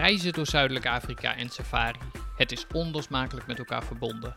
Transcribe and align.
Reizen 0.00 0.32
door 0.32 0.46
Zuidelijk 0.46 0.86
Afrika 0.86 1.36
en 1.36 1.48
safari. 1.48 1.98
Het 2.36 2.52
is 2.52 2.66
onlosmakelijk 2.72 3.46
met 3.46 3.58
elkaar 3.58 3.84
verbonden. 3.84 4.34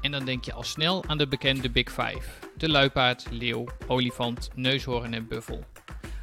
En 0.00 0.10
dan 0.10 0.24
denk 0.24 0.44
je 0.44 0.52
al 0.52 0.62
snel 0.62 1.04
aan 1.06 1.18
de 1.18 1.28
bekende 1.28 1.70
Big 1.70 1.88
Five: 1.88 2.22
de 2.56 2.68
luipaard, 2.68 3.26
leeuw, 3.30 3.64
olifant, 3.86 4.50
neushoorn 4.54 5.14
en 5.14 5.28
buffel. 5.28 5.64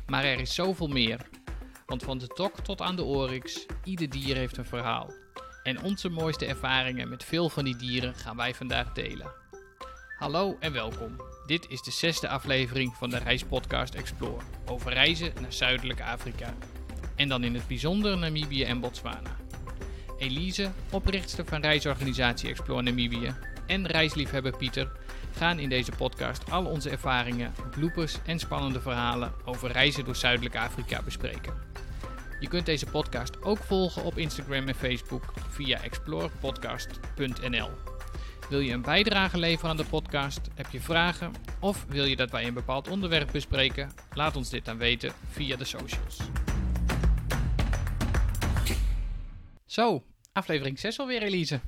Maar 0.07 0.23
er 0.23 0.39
is 0.39 0.55
zoveel 0.55 0.87
meer. 0.87 1.19
Want 1.85 2.03
van 2.03 2.17
de 2.17 2.27
tok 2.27 2.59
tot 2.59 2.81
aan 2.81 2.95
de 2.95 3.03
oryx, 3.03 3.65
ieder 3.83 4.09
dier 4.09 4.35
heeft 4.35 4.57
een 4.57 4.65
verhaal. 4.65 5.13
En 5.63 5.81
onze 5.81 6.09
mooiste 6.09 6.45
ervaringen 6.45 7.09
met 7.09 7.23
veel 7.23 7.49
van 7.49 7.63
die 7.63 7.77
dieren 7.77 8.15
gaan 8.15 8.37
wij 8.37 8.53
vandaag 8.53 8.93
delen. 8.93 9.31
Hallo 10.17 10.57
en 10.59 10.73
welkom. 10.73 11.15
Dit 11.45 11.69
is 11.69 11.81
de 11.81 11.91
zesde 11.91 12.27
aflevering 12.27 12.95
van 12.95 13.09
de 13.09 13.17
reispodcast 13.17 13.93
Explore 13.93 14.43
over 14.65 14.93
reizen 14.93 15.33
naar 15.41 15.53
Zuidelijk 15.53 16.01
Afrika. 16.01 16.53
En 17.17 17.27
dan 17.27 17.43
in 17.43 17.53
het 17.53 17.67
bijzonder 17.67 18.17
Namibië 18.17 18.63
en 18.63 18.79
Botswana. 18.79 19.35
Elise, 20.17 20.71
oprichter 20.91 21.45
van 21.45 21.61
reisorganisatie 21.61 22.49
Explore 22.49 22.81
Namibië, 22.81 23.35
en 23.65 23.87
reisliefhebber 23.87 24.57
Pieter 24.57 24.91
gaan 25.35 25.59
in 25.59 25.69
deze 25.69 25.91
podcast 25.91 26.51
al 26.51 26.65
onze 26.65 26.89
ervaringen, 26.89 27.53
bloopers 27.71 28.17
en 28.25 28.39
spannende 28.39 28.81
verhalen 28.81 29.33
over 29.45 29.71
reizen 29.71 30.05
door 30.05 30.15
Zuidelijk 30.15 30.55
Afrika 30.55 31.01
bespreken. 31.01 31.53
Je 32.39 32.47
kunt 32.47 32.65
deze 32.65 32.85
podcast 32.85 33.43
ook 33.43 33.57
volgen 33.57 34.03
op 34.03 34.17
Instagram 34.17 34.67
en 34.67 34.75
Facebook 34.75 35.33
via 35.49 35.81
explorepodcast.nl. 35.81 37.69
Wil 38.49 38.59
je 38.59 38.73
een 38.73 38.81
bijdrage 38.81 39.37
leveren 39.37 39.69
aan 39.69 39.77
de 39.77 39.85
podcast? 39.85 40.41
Heb 40.53 40.71
je 40.71 40.81
vragen? 40.81 41.31
Of 41.59 41.85
wil 41.87 42.05
je 42.05 42.15
dat 42.15 42.31
wij 42.31 42.47
een 42.47 42.53
bepaald 42.53 42.87
onderwerp 42.87 43.31
bespreken? 43.31 43.91
Laat 44.13 44.35
ons 44.35 44.49
dit 44.49 44.65
dan 44.65 44.77
weten 44.77 45.11
via 45.31 45.55
de 45.55 45.65
socials. 45.65 46.17
Zo, 49.77 50.03
aflevering 50.33 50.79
6 50.79 50.99
alweer, 50.99 51.21
Elise. 51.23 51.59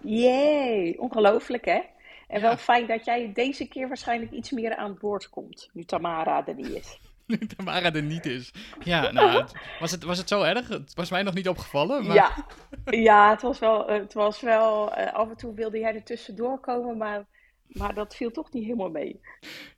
Jee, 0.00 1.00
ongelooflijk 1.00 1.64
hè? 1.64 1.80
En 2.28 2.40
wel 2.40 2.56
fijn 2.56 2.86
dat 2.86 3.04
jij 3.04 3.32
deze 3.32 3.68
keer 3.68 3.88
waarschijnlijk 3.88 4.30
iets 4.32 4.50
meer 4.50 4.76
aan 4.76 4.90
het 4.90 5.00
woord 5.00 5.28
komt, 5.28 5.70
nu 5.72 5.84
Tamara 5.84 6.46
er 6.46 6.54
niet 6.54 6.70
is. 6.70 6.98
Nu 7.26 7.38
Tamara 7.38 7.92
er 7.92 8.02
niet 8.02 8.26
is. 8.26 8.52
Ja, 8.84 9.10
nou, 9.12 9.40
het- 9.40 9.52
was, 9.80 9.90
het, 9.90 10.02
was 10.02 10.18
het 10.18 10.28
zo 10.28 10.42
erg? 10.42 10.68
Het 10.68 10.94
was 10.94 11.10
mij 11.10 11.22
nog 11.22 11.34
niet 11.34 11.48
opgevallen. 11.48 12.06
Maar... 12.06 12.14
Ja, 12.16 12.46
ja 13.08 13.30
het 13.30 13.42
was 13.42 13.58
wel, 13.58 13.86
het 13.86 14.12
was 14.14 14.40
wel 14.40 14.94
eh, 14.94 15.12
af 15.14 15.28
en 15.28 15.36
toe 15.36 15.54
wilde 15.54 15.78
jij 15.78 15.94
er 15.94 16.04
tussendoor 16.04 16.60
komen, 16.60 16.96
maar, 16.96 17.26
maar 17.66 17.94
dat 17.94 18.14
viel 18.16 18.30
toch 18.30 18.52
niet 18.52 18.64
helemaal 18.64 18.90
mee. 18.90 19.20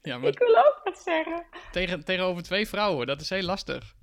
ja, 0.02 0.16
maar 0.18 0.28
Ik 0.30 0.38
wil 0.38 0.56
ook 0.56 0.80
wat 0.84 0.98
zeggen. 0.98 1.44
tegen, 1.72 2.04
tegenover 2.04 2.42
twee 2.42 2.68
vrouwen, 2.68 3.06
dat 3.06 3.20
is 3.20 3.30
heel 3.30 3.42
lastig. 3.42 3.94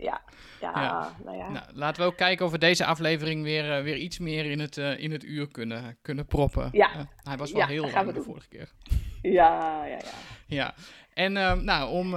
Ja, 0.00 0.20
ja, 0.60 0.82
Ja. 0.82 1.12
nou 1.24 1.36
ja. 1.36 1.50
Nou, 1.50 1.64
laten 1.72 2.02
we 2.02 2.08
ook 2.08 2.16
kijken 2.16 2.46
of 2.46 2.52
we 2.52 2.58
deze 2.58 2.84
aflevering 2.84 3.42
weer, 3.42 3.76
eh, 3.76 3.82
weer 3.82 3.96
iets 3.96 4.18
meer 4.18 4.44
in 4.44 4.60
het, 4.60 4.76
eh, 4.76 4.98
in 4.98 5.12
het 5.12 5.24
uur 5.24 5.48
kunnen, 5.48 5.98
kunnen 6.02 6.26
proppen. 6.26 6.68
Ja. 6.72 6.92
Eh, 6.92 7.00
hij 7.22 7.36
was 7.36 7.52
wel 7.52 7.60
Ja, 7.60 7.66
heel 7.66 7.90
lang 7.90 8.12
de 8.12 8.22
vorige 8.22 8.48
keer. 8.48 8.72
Ja, 9.22 9.84
ja, 9.84 9.96
ja. 9.96 10.00
Ja, 10.46 10.74
en 11.14 11.32
nou, 11.64 11.90
om, 11.90 12.10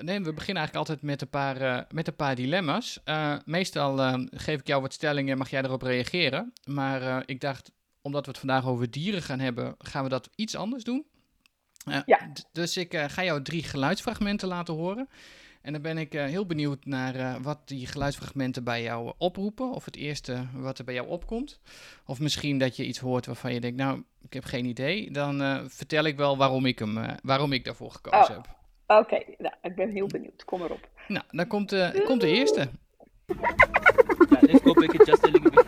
nee, 0.00 0.20
we 0.20 0.32
beginnen 0.32 0.62
eigenlijk 0.62 0.74
altijd 0.74 1.02
met 1.02 1.20
een 1.22 1.28
paar, 1.28 1.86
met 1.90 2.06
een 2.06 2.16
paar 2.16 2.34
dilemma's. 2.34 3.00
Meestal 3.44 4.18
geef 4.30 4.60
ik 4.60 4.66
jou 4.66 4.82
wat 4.82 4.92
stellingen 4.92 5.32
en 5.32 5.38
mag 5.38 5.50
jij 5.50 5.62
erop 5.62 5.82
reageren. 5.82 6.52
Maar 6.64 7.22
ik 7.26 7.40
dacht, 7.40 7.72
omdat 8.02 8.24
we 8.24 8.30
het 8.30 8.40
vandaag 8.40 8.66
over 8.66 8.90
dieren 8.90 9.22
gaan 9.22 9.40
hebben, 9.40 9.74
gaan 9.78 10.02
we 10.02 10.08
dat 10.08 10.30
iets 10.34 10.56
anders 10.56 10.84
doen. 10.84 11.06
Ja. 12.06 12.30
Dus 12.52 12.76
ik 12.76 12.96
ga 13.06 13.24
jou 13.24 13.42
drie 13.42 13.62
geluidsfragmenten 13.62 14.48
laten 14.48 14.74
horen. 14.74 15.08
En 15.66 15.72
dan 15.72 15.82
ben 15.82 15.98
ik 15.98 16.14
eh, 16.14 16.24
heel 16.24 16.46
benieuwd 16.46 16.84
naar 16.84 17.14
eh, 17.14 17.34
wat 17.42 17.58
die 17.64 17.86
geluidsfragmenten 17.86 18.64
bij 18.64 18.82
jou 18.82 19.12
oproepen. 19.18 19.70
Of 19.70 19.84
het 19.84 19.96
eerste 19.96 20.46
wat 20.54 20.78
er 20.78 20.84
bij 20.84 20.94
jou 20.94 21.08
opkomt. 21.08 21.60
Of 22.04 22.20
misschien 22.20 22.58
dat 22.58 22.76
je 22.76 22.84
iets 22.84 22.98
hoort 22.98 23.26
waarvan 23.26 23.54
je 23.54 23.60
denkt, 23.60 23.76
nou, 23.76 24.02
ik 24.22 24.32
heb 24.32 24.44
geen 24.44 24.64
idee. 24.64 25.10
Dan 25.10 25.42
eh, 25.42 25.60
vertel 25.66 26.04
ik 26.04 26.16
wel 26.16 26.36
waarom 26.36 26.66
ik, 26.66 26.78
hem, 26.78 26.98
eh, 26.98 27.12
waarom 27.22 27.52
ik 27.52 27.64
daarvoor 27.64 27.90
gekozen 27.90 28.36
Oh. 28.36 28.42
heb. 28.42 28.48
Oké, 28.98 29.22
nou, 29.38 29.54
ik 29.62 29.74
ben 29.74 29.90
heel 29.90 30.06
benieuwd. 30.06 30.44
Kom 30.44 30.62
erop. 30.62 30.88
Nou, 31.08 31.24
dan 31.30 31.46
komt, 31.46 31.68
de 31.68 32.02
komt 32.06 32.20
de 32.20 32.28
eerste. 32.28 32.68
Yeah, 33.26 34.42
let's 34.42 34.62
go 34.62 34.72
back 34.74 34.92
it 34.92 35.06
just 35.06 35.24
a 35.24 35.28
little 35.28 35.50
bit. 35.50 35.65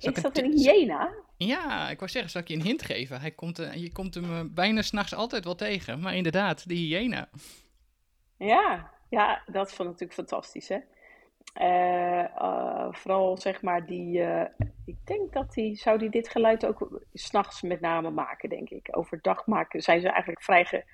Zal 0.00 0.10
ik 0.10 0.16
Is 0.16 0.22
dat 0.22 0.38
een 0.38 0.52
hyena? 0.52 1.14
Ja, 1.36 1.88
ik 1.90 1.98
wou 1.98 2.10
zeggen, 2.10 2.30
zal 2.30 2.40
ik 2.40 2.48
je 2.48 2.54
een 2.54 2.62
hint 2.62 2.82
geven? 2.82 3.20
Hij 3.20 3.30
komt, 3.30 3.58
eh, 3.58 3.74
je 3.74 3.92
komt 3.92 4.14
hem 4.14 4.24
eh, 4.24 4.40
bijna 4.50 4.82
s'nachts 4.82 5.14
altijd 5.14 5.44
wel 5.44 5.54
tegen. 5.54 6.00
Maar 6.00 6.14
inderdaad, 6.14 6.68
de 6.68 6.74
hyena. 6.74 7.28
Ja, 8.36 8.90
ja, 9.08 9.42
dat 9.46 9.68
is 9.68 9.74
van 9.74 9.86
natuurlijk 9.86 10.12
fantastisch, 10.12 10.68
hè? 10.68 10.78
Eh, 11.52 12.86
vooral 12.90 13.38
zeg 13.38 13.62
maar 13.62 13.86
die, 13.86 14.20
ik 14.84 14.96
denk 15.06 15.32
dat 15.32 15.52
die, 15.52 15.76
zou 15.76 15.98
die 15.98 16.10
dit 16.10 16.28
geluid 16.28 16.66
ook 16.66 17.00
s'nachts 17.12 17.62
met 17.62 17.80
name 17.80 18.10
maken, 18.10 18.48
denk 18.48 18.68
ik. 18.70 18.88
Overdag 18.90 19.46
maken, 19.46 19.82
zijn 19.82 20.00
ze 20.00 20.08
eigenlijk 20.08 20.42
vrij, 20.42 20.64
ge- 20.64 20.84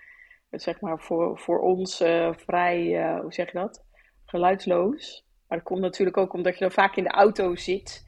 zeg 0.51 0.81
maar 0.81 1.01
voor, 1.01 1.39
voor 1.39 1.61
ons 1.61 1.97
vrij, 2.31 3.09
hoe 3.21 3.33
zeg 3.33 3.53
je 3.53 3.59
dat? 3.59 3.85
Geluidsloos. 4.25 5.25
Maar 5.49 5.59
dat 5.59 5.67
komt 5.67 5.81
natuurlijk 5.81 6.17
ook 6.17 6.33
omdat 6.33 6.55
je 6.55 6.61
dan 6.61 6.73
vaak 6.73 6.97
in 6.97 7.05
de 7.05 7.11
auto 7.11 7.55
zit. 7.55 8.06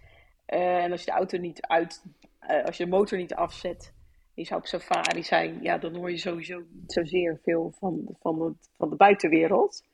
Eh, 0.49 0.85
en 0.85 0.91
als 0.93 1.01
je 1.01 1.07
de 1.11 1.17
auto 1.17 1.39
niet 1.39 1.61
uit, 1.61 2.05
eh, 2.39 2.65
als 2.65 2.77
je 2.77 2.85
de 2.85 2.91
motor 2.91 3.19
niet 3.19 3.35
afzet, 3.35 3.93
die 4.35 4.47
zou 4.47 4.61
op 4.61 4.67
safari 4.67 5.23
zijn, 5.23 5.63
ja, 5.63 5.79
dan 5.79 5.95
hoor 5.95 6.11
je 6.11 6.17
sowieso 6.17 6.63
niet 6.71 6.93
zozeer 6.93 7.39
veel 7.43 7.75
van, 7.79 8.17
van, 8.21 8.43
het, 8.43 8.71
van 8.77 8.91
de 8.91 8.97
buitenwereld. 8.97 9.85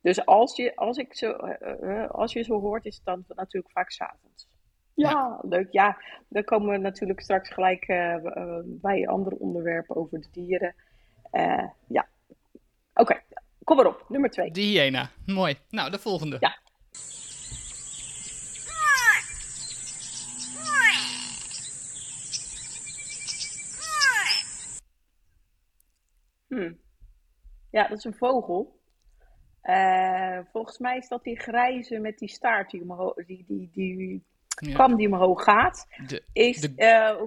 Dus 0.00 0.26
als 0.26 0.56
je, 0.56 0.76
als, 0.76 0.96
ik 0.96 1.14
zo, 1.14 1.30
eh, 1.30 2.10
als 2.10 2.32
je 2.32 2.42
zo 2.42 2.60
hoort, 2.60 2.84
is 2.84 2.94
het 2.96 3.04
dan 3.04 3.24
natuurlijk 3.28 3.72
vaak 3.72 3.90
s'avonds. 3.90 4.48
Ja, 4.94 5.10
Ja. 5.10 5.38
leuk. 5.42 5.72
Ja, 5.72 5.98
dan 6.28 6.44
komen 6.44 6.70
we 6.70 6.76
natuurlijk 6.78 7.20
straks 7.20 7.48
gelijk 7.48 7.86
bij 8.64 9.02
een 9.02 9.08
ander 9.08 9.32
onderwerp 9.32 9.90
over 9.90 10.20
de 10.20 10.28
dieren. 10.32 10.74
Ja, 11.88 12.08
oké. 12.94 13.20
Kom 13.64 13.76
maar 13.76 13.86
op, 13.86 14.04
nummer 14.08 14.30
twee. 14.30 14.50
De 14.50 14.60
hyena. 14.60 15.10
Mooi. 15.26 15.56
Nou, 15.70 15.90
de 15.90 15.98
volgende. 15.98 16.36
Ja. 16.40 16.58
Hmm. 26.54 26.78
Ja, 27.70 27.88
dat 27.88 27.98
is 27.98 28.04
een 28.04 28.14
vogel. 28.14 28.80
Eh, 29.60 30.38
volgens 30.52 30.78
mij 30.78 30.96
is 30.96 31.08
dat 31.08 31.24
die 31.24 31.38
grijze 31.40 31.98
met 31.98 32.18
die 32.18 32.28
staart 32.28 32.70
die 32.70 32.82
omhoog, 32.82 33.14
die, 33.14 33.44
die, 33.46 33.70
die 33.72 34.24
Ja. 34.56 34.74
kam 34.74 34.96
die 34.96 35.06
omhoog 35.08 35.42
gaat. 35.42 35.86
De, 36.06 36.22
Is, 36.32 36.60
De- 36.60 36.74
eh, 36.74 37.22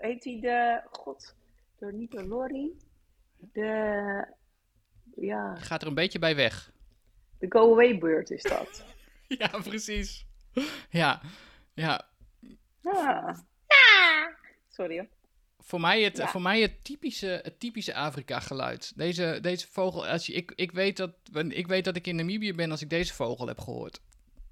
heet 0.00 0.22
die 0.22 0.40
de, 0.40 0.80
god, 0.90 1.34
door 1.78 1.92
niet 1.92 2.10
de 2.10 2.26
lorry, 2.26 2.70
de, 3.36 4.26
ja, 5.16 5.54
gaat 5.54 5.82
er 5.82 5.88
een 5.88 5.94
beetje 5.94 6.18
bij 6.18 6.36
weg. 6.36 6.72
de 7.38 7.46
go-away 7.48 7.98
bird 7.98 8.30
is 8.30 8.42
dat. 8.42 8.84
Ja, 9.38 9.48
precies. 9.48 10.26
Ja, 10.90 11.20
ja. 11.74 12.08
Ah. 12.82 13.38
Sorry 14.68 14.96
hoor. 14.98 15.06
Voor 15.64 15.80
mij 15.80 16.02
het, 16.02 16.16
Ja. 16.16 16.26
voor 16.28 16.42
mij 16.42 16.60
het 16.60 16.84
typische, 16.84 17.40
het 17.42 17.60
typische 17.60 17.94
Afrika-geluid. 17.94 18.92
Deze, 18.96 19.38
deze 19.42 19.68
vogel, 19.68 20.06
als 20.06 20.26
je, 20.26 20.32
ik, 20.32 20.52
ik, 20.56 20.72
weet 20.72 20.96
dat, 20.96 21.10
ik 21.48 21.66
weet 21.66 21.84
dat 21.84 21.96
ik 21.96 22.06
in 22.06 22.16
Namibië 22.16 22.54
ben 22.54 22.70
als 22.70 22.82
ik 22.82 22.90
deze 22.90 23.14
vogel 23.14 23.46
heb 23.46 23.58
gehoord. 23.58 24.00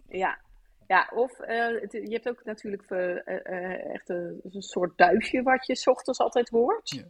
Ja, 0.09 0.39
ja 0.87 1.11
of 1.15 1.39
eh, 1.41 1.67
het- 1.81 1.93
je 1.93 2.11
hebt 2.13 2.29
ook 2.29 2.45
natuurlijk 2.45 2.83
eh, 2.91 3.27
eh, 3.27 3.95
echt 3.95 4.09
een, 4.09 4.41
een 4.53 4.63
soort 4.63 4.99
duifje 4.99 5.43
wat 5.43 5.67
je 5.67 5.77
's 5.77 5.87
ochtends 5.87 6.19
altijd 6.19 6.49
hoort. 6.49 6.91
Ja. 6.91 7.05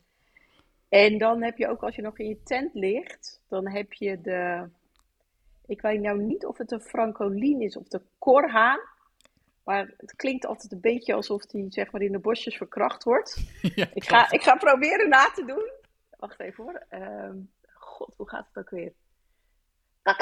En 0.89 1.19
dan 1.19 1.43
heb 1.43 1.59
je 1.59 1.69
ook 1.69 1.83
als 1.83 1.95
je 1.97 2.03
nog 2.03 2.19
in 2.19 2.29
je 2.29 2.43
tent 2.43 2.75
ligt, 2.75 3.41
dan 3.49 3.69
heb 3.71 3.93
je 3.93 4.21
de, 4.21 4.69
ik 5.67 5.81
weet 5.81 6.01
nou 6.01 6.23
niet 6.23 6.47
of 6.47 6.59
het 6.59 6.71
een 6.73 6.81
francolin 6.81 7.61
is 7.61 7.77
of 7.77 7.89
de 7.89 8.01
korhaan. 8.19 8.79
Maar 9.71 9.91
het 9.97 10.15
klinkt 10.17 10.47
altijd 10.47 10.73
een 10.73 10.81
beetje 10.81 11.15
alsof 11.15 11.47
die 11.47 11.67
zeg 11.73 11.91
maar 11.91 12.01
in 12.03 12.13
de 12.13 12.19
bosjes 12.19 12.57
verkracht 12.57 13.05
wordt. 13.05 13.37
ja, 13.75 13.87
Ik 13.95 14.05
ga, 14.05 14.31
ik 14.31 14.43
ga 14.43 14.57
proberen 14.57 15.09
na 15.09 15.31
te 15.35 15.45
doen. 15.45 15.71
Wacht 16.17 16.41
even 16.41 16.65
hoor. 16.65 16.85
Ehm, 16.89 17.37
God, 17.75 18.15
hoe 18.17 18.29
gaat 18.29 18.47
het 18.53 18.57
ook 18.65 18.71
weer? 18.71 18.93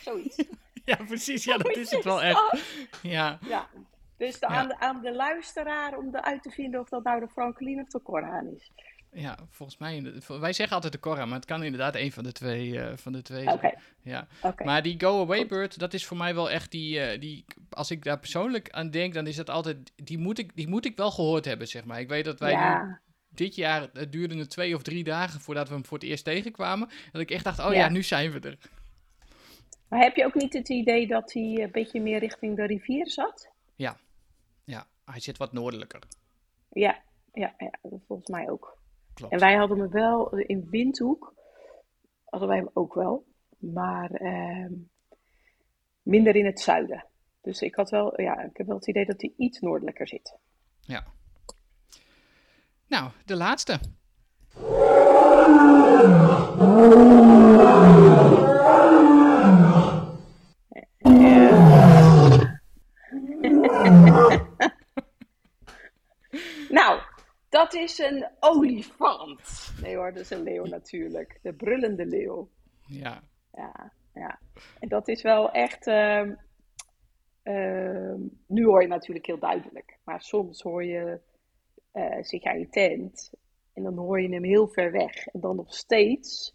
Zoiets. 0.00 0.44
ja, 0.84 0.96
precies. 0.96 1.44
Ja, 1.44 1.56
dat 1.56 1.76
is 1.76 1.90
het 1.90 2.04
wel 2.04 2.22
echt. 2.22 2.62
Ja, 3.02 3.38
Ja, 3.46 3.68
dus 4.16 4.38
de- 4.40 4.46
Ja. 4.48 4.54
Aan, 4.54 4.68
de, 4.68 4.78
aan 4.78 5.00
de 5.00 5.12
luisteraar 5.12 5.96
om 5.98 6.14
eruit 6.14 6.42
te 6.42 6.50
vinden 6.50 6.80
of 6.80 6.88
dat 6.88 7.04
nou 7.04 7.20
de 7.20 7.28
Franklin 7.28 7.80
of 7.80 7.88
de 7.88 8.00
Koraan 8.00 8.46
is. 8.46 8.70
Ja, 9.14 9.38
volgens 9.50 9.78
mij. 9.78 10.12
Wij 10.26 10.52
zeggen 10.52 10.74
altijd 10.74 10.92
de 10.92 11.00
Cora, 11.00 11.24
maar 11.24 11.36
het 11.36 11.44
kan 11.44 11.62
inderdaad 11.62 11.94
een 11.94 12.12
van 12.12 12.24
de 12.24 12.32
twee, 12.32 12.80
eh, 12.80 12.96
van 12.96 13.12
de 13.12 13.22
twee 13.22 13.42
zijn. 13.42 13.78
Ja. 14.02 14.26
Maar 14.64 14.82
die 14.82 15.00
Go 15.00 15.22
Away 15.22 15.46
Bird, 15.46 15.78
dat 15.78 15.94
is 15.94 16.06
voor 16.06 16.16
mij 16.16 16.34
wel 16.34 16.50
echt 16.50 16.70
die, 16.70 17.00
eh, 17.00 17.20
die. 17.20 17.44
Als 17.70 17.90
ik 17.90 18.04
daar 18.04 18.18
persoonlijk 18.18 18.70
aan 18.70 18.90
denk, 18.90 19.14
dan 19.14 19.26
is 19.26 19.36
dat 19.36 19.50
altijd. 19.50 19.92
Die 19.96 20.18
moet 20.18 20.38
ik, 20.38 20.56
die 20.56 20.68
moet 20.68 20.84
ik 20.84 20.96
wel 20.96 21.10
gehoord 21.10 21.44
hebben, 21.44 21.68
zeg 21.68 21.84
maar. 21.84 22.00
Ik 22.00 22.08
weet 22.08 22.24
dat 22.24 22.38
wij 22.38 22.54
nu 22.54 22.60
Ja, 22.60 23.00
dit 23.28 23.54
jaar. 23.54 23.88
Het 23.92 24.12
duurde 24.12 24.36
het 24.36 24.50
twee 24.50 24.74
of 24.74 24.82
drie 24.82 25.04
dagen 25.04 25.40
voordat 25.40 25.68
we 25.68 25.74
hem 25.74 25.84
voor 25.84 25.98
het 25.98 26.06
eerst 26.06 26.24
tegenkwamen. 26.24 26.88
Dat 27.12 27.20
ik 27.22 27.30
echt 27.30 27.44
dacht: 27.44 27.58
oh 27.58 27.72
ja, 27.72 27.78
Ja. 27.78 27.88
nu 27.88 28.02
zijn 28.02 28.30
we 28.32 28.40
er. 28.40 28.58
maar 29.88 30.00
heb 30.02 30.16
je 30.16 30.24
ook 30.24 30.34
niet 30.34 30.52
het 30.52 30.68
idee 30.68 31.06
dat 31.06 31.32
hij 31.32 31.42
een 31.42 31.70
beetje 31.72 32.00
meer 32.00 32.18
richting 32.18 32.56
de 32.56 32.66
rivier 32.66 33.10
zat? 33.10 33.52
Ja, 34.66 34.86
hij 35.04 35.20
zit 35.20 35.36
wat 35.36 35.52
noordelijker. 35.52 36.00
Ja, 36.72 37.02
ja, 37.32 37.54
ja, 37.58 37.70
volgens 38.06 38.28
mij 38.28 38.50
ook. 38.50 38.78
Klopt. 39.14 39.32
En 39.32 39.38
wij 39.38 39.54
hadden 39.54 39.78
hem 39.78 39.90
wel 39.90 40.38
in 40.38 40.66
Windhoek, 40.70 41.34
hadden 42.24 42.48
wij 42.48 42.58
hem 42.58 42.70
ook 42.72 42.94
wel, 42.94 43.26
maar 43.58 44.10
ehm, 44.10 44.72
minder 46.02 46.36
in 46.36 46.46
het 46.46 46.60
zuiden. 46.60 47.06
Dus 47.40 47.62
ik 47.62 47.74
had 47.74 47.90
wel, 47.90 48.20
ja, 48.20 48.42
ik 48.42 48.56
heb 48.56 48.66
wel 48.66 48.76
het 48.76 48.88
idee 48.88 49.06
dat 49.06 49.20
hij 49.20 49.32
iets 49.36 49.60
noordelijker 49.60 50.08
zit. 50.08 50.38
Ja. 50.80 51.04
Nou, 52.86 53.10
de 53.24 53.36
laatste. 53.36 53.78
Nou, 66.68 67.00
dat 67.54 67.74
is 67.74 67.98
een 67.98 68.26
olifant. 68.40 69.72
Nee 69.82 69.96
hoor, 69.96 70.12
dat 70.12 70.22
is 70.22 70.30
een 70.30 70.42
leeuw 70.42 70.64
natuurlijk. 70.64 71.38
De 71.42 71.52
brullende 71.52 72.06
leeuw. 72.06 72.48
Ja. 72.86 73.22
Ja, 73.52 73.92
ja. 74.14 74.38
En 74.80 74.88
dat 74.88 75.08
is 75.08 75.22
wel 75.22 75.50
echt. 75.52 75.86
ehm, 75.86 76.34
ehm, 77.42 78.20
nu 78.46 78.64
hoor 78.64 78.82
je 78.82 78.88
natuurlijk 78.88 79.26
heel 79.26 79.38
duidelijk, 79.38 79.98
maar 80.04 80.20
soms 80.22 80.62
hoor 80.62 80.84
je. 80.84 81.20
eh, 81.92 82.22
zit 82.22 82.42
je 82.42 82.48
aan 82.48 82.58
je 82.58 82.68
tent 82.68 83.30
en 83.72 83.82
dan 83.82 83.96
hoor 83.96 84.20
je 84.20 84.28
hem 84.28 84.44
heel 84.44 84.68
ver 84.68 84.92
weg. 84.92 85.26
En 85.26 85.40
dan 85.40 85.56
nog 85.56 85.74
steeds. 85.74 86.54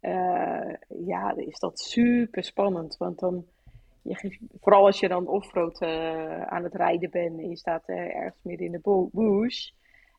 eh, 0.00 0.74
ja, 1.06 1.34
is 1.36 1.58
dat 1.58 1.78
super 1.80 2.44
spannend. 2.44 2.96
Want 2.96 3.18
dan. 3.18 3.46
Je, 4.02 4.14
geeft- 4.16 4.38
vooral 4.60 4.84
als 4.86 5.00
je 5.00 5.08
dan 5.08 5.26
offroad 5.28 5.80
eh, 5.80 6.42
aan 6.42 6.64
het 6.64 6.74
rijden 6.74 7.10
bent 7.10 7.38
en 7.38 7.48
je 7.48 7.56
staat 7.56 7.88
eh, 7.88 7.96
ergens 8.16 8.42
midden 8.42 8.66
in 8.66 8.72
de 8.72 9.08
bush. 9.12 9.70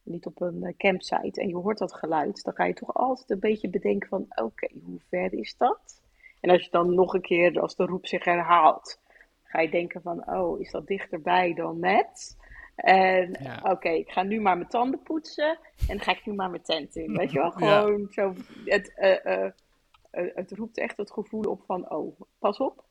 Niet 0.03 0.25
op 0.25 0.41
een 0.41 0.63
eh, 0.63 0.73
campsite 0.77 1.41
en 1.41 1.47
je 1.47 1.55
hoort 1.55 1.77
dat 1.77 1.93
geluid, 1.93 2.43
dan 2.43 2.53
ga 2.53 2.65
je 2.65 2.73
toch 2.73 2.93
altijd 2.93 3.29
een 3.29 3.39
beetje 3.39 3.69
bedenken 3.69 4.09
van 4.09 4.25
oké, 4.29 4.67
hoe 4.83 4.99
ver 5.09 5.33
is 5.33 5.57
dat? 5.57 6.01
En 6.39 6.49
als 6.49 6.63
je 6.63 6.71
dan 6.71 6.95
nog 6.95 7.13
een 7.13 7.21
keer, 7.21 7.59
als 7.59 7.75
de 7.75 7.85
roep 7.85 8.07
zich 8.07 8.23
herhaalt, 8.23 8.99
ga 9.43 9.61
je 9.61 9.69
denken 9.69 10.01
van 10.01 10.27
oh, 10.29 10.59
is 10.59 10.71
dat 10.71 10.87
dichterbij 10.87 11.53
dan 11.53 11.79
net? 11.79 12.37
En 12.75 13.37
Ja. 13.41 13.59
oké, 13.63 13.89
ik 13.89 14.09
ga 14.09 14.23
nu 14.23 14.41
maar 14.41 14.57
mijn 14.57 14.69
tanden 14.69 15.01
poetsen 15.03 15.59
en 15.87 15.99
ga 15.99 16.11
ik 16.11 16.25
nu 16.25 16.33
maar 16.33 16.49
mijn 16.49 16.63
tent 16.63 16.95
in. 16.95 17.13
Weet 17.17 17.31
je 17.31 17.37
wel, 17.39 17.59
Ja. 17.59 17.81
gewoon 17.81 18.07
zo. 18.09 18.33
Het, 18.65 18.93
eh, 18.95 19.45
eh, 19.45 19.51
het 20.11 20.51
roept 20.51 20.77
echt 20.77 20.97
het 20.97 21.11
gevoel 21.11 21.43
op 21.43 21.63
van 21.65 21.89
oh, 21.91 22.19
pas 22.39 22.57
op. 22.57 22.85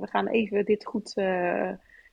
We 0.00 0.06
gaan 0.08 0.26
even 0.28 0.64
dit 0.64 0.84
goed, 0.84 1.14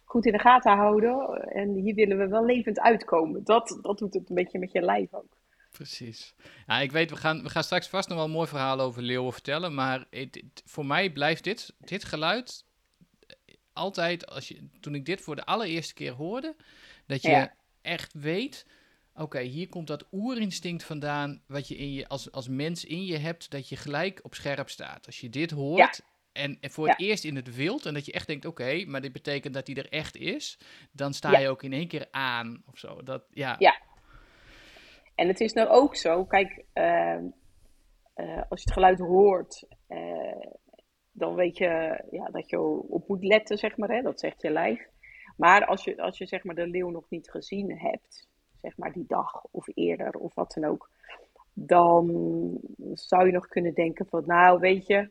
goed 0.09 0.25
in 0.25 0.31
de 0.31 0.39
gaten 0.39 0.75
houden. 0.77 1.41
En 1.51 1.73
hier 1.73 1.95
willen 1.95 2.17
we 2.17 2.27
wel 2.27 2.45
levend 2.45 2.79
uitkomen. 2.79 3.43
Dat, 3.43 3.79
dat 3.81 3.97
doet 3.97 4.13
het 4.13 4.29
een 4.29 4.35
beetje 4.35 4.59
met 4.59 4.71
je 4.71 4.81
lijf 4.81 5.13
ook. 5.13 5.37
Precies. 5.71 6.35
Ja, 6.67 6.79
ik 6.79 6.91
weet, 6.91 7.09
we 7.09 7.15
gaan, 7.15 7.43
we 7.43 7.49
gaan 7.49 7.63
straks 7.63 7.87
vast 7.87 8.07
nog 8.07 8.17
wel 8.17 8.25
een 8.27 8.31
mooi 8.33 8.47
verhaal 8.47 8.79
over 8.79 9.01
leeuwen 9.01 9.33
vertellen. 9.33 9.73
Maar 9.73 10.05
het, 10.09 10.35
het- 10.35 10.61
voor 10.65 10.85
mij 10.85 11.09
blijft 11.11 11.43
dit, 11.43 11.75
dit 11.79 12.03
geluid 12.03 12.65
altijd, 13.73 14.27
als 14.27 14.47
je, 14.47 14.69
toen 14.79 14.95
ik 14.95 15.05
dit 15.05 15.21
voor 15.21 15.35
de 15.35 15.45
allereerste 15.45 15.93
keer 15.93 16.11
hoorde, 16.11 16.55
dat 17.07 17.21
je 17.21 17.29
Ja. 17.29 17.53
echt 17.81 18.13
weet, 18.13 18.65
oké, 19.15 19.39
hier 19.39 19.69
komt 19.69 19.87
dat 19.87 20.07
oerinstinct 20.11 20.83
vandaan, 20.83 21.41
wat 21.47 21.67
je, 21.67 21.75
in 21.75 21.93
je 21.93 22.07
als, 22.07 22.31
als 22.31 22.47
mens 22.47 22.85
in 22.85 23.05
je 23.05 23.17
hebt, 23.17 23.49
dat 23.51 23.69
je 23.69 23.75
gelijk 23.75 24.19
op 24.23 24.35
scherp 24.35 24.69
staat. 24.69 25.05
Als 25.05 25.19
je 25.19 25.29
dit 25.29 25.51
hoort, 25.51 26.01
en, 26.39 26.57
en 26.61 26.71
voor 26.71 26.87
het 26.87 26.99
eerst 26.99 27.23
in 27.23 27.35
het 27.35 27.55
wild, 27.55 27.85
en 27.85 27.93
dat 27.93 28.05
je 28.05 28.11
echt 28.11 28.27
denkt, 28.27 28.45
oké, 28.45 28.85
maar 28.85 29.01
dit 29.01 29.11
betekent 29.13 29.53
dat 29.53 29.67
hij 29.67 29.75
er 29.75 29.89
echt 29.89 30.15
is, 30.15 30.59
dan 30.91 31.13
sta 31.13 31.31
Ja. 31.31 31.39
je 31.39 31.49
ook 31.49 31.63
in 31.63 31.73
één 31.73 31.87
keer 31.87 32.07
aan, 32.11 32.63
of 32.71 32.77
zo. 32.77 33.03
Dat, 33.03 33.23
ja, 33.31 33.55
Ja. 33.59 33.87
En 35.15 35.27
het 35.27 35.39
is 35.39 35.53
nou 35.53 35.67
ook 35.69 35.95
zo, 35.95 36.25
kijk, 36.25 36.65
ehm, 36.73 37.23
eh, 38.13 38.41
als 38.49 38.63
je 38.63 38.69
het 38.69 38.73
geluid 38.73 38.99
hoort, 38.99 39.67
eh, 39.87 40.45
dan 41.11 41.35
weet 41.35 41.57
je 41.57 42.03
ja, 42.11 42.25
dat 42.25 42.49
je 42.49 42.59
op 42.89 43.07
moet 43.07 43.23
letten, 43.23 43.57
zeg 43.57 43.77
maar. 43.77 43.89
Hè? 43.89 44.01
Dat 44.01 44.19
zegt 44.19 44.41
je 44.41 44.49
lijf. 44.49 44.87
Maar 45.37 45.65
als 45.65 45.83
je, 45.83 46.01
als 46.01 46.17
je 46.17 46.25
zeg 46.25 46.43
maar, 46.43 46.55
de 46.55 46.67
leeuw 46.67 46.89
nog 46.89 47.09
niet 47.09 47.29
gezien 47.29 47.79
hebt, 47.79 48.27
zeg 48.61 48.77
maar 48.77 48.91
die 48.93 49.05
dag 49.07 49.43
of 49.51 49.67
eerder 49.73 50.11
of 50.13 50.35
wat 50.35 50.51
dan 50.53 50.69
ook, 50.71 50.89
dan 51.53 52.05
zou 52.93 53.25
je 53.25 53.31
nog 53.31 53.47
kunnen 53.47 53.73
denken 53.73 54.05
van, 54.05 54.23
nou 54.25 54.59
weet 54.59 54.87
je, 54.87 55.09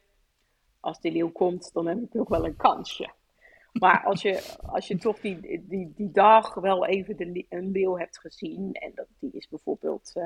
als 0.81 1.01
die 1.01 1.13
leeuw 1.13 1.31
komt, 1.31 1.71
dan 1.73 1.87
heb 1.87 1.99
ik 1.99 2.13
nog 2.13 2.29
wel 2.29 2.45
een 2.45 2.57
kansje. 2.57 3.11
Maar 3.73 4.05
als 4.05 4.23
je, 4.23 4.57
als 4.67 4.89
je 4.89 4.99
toch 4.99 5.21
die, 5.21 5.65
die, 5.69 5.93
die 5.97 6.11
dag 6.11 6.55
wel 6.55 6.87
even 6.87 7.45
een 7.49 7.71
leeuw 7.71 7.97
hebt 7.99 8.19
gezien, 8.19 8.73
en 8.73 8.93
dat, 8.95 9.07
die 9.19 9.31
is 9.33 9.49
bijvoorbeeld, 9.49 10.13
eh, 10.15 10.25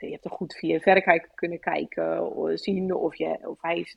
je 0.00 0.10
hebt 0.10 0.24
er 0.24 0.30
goed 0.30 0.54
via 0.54 0.78
verrekijker 0.78 1.30
kunnen 1.34 1.60
kijken, 1.60 2.30
of 2.36 2.50
zien 2.58 2.94
of, 2.94 3.14
je, 3.16 3.48
of 3.48 3.62
hij, 3.62 3.78
is- 3.78 3.96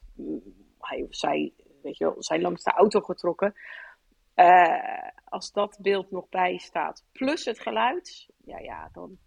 hij 0.79 1.01
of 1.03 1.15
zij, 1.15 1.53
weet 1.81 1.97
je 1.97 2.03
wel, 2.05 2.15
zijn 2.23 2.41
langs 2.41 2.63
de 2.63 2.71
auto 2.71 2.99
getrokken. 3.01 3.53
Eh, 4.33 5.09
als 5.25 5.51
dat 5.51 5.77
beeld 5.81 6.11
nog 6.11 6.29
bij 6.29 6.57
staat, 6.57 7.05
plus 7.11 7.45
het 7.45 7.59
geluid, 7.59 8.27
ja, 8.43 8.59
ja 8.59 8.89
dan, 8.93 9.17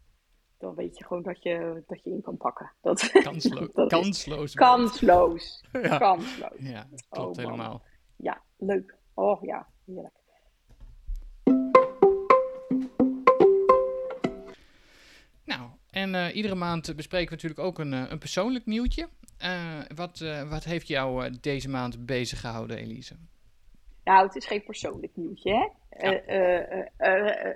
dan 0.60 0.74
weet 0.74 0.98
je 0.98 1.04
gewoon 1.04 1.22
dat 1.22 1.42
je, 1.42 1.82
dat 1.86 2.04
je 2.04 2.10
in 2.10 2.22
kan 2.22 2.36
pakken. 2.36 2.72
Dat, 2.80 3.10
kanslo 3.22 3.68
dat 3.72 3.88
kansloos. 3.88 4.54
kansloos. 4.54 5.64
Ja. 5.82 5.98
Kansloos. 5.98 6.58
Ja, 6.58 6.86
dat 6.90 7.08
klopt 7.08 7.38
Oh, 7.38 7.44
man. 7.44 7.52
helemaal. 7.52 7.82
Ja, 8.16 8.42
leuk. 8.56 8.94
Oh 9.14 9.42
ja, 9.42 9.66
heerlijk. 9.86 10.18
Nou, 15.44 15.70
en 15.90 16.14
eh, 16.14 16.36
iedere 16.36 16.54
maand 16.54 16.96
bespreken 16.96 17.28
we 17.28 17.34
natuurlijk 17.34 17.60
ook 17.60 17.78
een, 17.78 17.92
eh, 17.92 18.04
een 18.08 18.18
persoonlijk 18.18 18.66
nieuwtje. 18.66 19.08
Eh, 19.38 19.78
wat, 19.94 20.18
wat 20.48 20.64
heeft 20.64 20.88
jou 20.88 21.30
deze 21.40 21.68
maand 21.68 22.06
bezig 22.06 22.40
gehouden, 22.40 22.76
Elise? 22.76 23.16
Nou, 24.04 24.26
het 24.26 24.36
is 24.36 24.46
geen 24.46 24.64
persoonlijk 24.64 25.16
nieuwtje, 25.16 25.72
hè? 25.88 26.20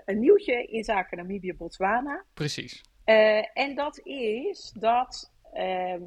Een 0.05 0.19
nieuwtje 0.19 0.67
in 0.67 0.85
zaken 0.85 1.17
Namibië-Botswana. 1.17 2.25
Precies. 2.35 2.83
Eh, 3.05 3.59
en 3.59 3.75
dat 3.75 4.01
is 4.07 4.73
dat 4.79 5.33
ehm, 5.53 6.03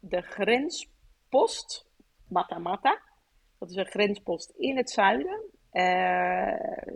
de 0.00 0.20
grenspost 0.22 1.86
Matamata, 2.28 3.00
dat 3.58 3.70
is 3.70 3.76
een 3.76 3.86
grenspost 3.86 4.50
in 4.56 4.76
het 4.76 4.90
zuiden, 4.90 5.40
eh, 5.70 6.92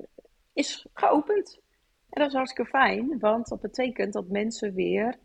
is 0.53 0.87
geopend. 0.95 1.61
En 2.09 2.21
dat 2.21 2.29
is 2.29 2.37
hartstikke 2.37 2.71
fijn, 2.71 3.19
want 3.19 3.49
dat 3.49 3.61
betekent 3.61 4.13
dat 4.13 4.29
mensen 4.29 4.75
weer 4.75 5.19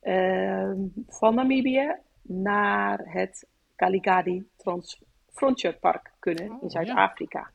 ehm, 0.00 0.86
van 1.06 1.34
Namibië 1.34 1.96
naar 2.22 3.00
het 3.04 3.48
Kaligadi 3.76 4.48
Trans 4.56 5.02
Frontier 5.32 5.78
Park 5.78 6.12
kunnen 6.18 6.50
Oh, 6.50 6.62
in 6.62 6.68
ja. 6.68 6.68
Zuid-Afrika. 6.68 7.50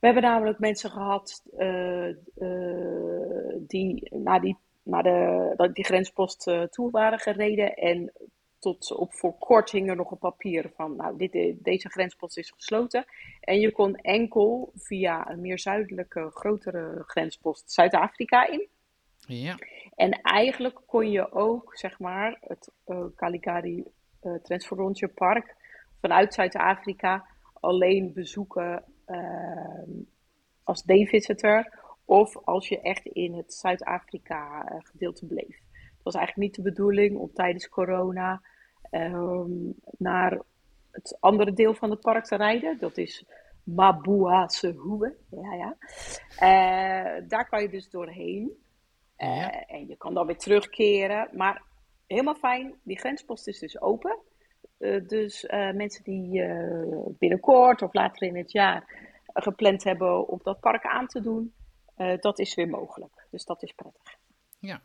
We 0.00 0.06
hebben 0.12 0.22
namelijk 0.22 0.58
mensen 0.58 0.90
gehad 0.90 1.42
eh, 1.56 2.08
eh, 2.08 2.16
die 3.60 4.08
naar 4.18 4.40
die, 4.40 4.56
naar 4.82 5.02
de, 5.02 5.52
dat 5.56 5.74
die 5.74 5.84
grenspost 5.84 6.46
eh, 6.46 6.62
toe 6.62 6.90
waren 6.90 7.18
gereden. 7.18 7.74
En 7.74 8.12
tot 8.58 8.92
op 8.92 9.14
voor 9.14 9.38
kort 9.38 9.70
hing 9.70 9.88
er 9.88 9.96
nog 9.96 10.10
een 10.10 10.18
papier 10.18 10.70
van, 10.74 10.96
nou, 10.96 11.16
dit, 11.16 11.54
deze 11.64 11.88
grenspost 11.88 12.38
is 12.38 12.50
gesloten. 12.50 13.04
En 13.40 13.60
je 13.60 13.72
kon 13.72 13.96
enkel 13.96 14.72
via 14.74 15.30
een 15.30 15.40
meer 15.40 15.58
zuidelijke, 15.58 16.30
grotere 16.30 17.02
grenspost 17.06 17.72
Zuid-Afrika 17.72 18.48
in. 18.48 18.68
Ja, 19.26 19.58
En 19.94 20.10
eigenlijk 20.10 20.80
kon 20.86 21.10
je 21.10 21.32
ook, 21.32 21.76
zeg 21.76 21.98
maar, 21.98 22.38
het 22.40 22.72
eh 22.84 23.04
Kaligari 23.14 23.84
eh 24.20 24.34
Transfrontier 24.42 25.08
Park 25.08 25.56
vanuit 26.00 26.34
Zuid-Afrika 26.34 27.26
alleen 27.60 28.12
bezoeken 28.12 28.84
ehm, 29.04 29.90
als 30.62 30.82
day-visitor 30.82 31.84
of 32.06 32.36
als 32.44 32.68
je 32.68 32.80
echt 32.80 33.06
in 33.06 33.34
het 33.34 33.54
Zuid-Afrika 33.54 34.64
eh, 34.64 34.78
gedeelte 34.82 35.26
bleef. 35.26 35.60
Het 35.72 36.02
was 36.02 36.14
eigenlijk 36.14 36.46
niet 36.46 36.54
de 36.54 36.70
bedoeling 36.70 37.18
om 37.18 37.32
tijdens 37.32 37.68
corona 37.68 38.42
ehm, 38.90 39.50
naar 39.98 40.40
het 40.90 41.16
andere 41.20 41.52
deel 41.52 41.74
van 41.74 41.90
het 41.90 42.00
park 42.00 42.24
te 42.24 42.36
rijden. 42.36 42.78
Dat 42.78 42.96
is 42.96 43.24
Mabuasehoe. 43.62 45.14
Ja, 45.30 45.54
ja. 45.54 45.76
Eh, 46.38 47.22
daar 47.28 47.48
kan 47.48 47.62
je 47.62 47.68
dus 47.68 47.90
doorheen. 47.90 48.50
Eh, 49.16 49.36
Ja. 49.36 49.66
En 49.66 49.86
je 49.86 49.96
kan 49.96 50.14
dan 50.14 50.26
weer 50.26 50.38
terugkeren. 50.38 51.28
Maar 51.32 51.62
helemaal 52.06 52.34
fijn, 52.34 52.74
die 52.82 52.98
grenspost 52.98 53.48
is 53.48 53.58
dus 53.58 53.80
open. 53.80 54.18
Dus 55.06 55.44
mensen 55.74 56.04
die 56.04 56.42
binnenkort 57.18 57.82
of 57.82 57.94
later 57.94 58.28
in 58.28 58.36
het 58.36 58.52
jaar 58.52 58.84
gepland 59.24 59.84
hebben 59.84 60.28
om 60.28 60.40
dat 60.42 60.60
park 60.60 60.84
aan 60.84 61.06
te 61.06 61.20
doen, 61.20 61.52
dat 62.20 62.38
is 62.38 62.54
weer 62.54 62.68
mogelijk. 62.68 63.26
Dus 63.30 63.44
dat 63.44 63.62
is 63.62 63.72
prettig. 63.72 64.16
Ja. 64.58 64.80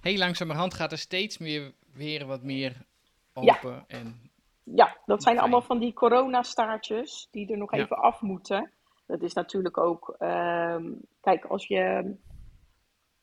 Heel 0.00 0.18
langzamerhand 0.18 0.74
gaat 0.74 0.92
er 0.92 0.98
steeds 0.98 1.38
meer 1.38 1.72
weer 1.92 2.26
wat 2.26 2.42
meer 2.42 2.86
open. 3.32 3.84
En 3.86 4.30
Ja, 4.64 4.96
dat 5.06 5.22
zijn 5.22 5.38
allemaal 5.38 5.62
van 5.62 5.78
die 5.78 5.92
coronastaartjes 5.92 7.28
die 7.30 7.50
er 7.52 7.58
nog 7.58 7.74
Ja. 7.76 7.82
even 7.82 7.96
af 7.96 8.20
moeten. 8.20 8.70
Dat 9.06 9.22
is 9.22 9.32
natuurlijk 9.32 9.78
ook, 9.78 10.14
ehm, 10.18 10.92
kijk, 11.20 11.44
als 11.44 11.66
je 11.66 12.14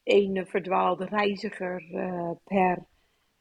één 0.04 0.48
verdwaalde 0.48 1.06
reiziger 1.06 1.96
eh, 1.96 2.32
per, 2.44 2.86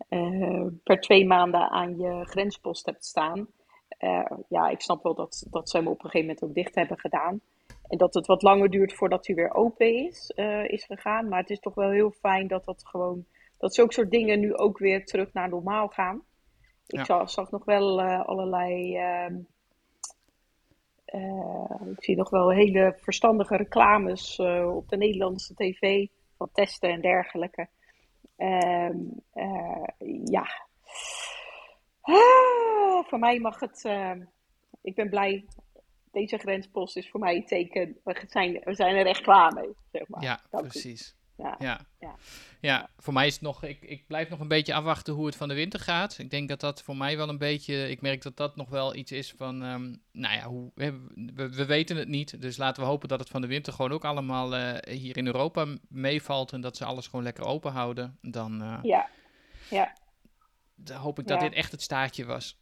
eh, 0.08 0.66
per 0.84 1.00
twee 1.00 1.26
maanden 1.26 1.70
aan 1.70 1.96
je 1.98 2.24
grenspost 2.24 2.86
hebt 2.86 3.04
staan. 3.04 3.46
eh, 3.98 4.30
ja, 4.48 4.68
ik 4.68 4.80
snap 4.80 5.02
wel 5.02 5.14
dat, 5.14 5.46
dat 5.50 5.70
ze 5.70 5.76
hem 5.76 5.86
op 5.86 5.94
een 6.04 6.10
gegeven 6.10 6.20
moment 6.26 6.42
ook 6.44 6.54
dicht 6.54 6.74
hebben 6.74 6.98
gedaan. 6.98 7.40
En 7.90 7.98
dat 7.98 8.14
het 8.14 8.26
wat 8.26 8.42
langer 8.42 8.70
duurt 8.70 8.92
voordat 8.94 9.26
hij 9.26 9.36
weer 9.36 9.54
open 9.54 9.94
is, 10.06 10.30
eh, 10.36 10.64
is 10.68 10.84
gegaan. 10.84 11.28
Maar 11.28 11.40
het 11.40 11.50
is 11.50 11.60
toch 11.60 11.74
wel 11.74 11.90
heel 11.90 12.10
fijn 12.10 12.46
dat 12.46 12.64
dat 12.64 12.86
gewoon, 12.86 13.24
dat 13.58 13.74
zulke 13.74 13.92
soort 13.92 14.10
dingen 14.10 14.40
nu 14.40 14.54
ook 14.56 14.78
weer 14.78 15.04
terug 15.04 15.32
naar 15.32 15.48
normaal 15.48 15.88
gaan. 15.88 16.22
Ik 16.86 16.96
Ja. 16.96 17.04
zag, 17.04 17.30
zag 17.30 17.50
nog 17.50 17.64
wel 17.64 18.00
eh, 18.00 18.20
allerlei. 18.26 18.96
ehm, 18.96 19.34
eh, 21.04 21.80
ik 21.96 22.04
zie 22.04 22.16
nog 22.16 22.30
wel 22.30 22.50
hele 22.50 22.94
verstandige 23.00 23.56
reclames 23.56 24.38
op 24.74 24.88
de 24.88 24.96
Nederlandse 24.96 25.54
tv 25.54 26.06
van 26.36 26.48
testen 26.52 26.90
en 26.90 27.00
dergelijke. 27.00 27.68
Ehm, 28.36 28.96
eh, 29.32 29.84
ja. 30.24 30.46
Ah, 32.00 33.04
voor 33.04 33.18
mij 33.18 33.38
mag 33.40 33.60
het. 33.60 33.84
ik 34.82 34.94
ben 34.94 35.08
blij. 35.10 35.44
Deze 36.12 36.38
grenspost 36.38 36.96
is 36.96 37.10
voor 37.10 37.20
mij 37.20 37.36
een 37.36 37.46
teken. 37.46 37.96
We 38.04 38.24
zijn, 38.28 38.52
we 38.64 38.74
zijn 38.74 38.96
er 38.96 39.06
echt 39.06 39.20
klaar 39.20 39.52
mee. 39.54 39.68
Zeg 39.92 40.08
maar. 40.08 40.22
ja, 40.22 40.40
Dank 40.50 40.68
precies. 40.68 41.14
Ja. 41.36 41.56
Ja. 41.58 41.80
Ja. 42.00 42.14
Ja, 42.60 42.88
voor 42.98 43.12
mij 43.12 43.26
is 43.26 43.32
het 43.32 43.42
nog. 43.42 43.64
Ik, 43.64 43.80
ik 43.82 44.06
blijf 44.06 44.28
nog 44.28 44.40
een 44.40 44.48
beetje 44.48 44.74
afwachten 44.74 45.14
hoe 45.14 45.26
het 45.26 45.36
van 45.36 45.48
de 45.48 45.54
winter 45.54 45.80
gaat. 45.80 46.18
Ik 46.18 46.30
denk 46.30 46.48
dat 46.48 46.60
dat 46.60 46.82
voor 46.82 46.96
mij 46.96 47.16
wel 47.16 47.28
een 47.28 47.38
beetje. 47.38 47.90
Ik 47.90 48.00
merk 48.00 48.22
dat 48.22 48.36
dat 48.36 48.56
nog 48.56 48.68
wel 48.68 48.94
iets 48.94 49.12
is 49.12 49.34
van. 49.36 49.62
ehm, 49.62 49.94
nou 50.12 50.34
ja, 50.36 50.42
hoe, 50.46 50.70
we, 50.74 51.06
we, 51.34 51.48
we 51.50 51.64
weten 51.66 51.96
het 51.96 52.08
niet. 52.08 52.40
Dus 52.40 52.56
laten 52.56 52.82
we 52.82 52.88
hopen 52.88 53.08
dat 53.08 53.20
het 53.20 53.28
van 53.28 53.40
de 53.40 53.46
winter 53.46 53.72
gewoon 53.72 53.92
ook 53.92 54.04
allemaal 54.04 54.56
eh, 54.56 54.94
hier 54.94 55.16
in 55.16 55.26
Europa 55.26 55.66
meevalt. 55.88 56.52
En 56.52 56.60
dat 56.60 56.76
ze 56.76 56.84
alles 56.84 57.06
gewoon 57.06 57.24
lekker 57.24 57.44
open 57.44 57.72
houden. 57.72 58.18
Dan, 58.22 58.62
eh, 58.62 58.78
Ja. 58.82 59.08
Ja. 59.70 59.96
dan 60.74 60.96
hoop 60.96 61.18
ik 61.18 61.26
dat 61.26 61.40
Ja. 61.40 61.48
dit 61.48 61.56
echt 61.56 61.72
het 61.72 61.82
staartje 61.82 62.24
was. 62.24 62.58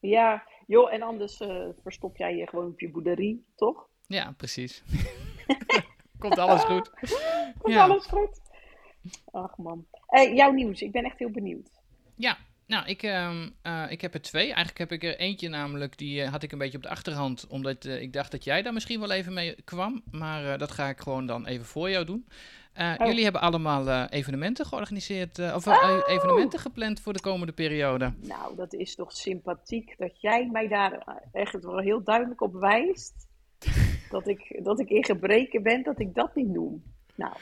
Ja. 0.00 0.46
Joh, 0.66 0.92
en 0.92 1.02
anders 1.02 1.40
eh, 1.40 1.64
verstop 1.82 2.16
jij 2.16 2.36
je 2.36 2.46
gewoon 2.48 2.66
op 2.66 2.80
je 2.80 2.90
boerderie, 2.90 3.44
toch? 3.56 3.88
Ja, 4.06 4.34
precies. 4.36 4.82
Komt 6.18 6.38
alles 6.38 6.62
goed. 6.62 6.90
Komt 7.58 7.74
Ja. 7.74 7.82
alles 7.84 8.06
goed? 8.06 8.40
Ach 9.30 9.56
man. 9.56 9.86
Eh, 10.06 10.34
jouw 10.36 10.50
nieuws, 10.50 10.80
ik 10.82 10.92
ben 10.92 11.04
echt 11.04 11.18
heel 11.18 11.30
benieuwd. 11.30 11.68
Ja, 12.16 12.38
nou, 12.66 12.86
ik, 12.86 13.02
ehm, 13.02 13.48
eh, 13.62 13.84
ik 13.88 14.00
heb 14.00 14.14
er 14.14 14.22
twee. 14.22 14.44
Eigenlijk 14.44 14.78
heb 14.78 14.92
ik 14.92 15.04
er 15.04 15.18
eentje 15.18 15.48
namelijk, 15.48 15.98
die 15.98 16.26
had 16.26 16.42
ik 16.42 16.52
een 16.52 16.58
beetje 16.58 16.76
op 16.76 16.82
de 16.82 16.88
achterhand, 16.88 17.46
omdat 17.46 17.84
ik 17.84 18.12
dacht 18.12 18.30
dat 18.30 18.44
jij 18.44 18.62
daar 18.62 18.72
misschien 18.72 19.00
wel 19.00 19.10
even 19.10 19.32
mee 19.32 19.62
kwam. 19.64 20.02
Maar 20.10 20.58
dat 20.58 20.70
ga 20.70 20.88
ik 20.88 21.00
gewoon 21.00 21.26
dan 21.26 21.46
even 21.46 21.64
voor 21.64 21.90
jou 21.90 22.04
doen. 22.04 22.26
Eh, 22.72 22.94
Oh. 22.98 23.06
Jullie 23.06 23.22
hebben 23.22 23.40
allemaal 23.40 23.88
eh, 23.88 24.04
evenementen 24.10 24.66
georganiseerd, 24.66 25.38
eh, 25.38 25.54
of 25.54 25.66
Oh. 25.66 26.00
evenementen 26.08 26.58
gepland 26.58 27.00
voor 27.00 27.12
de 27.12 27.20
komende 27.20 27.52
periode. 27.52 28.12
Nou, 28.20 28.56
dat 28.56 28.72
is 28.74 28.94
toch 28.94 29.12
sympathiek 29.12 29.94
dat 29.98 30.20
jij 30.20 30.48
mij 30.52 30.68
daar 30.68 31.20
echt 31.32 31.64
wel 31.64 31.78
heel 31.78 32.02
duidelijk 32.02 32.40
op 32.40 32.54
wijst. 32.54 33.14
Dat 34.10 34.28
ik, 34.28 34.64
dat 34.64 34.80
ik 34.80 34.88
in 34.90 35.04
gebreken 35.04 35.62
ben 35.62 35.82
dat 35.82 36.00
ik 36.00 36.14
dat 36.14 36.34
niet 36.34 36.48
noem. 36.48 36.82
Nou, 37.14 37.32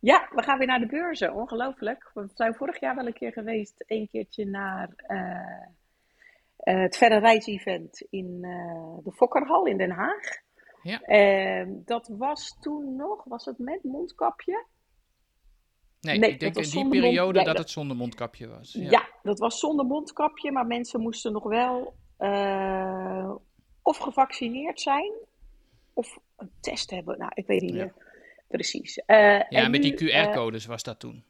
ja, 0.00 0.28
we 0.30 0.42
gaan 0.42 0.58
weer 0.58 0.66
naar 0.66 0.78
de 0.78 0.86
beurzen. 0.86 1.34
Ongelooflijk. 1.34 2.10
We 2.14 2.28
zijn 2.34 2.54
vorig 2.54 2.80
jaar 2.80 2.94
wel 2.94 3.06
een 3.06 3.12
keer 3.12 3.32
geweest, 3.32 3.84
een 3.86 4.08
keertje 4.10 4.46
naar 4.46 4.88
het 6.56 6.96
Verre 6.96 7.18
Reis-event 7.18 8.00
in 8.10 8.40
de 9.04 9.12
Fokkerhal 9.12 9.66
in 9.66 9.76
Den 9.76 9.90
Haag. 9.90 10.20
Ja. 10.82 11.00
Ehm, 11.00 11.68
dat 11.84 12.08
was 12.18 12.56
toen 12.60 12.96
nog, 12.96 13.24
was 13.24 13.44
het 13.44 13.58
met 13.58 13.82
mondkapje? 13.82 14.64
Nee, 16.00 16.18
Nee, 16.18 16.30
ik 16.30 16.40
denk 16.40 16.56
in 16.56 16.62
die 16.62 16.74
mond- 16.74 16.90
periode 16.90 17.38
ja, 17.38 17.44
dat 17.44 17.58
het 17.58 17.70
zonder 17.70 17.96
mondkapje 17.96 18.48
was. 18.48 18.72
Ja. 18.72 18.90
Ja. 18.90 19.08
dat 19.22 19.38
was 19.38 19.58
zonder 19.58 19.86
mondkapje, 19.86 20.52
maar 20.52 20.66
mensen 20.66 21.00
moesten 21.00 21.32
nog 21.32 21.42
wel 21.44 21.94
eh, 22.16 23.30
of 23.82 23.96
gevaccineerd 23.96 24.80
zijn 24.80 25.12
of 25.92 26.18
een 26.36 26.50
test 26.60 26.90
hebben. 26.90 27.18
Nou, 27.18 27.30
ik 27.34 27.46
weet 27.46 27.60
niet 27.60 27.74
Ja. 27.74 27.76
meer 27.84 27.94
precies. 28.48 28.96
Eh, 29.06 29.40
Ja, 29.48 29.68
met 29.68 29.82
nu, 29.82 29.94
die 29.94 30.10
eh, 30.12 30.26
QR-codes 30.26 30.66
was 30.66 30.82
dat 30.82 30.98
toen. 30.98 31.24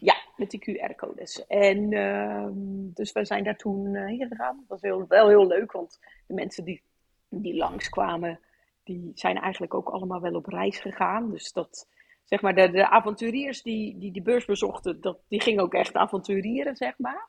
ja, 0.00 0.14
met 0.36 0.50
die 0.50 0.60
QR-codes. 0.60 1.46
En 1.46 1.92
ehm, 1.92 2.52
dus 2.94 3.12
we 3.12 3.24
zijn 3.24 3.44
daar 3.44 3.56
toen 3.56 3.94
eh, 3.94 4.06
heen 4.06 4.26
gegaan. 4.28 4.56
Dat 4.56 4.68
was 4.68 4.80
heel, 4.80 5.04
wel 5.08 5.28
heel 5.28 5.46
leuk, 5.46 5.72
want 5.72 5.98
de 6.26 6.34
mensen 6.34 6.64
die, 6.64 6.82
die 7.28 7.54
langskwamen, 7.56 8.40
die 8.84 9.10
zijn 9.14 9.36
eigenlijk 9.38 9.74
ook 9.74 9.88
allemaal 9.88 10.20
wel 10.20 10.34
op 10.34 10.46
reis 10.46 10.78
gegaan. 10.78 11.30
Dus 11.30 11.52
dat, 11.52 11.88
zeg 12.30 12.40
maar, 12.42 12.54
de, 12.54 12.70
de 12.70 12.88
avonturiers 12.90 13.62
die, 13.62 13.98
die 13.98 14.12
die 14.12 14.22
beurs 14.22 14.44
bezochten, 14.44 15.00
dat, 15.00 15.18
die 15.28 15.40
gingen 15.40 15.62
ook 15.62 15.74
echt 15.74 15.94
avonturieren, 15.94 16.76
zeg 16.76 16.94
maar. 16.98 17.28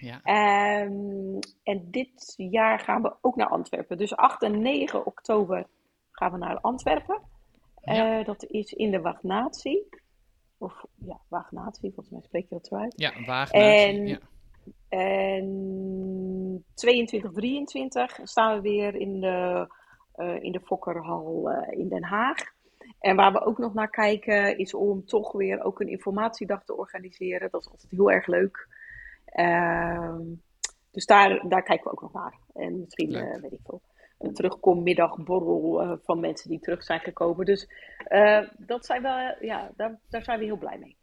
Ja. 0.00 0.20
Ehm, 0.22 1.38
en 1.62 1.90
dit 1.90 2.34
jaar 2.36 2.78
gaan 2.78 3.02
we 3.02 3.14
ook 3.20 3.36
naar 3.36 3.48
Antwerpen. 3.48 3.96
Dus 3.98 4.16
8 4.16 4.42
en 4.42 4.60
9 4.62 5.06
oktober 5.06 5.66
gaan 6.12 6.32
we 6.32 6.38
naar 6.38 6.60
Antwerpen. 6.60 7.20
Ja. 7.84 8.18
Eh, 8.18 8.24
dat 8.24 8.44
is 8.44 8.72
in 8.72 8.90
de 8.90 9.00
Wagnatie. 9.00 9.88
Of 10.58 10.84
ja, 11.06 11.20
Wagnatie, 11.28 11.92
volgens 11.94 12.10
mij 12.10 12.20
spreek 12.22 12.48
je 12.48 12.54
dat 12.54 12.66
zo 12.66 12.74
uit. 12.74 12.92
Ja, 12.96 13.12
Waagnatie. 13.26 13.86
En- 13.88 14.06
Ja. 14.06 14.18
En 14.88 16.64
22, 16.74 17.32
23 17.32 18.18
staan 18.22 18.54
we 18.54 18.60
weer 18.60 18.94
in 18.94 19.20
de, 19.20 19.66
eh, 20.14 20.42
in 20.42 20.52
de 20.52 20.60
Fokkerhal 20.60 21.50
eh, 21.50 21.78
in 21.78 21.88
Den 21.88 22.04
Haag. 22.04 22.54
En 23.06 23.16
waar 23.16 23.32
we 23.32 23.44
ook 23.44 23.58
nog 23.58 23.74
naar 23.74 23.90
kijken 23.90 24.58
is 24.58 24.74
om 24.74 25.04
toch 25.04 25.32
weer 25.32 25.62
ook 25.64 25.80
een 25.80 25.88
informatiedag 25.88 26.64
te 26.64 26.76
organiseren. 26.76 27.50
Dat 27.50 27.60
is 27.60 27.70
altijd 27.70 27.90
heel 27.90 28.10
erg 28.10 28.26
leuk. 28.26 28.68
Ehm, 29.24 30.20
dus 30.90 31.06
daar, 31.06 31.48
daar 31.48 31.62
kijken 31.62 31.84
we 31.84 31.90
ook 31.90 32.02
nog 32.02 32.12
naar. 32.12 32.34
En 32.54 32.80
misschien, 32.80 33.14
eh, 33.14 33.40
weet 33.40 33.52
ik 33.52 33.60
veel, 33.64 33.82
een 34.18 34.34
terugkommiddagborrel 34.34 35.82
eh 35.82 35.92
van 36.04 36.20
mensen 36.20 36.50
die 36.50 36.60
terug 36.60 36.82
zijn 36.82 37.00
gekomen. 37.00 37.46
Dus 37.46 37.68
eh, 38.04 38.40
dat 38.58 38.86
zijn 38.86 39.02
we, 39.02 39.36
ja, 39.40 39.70
daar, 39.76 39.98
daar 40.08 40.22
zijn 40.24 40.38
we 40.38 40.44
heel 40.44 40.58
blij 40.58 40.78
mee. 40.78 40.96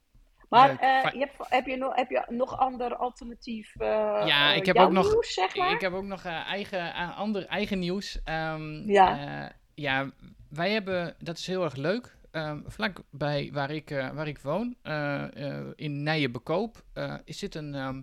Maar 0.49 0.69
je 0.71 1.19
hebt, 1.19 1.49
heb, 1.49 1.65
je 1.65 1.77
nog, 1.77 1.95
heb 1.95 2.09
je 2.09 2.23
nog 2.27 2.57
ander 2.57 2.95
alternatief 2.95 3.75
eh 3.75 3.87
Ja, 4.25 4.53
ik 4.53 4.65
heb 4.65 4.77
ook 4.77 4.91
nog- 4.91 5.11
nieuws, 5.11 5.33
zeg 5.33 5.55
maar? 5.55 5.71
Ik 5.71 5.81
heb 5.81 5.93
ook 5.93 6.03
nog 6.03 6.25
eigen, 6.25 6.93
ander 7.15 7.45
eigen 7.45 7.79
nieuws. 7.79 8.21
Ehm, 8.23 8.91
Ja. 8.91 9.51
Ja, 9.75 10.11
wij 10.49 10.71
hebben, 10.71 11.15
dat 11.19 11.37
is 11.37 11.47
heel 11.47 11.63
erg 11.63 11.75
leuk. 11.75 12.15
Ehm 12.31 12.59
vlakbij 12.65 13.49
waar 13.51 13.71
ik, 13.71 13.91
eh, 13.91 14.09
waar 14.09 14.27
ik 14.27 14.39
woon, 14.39 14.75
eh, 14.81 15.59
eh, 15.59 15.67
in 15.75 16.03
Nijenbekoop, 16.03 16.83
is 17.23 17.37
zit 17.37 17.55
een, 17.55 17.75
ehm, 17.75 18.01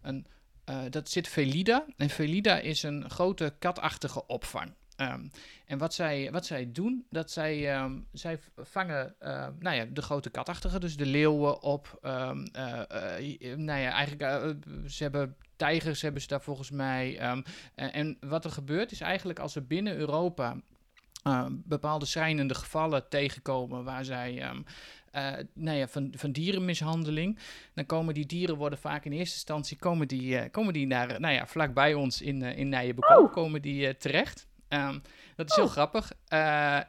een 0.00 0.26
dat 0.90 1.10
zit 1.10 1.28
Velida. 1.28 1.84
En 1.96 2.10
Velida 2.10 2.58
is 2.58 2.82
een 2.82 3.10
grote 3.10 3.54
katachtige 3.58 4.26
opvang. 4.26 4.74
Ehm, 4.96 5.28
en 5.66 5.78
wat 5.78 5.94
zij, 5.94 6.28
wat 6.32 6.46
zij 6.46 6.72
doen, 6.72 7.06
dat 7.10 7.30
zij, 7.30 7.80
zij 8.12 8.38
vangen 8.56 9.14
nou 9.58 9.76
ja, 9.76 9.84
de 9.84 10.02
grote 10.02 10.30
katachtigen, 10.30 10.80
dus 10.80 10.96
de 10.96 11.06
leeuwen 11.06 11.62
op. 11.62 11.98
eh, 12.02 13.56
nou 13.56 13.80
ja, 13.80 13.90
eigenlijk, 13.90 14.56
ze 14.86 15.02
hebben 15.02 15.36
tijgers 15.56 16.02
hebben 16.02 16.22
ze 16.22 16.28
daar 16.28 16.42
volgens 16.42 16.70
mij. 16.70 17.18
en 17.74 18.16
wat 18.20 18.44
er 18.44 18.50
gebeurt 18.50 18.92
is 18.92 19.00
eigenlijk 19.00 19.38
als 19.38 19.54
er 19.54 19.66
binnen 19.66 19.96
Europa 19.96 20.56
eh, 21.22 21.46
bepaalde 21.50 22.06
schrijnende 22.06 22.54
gevallen 22.54 23.08
tegenkomen 23.08 23.84
waar 23.84 24.04
zij. 24.04 24.40
eh, 25.10 25.32
nou 25.54 25.76
ja, 25.76 25.88
van, 25.88 26.12
van 26.16 26.32
dierenmishandeling. 26.32 27.38
Dan 27.74 27.86
komen 27.86 28.14
die 28.14 28.26
dieren 28.26 28.56
worden 28.56 28.78
vaak 28.78 29.04
in 29.04 29.12
eerste 29.12 29.34
instantie 29.34 29.76
komen 29.76 30.08
die, 30.08 30.38
eh, 30.38 30.50
komen 30.50 30.72
die 30.72 30.86
naar, 30.86 31.20
nou 31.20 31.34
ja, 31.34 31.46
vlakbij 31.46 31.94
ons 31.94 32.22
in, 32.22 32.42
in 32.42 32.68
Nijenbekoop 32.68 33.26
Oh. 33.26 33.32
komen 33.32 33.62
die 33.62 33.96
terecht. 33.96 34.46
Ehm, 34.68 34.98
dat 35.36 35.50
is 35.50 35.56
heel 35.56 35.64
Oh. 35.64 35.70
grappig. 35.70 36.12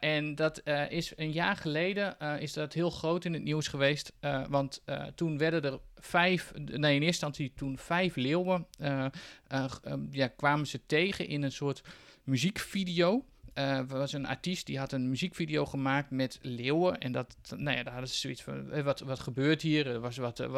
En 0.00 0.34
dat 0.34 0.62
is 0.88 1.12
een 1.16 1.32
jaar 1.32 1.56
geleden 1.56 2.16
is 2.40 2.52
dat 2.52 2.72
heel 2.72 2.90
groot 2.90 3.24
in 3.24 3.32
het 3.32 3.42
nieuws 3.42 3.68
geweest. 3.68 4.12
want 4.48 4.82
toen 5.14 5.38
werden 5.38 5.62
er 5.62 5.78
vijf, 6.04 6.52
nee, 6.54 6.66
in 6.74 6.82
eerste 6.84 7.04
instantie 7.06 7.52
toen 7.56 7.78
vijf 7.78 8.16
leeuwen, 8.16 8.66
eh, 8.78 9.04
eh, 9.48 9.64
ehm, 9.82 10.00
ja, 10.10 10.28
kwamen 10.28 10.66
ze 10.66 10.80
tegen 10.86 11.26
in 11.28 11.42
een 11.42 11.52
soort 11.52 11.82
muziekvideo. 12.24 13.24
Eh, 13.54 13.80
was 13.88 14.12
een 14.12 14.26
artiest 14.26 14.66
die 14.66 14.78
had 14.78 14.92
een 14.92 15.08
muziekvideo 15.08 15.66
gemaakt 15.66 16.10
met 16.10 16.38
leeuwen. 16.42 16.98
En 16.98 17.12
dat, 17.12 17.36
nou 17.56 17.76
ja, 17.76 17.82
daar 17.82 17.92
hadden 17.92 18.10
ze 18.10 18.18
zoiets 18.18 18.42
van, 18.42 18.72
eh, 18.72 18.82
wat, 18.82 19.00
wat 19.00 19.20
gebeurt 19.20 19.62
hier? 19.62 19.86
Er 19.86 20.00
was, 20.00 20.16
wat, 20.16 20.40
eh, 20.40 20.48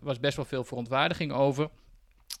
was- 0.00 0.20
best 0.20 0.36
wel 0.36 0.44
veel 0.44 0.64
verontwaardiging 0.64 1.32
over. 1.32 1.68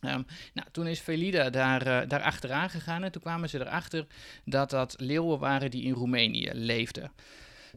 Ehm, 0.00 0.22
nou, 0.54 0.68
toen 0.72 0.86
is 0.86 1.00
Felida 1.00 1.50
daar, 1.50 2.08
daar 2.08 2.22
achteraan 2.22 2.70
gegaan 2.70 3.02
en 3.04 3.12
toen 3.12 3.22
kwamen 3.22 3.48
ze 3.48 3.60
erachter 3.60 4.06
dat 4.44 4.70
dat 4.70 4.94
leeuwen 4.98 5.38
waren 5.38 5.70
die 5.70 5.82
in 5.82 5.92
Roemenië 5.92 6.50
leefden. 6.52 7.12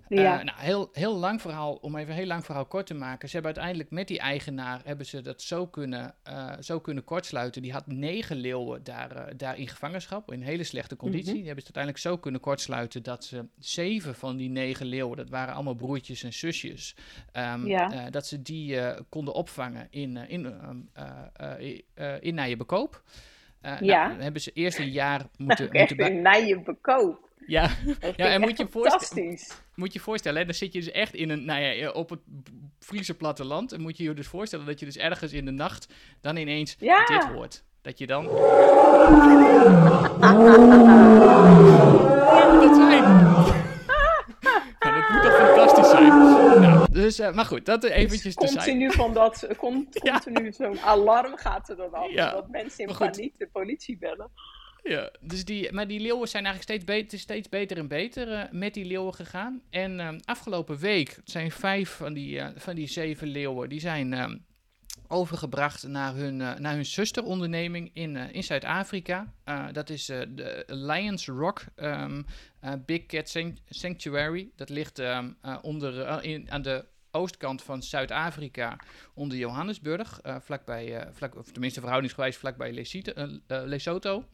Ja. 0.08 0.40
Eh, 0.40 0.46
nou, 0.46 0.60
heel, 0.60 0.90
heel 0.92 1.16
lang 1.18 1.42
verhaal, 1.42 1.74
om 1.75 1.96
even 1.96 2.10
een 2.12 2.18
heel 2.18 2.25
lang 2.28 2.46
verhaal 2.46 2.66
kort 2.66 2.86
te 2.86 2.94
maken. 2.94 3.28
Ze 3.30 3.34
hebben 3.36 3.54
uiteindelijk 3.54 3.92
met 3.94 4.08
die 4.08 4.20
eigenaar 4.20 4.82
hebben 4.84 5.06
ze 5.06 5.22
dat 5.22 5.42
zo 5.42 5.68
kunnen, 5.68 6.16
eh, 6.24 6.52
zo 6.60 6.80
kunnen 6.80 7.04
kortsluiten. 7.04 7.62
Die 7.62 7.72
had 7.72 7.88
negen 7.88 8.36
leeuwen 8.36 8.84
daar, 8.84 9.12
eh, 9.12 9.34
daar 9.38 9.58
in 9.58 9.68
gevangenschap, 9.68 10.32
in 10.32 10.42
hele 10.42 10.64
slechte 10.64 10.96
conditie. 10.96 11.25
Mhm. 11.28 11.36
Die 11.36 11.46
hebben 11.46 11.64
ze 11.66 11.74
uiteindelijk 11.74 12.04
zo 12.04 12.18
kunnen 12.22 12.42
kortsluiten 12.42 13.04
dat 13.04 13.24
ze 13.25 13.46
zeven 13.60 14.16
van 14.16 14.38
die 14.38 14.50
negen 14.50 14.86
leeuwen, 14.86 15.18
dat 15.18 15.30
waren 15.30 15.54
allemaal 15.54 15.75
broertjes 15.75 16.24
en 16.24 16.34
zusjes, 16.34 16.96
ehm, 17.32 17.68
Ja. 17.68 17.92
eh, 17.92 18.12
dat 18.12 18.28
ze 18.28 18.42
die 18.42 18.80
konden 19.10 19.34
opvangen 19.34 19.88
in, 19.90 20.18
in, 20.18 20.46
ehm, 20.46 20.78
eh, 20.94 21.10
eh, 21.34 21.80
eh, 21.94 22.18
in 22.22 22.36
Nijenbekoop. 22.36 23.04
Eh, 23.62 23.80
Ja. 23.82 24.08
nou, 24.08 24.22
hebben 24.22 24.42
ze 24.42 24.52
eerst 24.54 24.80
een 24.80 24.92
jaar 24.92 25.25
moeten, 25.38 25.70
moeten 25.72 25.98
bij- 25.98 26.12
een 26.12 26.22
nije 26.22 26.62
bekoop. 26.62 27.24
Ja, 27.48 27.70
Ja, 28.16 28.30
en 28.30 28.42
moet 28.42 28.58
je 28.58 28.64
je 28.64 28.70
voorstellen- 28.72 29.28
fantastisch. 29.28 29.64
Moet 29.75 29.94
je 29.94 30.00
je 30.00 30.05
voorstellen, 30.05 30.39
hè, 30.39 30.46
dan 30.46 30.53
zit 30.53 30.74
je 30.74 30.79
dus 30.79 30.91
echt 30.91 31.13
in 31.13 31.29
een, 31.29 31.46
nou 31.46 31.62
ja, 31.62 31.89
op 31.91 32.10
het 32.10 32.20
Friese 32.79 33.13
platteland. 33.17 33.72
En 33.72 33.82
moet 33.82 33.98
je 33.98 34.03
je 34.03 34.13
dus 34.13 34.27
voorstellen 34.27 34.65
dat 34.65 34.79
je 34.79 34.86
dus 34.86 34.98
ergens 34.98 35.34
in 35.34 35.46
de 35.46 35.51
nacht 35.51 35.94
dan 36.22 36.36
ineens 36.38 36.75
Ja. 36.79 37.05
dit 37.05 37.24
hoort. 37.25 37.63
Dat 37.82 37.98
je 37.98 38.08
dan... 38.08 38.27
Ja? 44.39 44.63
Nou, 44.79 45.01
dat 45.01 45.10
moet 45.10 45.22
toch 45.24 45.38
fantastisch 45.38 45.89
zijn? 45.89 46.08
Nou, 46.62 46.91
dus, 46.91 47.20
eh, 47.20 47.34
maar 47.34 47.46
goed, 47.46 47.65
dat 47.65 47.84
eventjes 47.84 48.36
te 48.36 48.48
zijn. 48.48 48.63
Continu 48.65 48.91
van 48.91 49.13
dat, 49.13 49.48
Ja. 49.91 50.20
continu 50.20 50.51
zo'n 50.53 50.79
alarm 50.79 51.38
gaat 51.38 51.70
er 51.70 51.75
dan 51.75 51.94
af. 51.94 52.10
Ja. 52.12 52.32
Dat 52.32 52.50
mensen 52.50 52.79
in 52.79 52.86
Maar 52.86 52.96
goed. 52.96 53.12
paniek 53.12 53.34
de 53.38 53.48
politie 53.51 53.98
bellen. 53.98 54.29
Ja, 54.89 55.12
dus 55.22 55.46
die, 55.46 55.72
maar 55.72 55.88
die 55.88 56.00
leeuwen 56.00 56.27
zijn 56.27 56.46
eigenlijk 56.46 56.74
steeds 56.74 56.98
beter, 56.98 57.20
steeds 57.20 57.50
beter 57.50 57.77
en 57.77 57.88
beter 57.88 58.32
eh, 58.32 58.51
met 58.51 58.74
die 58.74 58.86
leeuwen 58.86 59.13
gegaan. 59.13 59.62
En 59.70 60.00
eh, 60.00 60.10
afgelopen 60.25 60.77
week 60.77 61.18
zijn 61.24 61.51
vijf 61.51 61.89
van 61.89 62.13
die, 62.13 62.39
eh, 62.39 62.48
van 62.56 62.75
die 62.75 62.88
zeven 62.88 63.27
leeuwen, 63.27 63.70
die 63.70 63.80
zijn 63.80 64.44
overgebracht 65.08 65.88
naar 65.88 66.15
hun, 66.15 66.38
naar 66.38 66.74
hun 66.74 66.86
zusteronderneming 66.86 67.89
in, 67.94 68.15
in 68.15 68.44
Zuid-Afrika. 68.44 69.34
Dat 69.72 69.89
is 69.89 70.06
de 70.06 70.63
Lions 70.68 71.27
Rock 71.27 71.63
ehm, 71.75 72.22
eh, 72.60 72.74
Big 72.86 73.06
Cat 73.06 73.30
Sanct- 73.30 73.62
Sanctuary. 73.70 74.50
Dat 74.56 74.70
ligt 74.70 75.00
ehm, 75.00 75.32
eh, 75.42 75.58
onder, 75.62 76.24
in, 76.24 76.51
aan 76.51 76.62
de 76.62 76.86
oostkant 77.12 77.63
van 77.63 77.84
Zuid-Afrika 77.84 78.80
onder 79.13 79.38
Johannesburg. 79.38 80.20
vlakbij, 80.39 81.08
vlak, 81.13 81.36
of 81.36 81.51
tenminste 81.51 81.80
verhoudingsgewijs 81.80 82.38
vlakbij 82.38 82.86
Lesotho. 83.48 84.25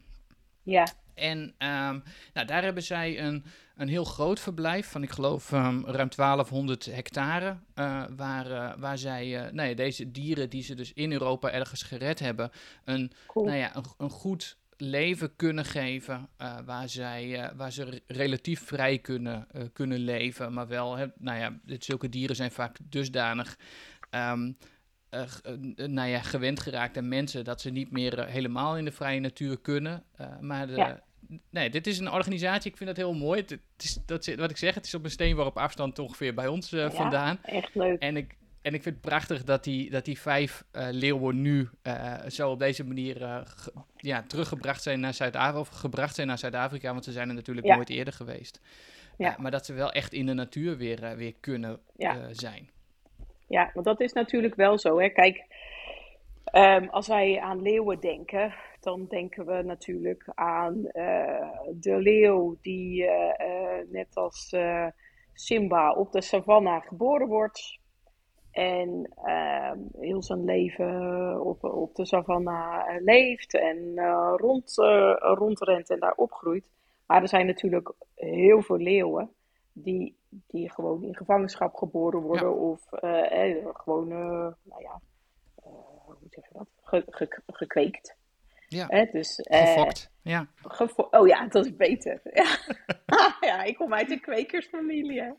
Ja, 0.62 0.86
En 1.14 1.54
ehm, 1.58 1.98
nou, 2.32 2.46
daar 2.46 2.62
hebben 2.62 2.82
zij 2.82 3.20
een, 3.20 3.44
een 3.76 3.88
heel 3.88 4.04
groot 4.04 4.40
verblijf 4.40 4.90
van, 4.90 5.02
ik 5.02 5.10
geloof, 5.10 5.52
ehm, 5.52 5.84
ruim 5.84 6.08
1200 6.10 6.84
hectare. 6.84 7.56
eh, 7.74 8.04
waar, 8.16 8.50
eh, 8.50 8.72
waar 8.78 8.98
zij 8.98 9.38
eh, 9.46 9.52
nou 9.52 9.68
ja, 9.68 9.74
deze 9.74 10.10
dieren 10.10 10.50
die 10.50 10.62
ze 10.62 10.74
dus 10.74 10.92
in 10.92 11.12
Europa 11.12 11.50
ergens 11.50 11.82
gered 11.82 12.18
hebben, 12.18 12.50
een, 12.84 13.12
cool. 13.26 13.44
nou 13.44 13.56
ja, 13.58 13.76
een, 13.76 13.84
een 13.98 14.10
goed 14.10 14.56
leven 14.76 15.36
kunnen 15.36 15.64
geven. 15.64 16.28
waar, 16.64 16.88
zij, 16.88 17.50
waar 17.56 17.72
ze 17.72 17.84
re- 17.84 18.00
relatief 18.06 18.60
vrij 18.66 18.98
kunnen, 18.98 19.46
kunnen 19.72 19.98
leven. 19.98 20.52
Maar 20.52 20.68
wel, 20.68 20.96
hè, 20.96 21.06
nou 21.18 21.38
ja, 21.38 21.58
zulke 21.78 22.08
dieren 22.08 22.36
zijn 22.36 22.50
vaak 22.50 22.76
dusdanig. 22.82 23.58
ehm, 24.10 24.52
eh, 25.12 25.22
g- 25.26 25.40
eh, 25.40 25.86
nou 25.86 26.08
ja, 26.08 26.20
gewend 26.22 26.60
geraakt 26.60 26.96
aan 26.96 27.08
mensen 27.08 27.44
dat 27.44 27.60
ze 27.60 27.70
niet 27.70 27.90
meer 27.90 28.18
eh, 28.18 28.26
helemaal 28.26 28.76
in 28.76 28.84
de 28.84 28.92
vrije 28.92 29.20
natuur 29.20 29.58
kunnen. 29.60 30.02
Eh, 30.16 30.38
maar 30.40 30.66
de, 30.66 30.72
Ja. 30.76 31.02
nee, 31.50 31.70
dit 31.70 31.86
is 31.86 31.98
een 31.98 32.10
organisatie, 32.10 32.70
ik 32.70 32.76
vind 32.76 32.88
dat 32.88 32.98
heel 32.98 33.14
mooi. 33.14 33.40
Het, 33.40 33.58
is, 33.78 33.98
dat, 34.06 34.26
wat 34.34 34.50
ik 34.50 34.56
zeg, 34.56 34.74
het 34.74 34.86
is 34.86 34.94
op 34.94 35.04
een 35.04 35.10
steenworp 35.10 35.56
afstand 35.56 35.98
ongeveer 35.98 36.34
bij 36.34 36.46
ons 36.46 36.72
eh, 36.72 36.80
Ja. 36.80 36.90
vandaan. 36.90 37.38
Echt 37.42 37.74
leuk. 37.74 37.98
En 38.00 38.16
ik, 38.16 38.34
en 38.62 38.74
ik 38.74 38.82
vind 38.82 38.94
het 38.94 39.04
prachtig 39.04 39.44
dat 39.44 39.64
die, 39.64 39.90
dat 39.90 40.04
die 40.04 40.20
vijf 40.20 40.64
eh, 40.70 40.86
leeuwen 40.90 41.40
nu 41.40 41.68
eh, 41.82 42.14
zo 42.28 42.50
op 42.50 42.58
deze 42.58 42.84
manier 42.84 43.22
eh, 43.22 43.40
ge- 43.44 43.72
ja, 43.96 44.22
teruggebracht 44.26 44.82
zijn 44.82 45.00
naar 45.00 45.14
Zuid-Afrika. 45.14 45.58
Of 45.60 45.68
gebracht 45.68 46.14
zijn 46.14 46.26
naar 46.26 46.38
Zuid-Afrika, 46.38 46.92
want 46.92 47.04
ze 47.04 47.12
zijn 47.12 47.28
er 47.28 47.34
natuurlijk 47.34 47.66
Ja. 47.66 47.74
nooit 47.74 47.90
eerder 47.90 48.12
geweest. 48.14 48.60
Ja. 49.18 49.32
Eh, 49.32 49.38
maar 49.38 49.50
dat 49.50 49.66
ze 49.66 49.72
wel 49.72 49.92
echt 49.92 50.12
in 50.12 50.26
de 50.26 50.32
natuur 50.34 50.76
weer, 50.76 51.02
eh, 51.04 51.16
weer 51.16 51.34
kunnen 51.40 51.78
Ja. 51.96 52.16
eh, 52.18 52.24
zijn. 52.32 52.70
Ja, 53.52 53.70
want 53.74 53.86
dat 53.86 54.00
is 54.00 54.12
natuurlijk 54.12 54.54
wel 54.54 54.78
zo. 54.78 54.98
Hè. 54.98 55.08
Kijk, 55.08 55.44
ehm, 56.44 56.88
als 56.88 57.08
wij 57.08 57.40
aan 57.40 57.62
leeuwen 57.62 58.00
denken, 58.00 58.54
dan 58.80 59.06
denken 59.08 59.46
we 59.46 59.62
natuurlijk 59.62 60.30
aan 60.34 60.86
eh, 60.86 61.48
de 61.74 61.96
leeuw 61.96 62.56
die 62.60 63.06
eh, 63.06 63.78
eh, 63.80 63.88
net 63.88 64.16
als 64.16 64.56
Simba 65.32 65.92
op 65.92 66.12
de 66.12 66.20
savanna 66.20 66.80
geboren 66.80 67.28
wordt. 67.28 67.78
En 68.50 69.12
ehm, 69.24 69.78
heel 69.98 70.22
zijn 70.22 70.44
leven 70.44 71.40
op, 71.44 71.64
op 71.64 71.94
de 71.94 72.06
savanna 72.06 72.86
leeft 72.98 73.54
en 73.54 74.00
rond, 74.36 74.74
rondrent 75.18 75.90
en 75.90 76.00
daar 76.00 76.14
opgroeit. 76.16 76.64
Maar 77.06 77.22
er 77.22 77.28
zijn 77.28 77.46
natuurlijk 77.46 77.92
heel 78.14 78.62
veel 78.62 78.76
leeuwen 78.76 79.30
die, 79.72 80.16
die 80.46 80.70
gewoon 80.72 81.02
in 81.02 81.16
gevangenschap 81.16 81.74
geboren 81.74 82.20
worden 82.20 82.48
Ja. 82.48 82.54
of 82.54 82.92
eh, 82.92 83.50
eh, 83.56 83.66
gewoon, 83.72 84.10
eh, 84.10 84.16
nou 84.62 84.82
ja, 84.82 85.00
eh, 85.56 85.64
hoe 86.04 86.16
zeg 86.30 86.44
je 86.48 86.52
dat, 86.52 86.66
Ge- 86.82 87.04
ge- 87.08 87.42
gekweekt. 87.46 88.16
Ja. 88.68 88.86
Hè, 88.88 89.04
dus, 89.12 89.38
eh, 89.40 89.66
Gefokt. 89.72 90.10
Ja. 90.22 90.46
Gefo- 90.62 91.08
oh 91.10 91.26
ja, 91.26 91.46
dat 91.46 91.66
is 91.66 91.76
beter. 91.76 92.20
Ja. 92.24 92.56
ja, 93.50 93.62
ik 93.62 93.76
kom 93.76 93.94
uit 93.94 94.10
een 94.10 94.20
kwekersfamilie. 94.20 95.20
hè. 95.22 95.30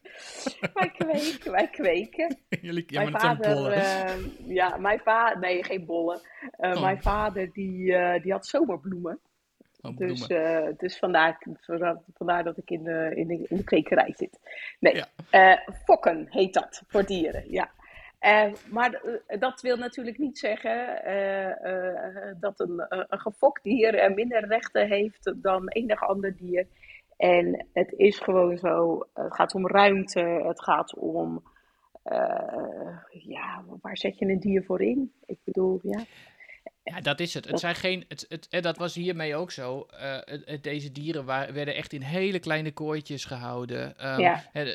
Wij 0.74 0.90
kweken, 0.90 1.52
wij 1.52 1.68
kweken. 1.70 2.38
Jullie, 2.62 2.84
ja, 2.88 3.00
mijn 3.02 3.20
vader, 3.20 3.54
bollen. 3.54 3.74
eh, 3.74 4.16
ja, 4.48 4.78
mijn 4.78 5.00
vader, 5.00 5.40
nee, 5.40 5.64
geen 5.64 5.86
bollen. 5.86 6.22
Eh, 6.52 6.72
Oh. 6.76 6.82
Mijn 6.82 7.02
vader 7.02 7.52
die, 7.54 7.96
eh, 7.96 8.22
die 8.24 8.32
had 8.32 8.46
zomerbloemen. 8.48 9.20
Dus, 9.92 10.28
eh, 10.28 10.68
dus 10.78 10.98
vandaar, 10.98 11.42
vandaar 12.14 12.44
dat 12.44 12.58
ik 12.58 12.70
in 12.70 12.84
de, 12.84 13.12
in 13.16 13.28
de, 13.28 13.46
in 13.48 13.58
de 13.58 13.64
kwekerij 13.64 14.14
zit. 14.16 14.40
Nee, 14.80 14.96
Ja. 14.96 15.08
eh, 15.30 15.68
fokken 15.86 16.26
heet 16.30 16.54
dat 16.54 16.84
voor 16.88 17.04
dieren, 17.06 17.52
ja. 17.52 17.72
Eh, 18.20 18.52
maar 18.72 19.02
dat 19.40 19.62
wil 19.62 19.78
natuurlijk 19.78 20.18
niet 20.18 20.38
zeggen 20.40 21.02
dat 22.40 22.60
een, 22.60 22.86
een 22.88 23.20
gefokt 23.20 23.64
dier 23.64 24.12
minder 24.16 24.48
rechten 24.48 24.88
heeft 24.88 25.34
dan 25.36 25.68
enig 25.70 26.08
ander 26.08 26.36
dier. 26.36 26.68
En 27.18 27.66
het 27.74 27.92
is 27.92 28.20
gewoon 28.20 28.58
zo, 28.58 29.08
het 29.14 29.36
gaat 29.36 29.54
om 29.54 29.68
ruimte, 29.68 30.20
het 30.20 30.64
gaat 30.64 30.96
om, 30.96 31.44
ja, 33.10 33.64
waar 33.82 33.98
zet 33.98 34.18
je 34.20 34.26
een 34.26 34.40
dier 34.40 34.64
voor 34.64 34.82
in? 34.82 35.12
Ik 35.26 35.38
bedoel, 35.44 35.80
ja. 35.82 36.00
Ja, 36.84 37.00
dat 37.02 37.20
is 37.20 37.34
het. 37.34 37.46
Het 37.46 37.60
zijn 37.60 37.76
geen, 37.76 38.06
het, 38.08 38.26
het, 38.30 38.48
en 38.50 38.62
dat 38.62 38.78
was 38.78 38.96
hiermee 38.96 39.36
ook 39.36 39.52
zo. 39.52 39.82
Eh, 39.82 40.18
het- 40.46 40.64
deze 40.64 40.92
dieren 40.92 41.26
werden 41.26 41.76
echt 41.76 41.94
in 41.94 42.02
hele 42.02 42.40
kleine 42.40 42.72
kooitjes 42.72 43.26
gehouden. 43.26 43.98
Ehm, 43.98 44.20
Ja. 44.20 44.44
eh, 44.54 44.66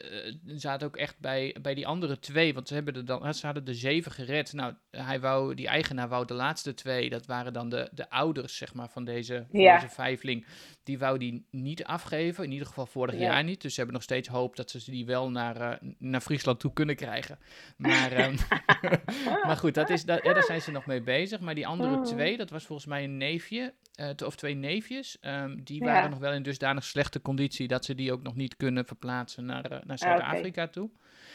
Ze 0.46 0.58
zaten 0.58 0.86
ook 0.86 0.96
echt 0.96 1.18
bij, 1.20 1.56
bij 1.62 1.74
die 1.74 1.86
andere 1.86 2.18
twee, 2.18 2.54
want 2.54 2.68
ze, 2.68 2.74
hebben 2.74 2.94
er 2.94 3.04
dan, 3.04 3.34
ze 3.34 3.46
hadden 3.46 3.66
er 3.66 3.74
zeven 3.74 4.12
gered. 4.12 4.52
Nou, 4.52 4.74
hij 4.90 5.20
wou, 5.20 5.54
die 5.54 5.66
eigenaar 5.68 6.08
wou 6.08 6.26
de 6.26 6.34
laatste 6.34 6.74
twee, 6.74 7.10
dat 7.10 7.26
waren 7.26 7.52
dan 7.52 7.68
de, 7.68 7.88
de 7.92 8.10
ouders 8.10 8.56
zeg 8.56 8.74
maar, 8.74 8.88
van, 8.88 9.04
deze, 9.04 9.46
van 9.50 9.60
Ja. 9.60 9.74
deze 9.80 9.94
vijfling. 9.94 10.46
Die 10.82 10.98
wou 10.98 11.18
die 11.18 11.46
niet 11.50 11.84
afgeven, 11.84 12.44
in 12.44 12.52
ieder 12.52 12.66
geval 12.66 12.86
vorig 12.86 13.14
Ja. 13.14 13.20
jaar 13.20 13.44
niet. 13.44 13.60
Dus 13.60 13.70
ze 13.70 13.76
hebben 13.76 13.94
nog 13.94 14.04
steeds 14.04 14.28
hoop 14.28 14.56
dat 14.56 14.70
ze 14.70 14.90
die 14.90 15.06
wel 15.06 15.30
naar, 15.30 15.56
eh, 15.56 15.88
naar 15.98 16.20
Friesland 16.20 16.60
toe 16.60 16.72
kunnen 16.72 16.96
krijgen. 16.96 17.38
Maar, 17.76 18.12
ehm, 18.12 18.36
maar 19.46 19.56
goed, 19.56 19.74
dat 19.74 19.90
is, 19.90 20.04
dat, 20.04 20.24
daar 20.24 20.42
zijn 20.42 20.60
ze 20.62 20.70
nog 20.70 20.86
mee 20.86 21.00
bezig. 21.02 21.40
Maar 21.40 21.54
die 21.54 21.66
andere 21.66 21.97
Oh. 21.98 22.04
twee, 22.04 22.36
dat 22.36 22.50
was 22.50 22.64
volgens 22.66 22.88
mij 22.88 23.04
een 23.04 23.16
neefje, 23.16 23.74
eh, 23.94 24.10
of 24.26 24.36
twee 24.36 24.54
neefjes. 24.54 25.18
ehm, 25.20 25.56
die 25.64 25.78
Ja. 25.84 25.92
waren 25.92 26.10
nog 26.10 26.18
wel 26.18 26.32
in 26.32 26.42
dusdanig 26.42 26.84
slechte 26.84 27.20
conditie 27.22 27.68
dat 27.68 27.84
ze 27.84 27.94
die 27.94 28.12
ook 28.12 28.22
nog 28.22 28.34
niet 28.34 28.56
kunnen 28.56 28.84
verplaatsen 28.84 29.44
naar, 29.44 29.64
eh, 29.64 29.78
naar 29.84 29.98
Zuid-Afrika 29.98 30.68
toe. 30.68 30.90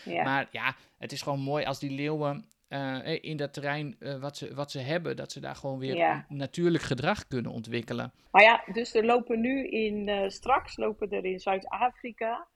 ja. 0.05 0.23
Maar 0.23 0.47
ja, 0.51 0.75
het 0.97 1.11
is 1.11 1.21
gewoon 1.21 1.39
mooi 1.39 1.65
als 1.65 1.79
die 1.79 1.91
leeuwen 1.91 2.45
eh, 2.67 3.23
in 3.23 3.37
dat 3.37 3.53
terrein 3.53 3.95
wat, 4.19 4.37
ze, 4.37 4.53
wat 4.53 4.71
ze 4.71 4.79
hebben, 4.79 5.15
dat 5.15 5.31
ze 5.31 5.39
daar 5.39 5.55
gewoon 5.55 5.79
weer 5.79 5.95
Ja. 5.95 6.25
natuurlijk 6.29 6.83
gedrag 6.83 7.27
kunnen 7.27 7.51
ontwikkelen. 7.51 8.11
Maar 8.31 8.41
ja, 8.43 8.63
dus 8.73 8.93
er 8.95 9.05
lopen 9.05 9.39
nu 9.39 9.67
in, 9.67 10.31
straks 10.31 10.77
lopen 10.77 11.09
er 11.11 11.25
in 11.25 11.39
Zuid-Afrika 11.39 12.47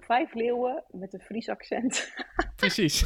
vijf 0.00 0.34
leeuwen 0.34 0.84
met 0.90 1.12
een 1.12 1.20
Fries 1.20 1.48
accent. 1.48 2.12
Precies. 2.56 3.04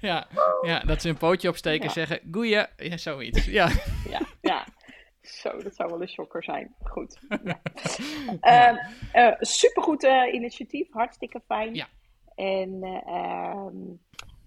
Ja, 0.00 0.26
ja, 0.62 0.78
dat 0.80 1.00
ze 1.02 1.08
een 1.08 1.16
pootje 1.16 1.48
opsteken 1.48 1.80
en 1.80 1.86
Ja. 1.86 1.92
zeggen, 1.92 2.20
goeie, 2.32 2.66
ja, 2.76 2.96
zoiets. 2.96 3.44
Ja, 3.44 3.68
ja, 4.08 4.20
ja. 4.40 4.64
Zo, 5.22 5.58
dat 5.62 5.74
zou 5.76 5.90
wel 5.90 6.00
een 6.02 6.08
shocker 6.08 6.44
zijn. 6.44 6.74
Goed. 6.82 7.18
Ja. 7.44 7.60
Ehm, 8.40 8.76
eh, 9.12 9.32
supergoed 9.40 10.04
eh, 10.04 10.32
initiatief, 10.32 10.86
hartstikke 10.92 11.40
fijn. 11.46 11.74
Ja. 11.74 11.86
En 12.34 12.80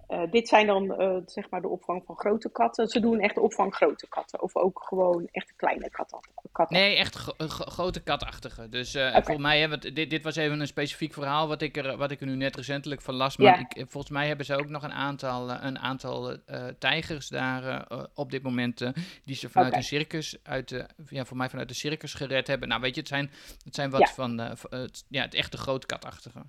eh, 0.08 0.32
dit 0.32 0.48
zijn 0.48 0.68
dan 0.68 0.96
eh, 0.96 1.18
zeg 1.26 1.50
maar 1.50 1.62
de 1.62 1.68
opvang 1.68 2.04
van 2.06 2.16
grote 2.18 2.52
katten. 2.52 2.88
Ze 2.88 3.00
doen 3.00 3.20
echt 3.20 3.36
de 3.36 3.42
opvang 3.42 3.76
grote 3.76 4.08
katten. 4.10 4.42
Of 4.42 4.56
ook 4.56 4.84
gewoon 4.84 5.28
echt 5.32 5.54
kleine 5.56 5.90
katten. 5.90 6.20
katten. 6.52 6.78
Nee, 6.78 6.96
echt 6.96 7.16
eh, 7.38 7.48
gro- 7.48 7.66
grote 7.72 8.00
katachtige. 8.04 8.70
Dus 8.70 8.96
Oké. 8.96 9.12
volgens 9.12 9.38
mij, 9.38 9.70
want 9.70 9.96
dit, 9.96 10.10
dit 10.10 10.24
was 10.24 10.36
even 10.36 10.60
een 10.60 10.68
specifiek 10.68 11.14
verhaal 11.14 11.48
wat 11.48 11.62
ik 11.62 11.78
er, 11.78 11.98
wat 11.98 12.12
ik 12.12 12.22
er 12.22 12.28
nu 12.28 12.36
net 12.36 12.56
recentelijk 12.56 13.02
van 13.02 13.14
las. 13.14 13.38
Maar 13.38 13.48
Ja. 13.60 13.66
ik, 13.70 13.86
volgens 13.90 14.14
mij 14.14 14.28
hebben 14.28 14.46
ze 14.46 14.56
ook 14.56 14.70
nog 14.70 14.84
een 14.84 14.94
aantal, 14.94 15.50
een 15.52 15.80
aantal 15.80 16.38
tijgers 16.80 17.28
daar 17.28 17.88
op 18.14 18.32
dit 18.32 18.44
moment. 18.44 18.92
die 19.26 19.36
ze 19.36 19.50
vanuit 19.50 19.76
een 19.76 19.84
circus, 19.84 20.38
uit 20.44 20.70
de, 20.70 20.88
ja, 21.10 21.26
voor 21.26 21.38
mij 21.38 21.50
vanuit 21.50 21.68
de 21.68 21.74
circus 21.74 22.14
gered 22.14 22.48
hebben. 22.48 22.68
Nou, 22.70 22.82
weet 22.82 22.94
je, 22.96 23.00
het 23.00 23.10
zijn, 23.10 23.32
het 23.64 23.76
zijn 23.76 23.90
wat 23.90 24.00
Ja. 24.02 24.08
van 24.14 24.38
het, 24.38 25.06
ja, 25.10 25.22
het 25.22 25.34
echte 25.34 25.58
grote 25.58 25.86
katachtige. 25.88 26.42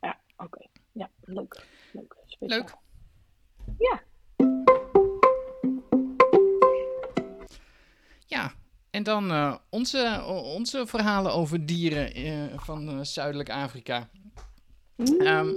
Ja, 0.00 0.18
oké. 0.36 0.66
Ja, 0.92 1.10
leuk. 1.20 1.64
Leuk. 1.92 2.16
Speciaal. 2.26 2.58
Leuk. 2.58 2.74
Ja. 3.78 4.02
Ja, 8.26 8.52
en 8.90 9.02
dan 9.02 9.30
eh, 9.30 9.54
onze, 9.70 10.22
onze 10.56 10.86
verhalen 10.86 11.32
over 11.32 11.66
dieren 11.66 12.14
eh, 12.14 12.58
van 12.58 12.88
eh, 12.88 12.98
Zuidelijk 13.00 13.50
Afrika. 13.50 14.08
Ehm, 15.18 15.48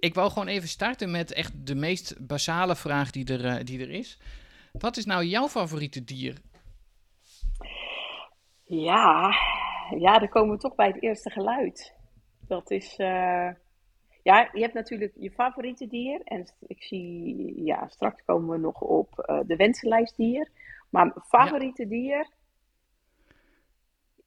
ik 0.00 0.14
wou 0.14 0.30
gewoon 0.30 0.48
even 0.48 0.68
starten 0.68 1.10
met 1.10 1.32
echt 1.32 1.66
de 1.66 1.74
meest 1.74 2.26
basale 2.26 2.76
vraag 2.76 3.10
die 3.10 3.38
er, 3.38 3.64
die 3.64 3.80
er 3.80 3.90
is. 3.90 4.20
Wat 4.72 4.96
is 4.96 5.04
nou 5.04 5.24
jouw 5.24 5.48
favoriete 5.48 6.04
dier? 6.04 6.38
Ja, 8.64 9.34
ja, 9.98 10.18
dan 10.18 10.28
komen 10.28 10.54
we 10.54 10.60
toch 10.60 10.74
bij 10.74 10.86
het 10.86 11.02
eerste 11.02 11.30
geluid. 11.30 11.94
Dat 12.40 12.70
is, 12.70 12.96
ja, 14.22 14.48
je 14.52 14.60
hebt 14.60 14.74
natuurlijk 14.74 15.12
je 15.18 15.30
favoriete 15.30 15.86
dier. 15.86 16.20
En 16.24 16.46
ik 16.66 16.82
zie, 16.82 17.64
ja, 17.64 17.88
straks 17.88 18.24
komen 18.24 18.50
we 18.50 18.58
nog 18.58 18.80
op 18.80 19.18
eh, 19.18 19.40
de 19.46 19.56
wensenlijst 19.56 20.16
dier. 20.16 20.48
Maar 20.90 21.12
favoriete 21.26 21.86
dier, 21.86 22.28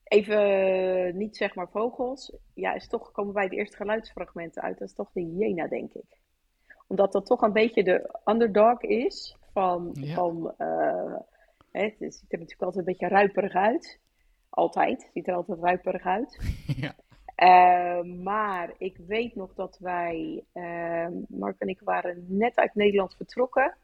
even 0.04 1.16
niet 1.16 1.36
zeg 1.36 1.54
maar 1.54 1.68
vogels. 1.68 2.36
Ja, 2.54 2.74
is 2.74 2.88
toch, 2.88 3.12
komen 3.12 3.32
bij 3.34 3.44
het 3.44 3.52
eerste 3.52 3.76
geluidsfragment 3.76 4.58
uit. 4.58 4.78
Dat 4.78 4.88
is 4.88 4.94
toch 4.94 5.10
de 5.12 5.20
hyena, 5.20 5.66
denk 5.68 5.92
ik. 5.92 6.18
Omdat 6.86 7.12
dat 7.12 7.26
toch 7.26 7.42
een 7.42 7.52
beetje 7.52 7.84
de 7.84 8.20
underdog 8.24 8.82
is 8.82 9.36
van, 9.52 9.90
Ja. 9.92 10.14
van 10.14 10.54
eh, 10.56 11.16
hè, 11.70 11.82
het 11.84 12.14
ziet 12.14 12.32
er 12.32 12.38
natuurlijk 12.38 12.62
altijd 12.62 12.76
een 12.86 12.92
beetje 12.92 13.08
ruiperig 13.08 13.52
uit. 13.54 14.00
Altijd. 14.50 15.10
Ziet 15.12 15.28
er 15.28 15.34
altijd 15.34 15.58
ruiperig 15.60 16.04
uit. 16.04 16.38
ja. 16.82 16.94
Eh, 17.34 18.02
maar 18.02 18.74
ik 18.78 18.96
weet 19.06 19.34
nog 19.34 19.54
dat 19.54 19.78
wij, 19.78 20.44
eh, 20.52 21.06
Mark 21.28 21.58
en 21.58 21.68
ik 21.68 21.80
waren 21.80 22.24
net 22.28 22.56
uit 22.56 22.74
Nederland 22.74 23.14
vertrokken. 23.16 23.76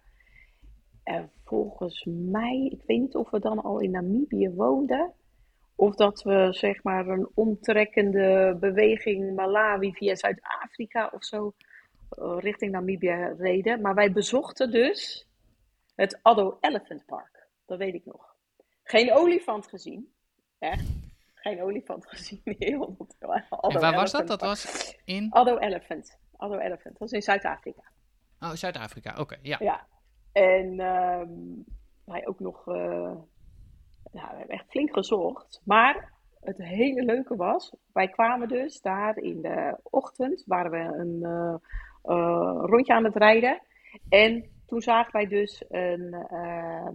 En 1.02 1.30
volgens 1.44 2.04
mij, 2.04 2.68
ik 2.72 2.82
weet 2.86 3.00
niet 3.00 3.14
of 3.14 3.30
we 3.30 3.40
dan 3.40 3.62
al 3.62 3.80
in 3.80 3.90
Namibië 3.90 4.50
woonden. 4.50 5.12
Of 5.74 5.94
dat 5.94 6.22
we 6.22 6.48
zeg 6.50 6.82
maar 6.82 7.08
een 7.08 7.28
omtrekkende 7.34 8.56
beweging 8.60 9.34
Malawi 9.34 9.92
via 9.92 10.14
Zuid-Afrika 10.14 11.10
of 11.12 11.24
zo 11.24 11.52
eh, 12.10 12.36
richting 12.38 12.72
Namibië 12.72 13.34
reden. 13.38 13.80
Maar 13.80 13.94
wij 13.94 14.12
bezochten 14.12 14.70
dus 14.70 15.26
het 15.94 16.18
Addo 16.22 16.58
Elephant 16.60 17.04
Park. 17.06 17.48
Dat 17.66 17.78
weet 17.78 17.94
ik 17.94 18.04
nog. 18.04 18.36
Geen 18.82 19.12
olifant 19.12 19.66
gezien. 19.66 20.12
Echt. 20.58 20.99
Geen 21.40 21.62
olifant 21.62 22.06
gezien. 22.08 22.40
Heel 22.44 22.96
waar 23.58 23.94
was 23.94 24.12
dat? 24.12 24.26
Dat 24.26 24.40
was 24.40 24.96
in 25.04 25.30
Addo 25.30 25.58
Elephant. 25.58 26.18
Addo 26.36 26.58
Elephant. 26.58 26.84
Dat 26.84 26.98
was 26.98 27.12
in 27.12 27.22
Zuid-Afrika. 27.22 27.82
oh, 28.40 28.50
Zuid-Afrika. 28.50 29.16
Oké, 29.18 29.36
ja. 29.42 29.56
Ja. 29.60 29.86
En 30.32 30.80
ehm, 30.80 31.28
wij 32.04 32.26
ook 32.26 32.40
nog, 32.40 32.66
ja, 34.12 34.30
we 34.30 34.36
hebben 34.36 34.56
echt 34.56 34.70
flink 34.70 34.92
gezocht. 34.92 35.60
Maar 35.64 36.12
het 36.40 36.58
hele 36.58 37.02
leuke 37.02 37.36
was, 37.36 37.74
wij 37.92 38.08
kwamen 38.08 38.48
dus 38.48 38.80
daar 38.80 39.16
in 39.16 39.42
de 39.42 39.78
ochtend, 39.82 40.44
waren 40.46 40.70
we 40.70 40.98
een 40.98 41.22
eh, 41.22 41.54
eh, 42.02 42.62
rondje 42.64 42.94
aan 42.94 43.04
het 43.04 43.16
rijden. 43.16 43.62
En 44.08 44.50
toen 44.66 44.80
zagen 44.80 45.12
wij 45.12 45.26
dus 45.26 45.64
een 45.68 46.12
ehm 46.12 46.94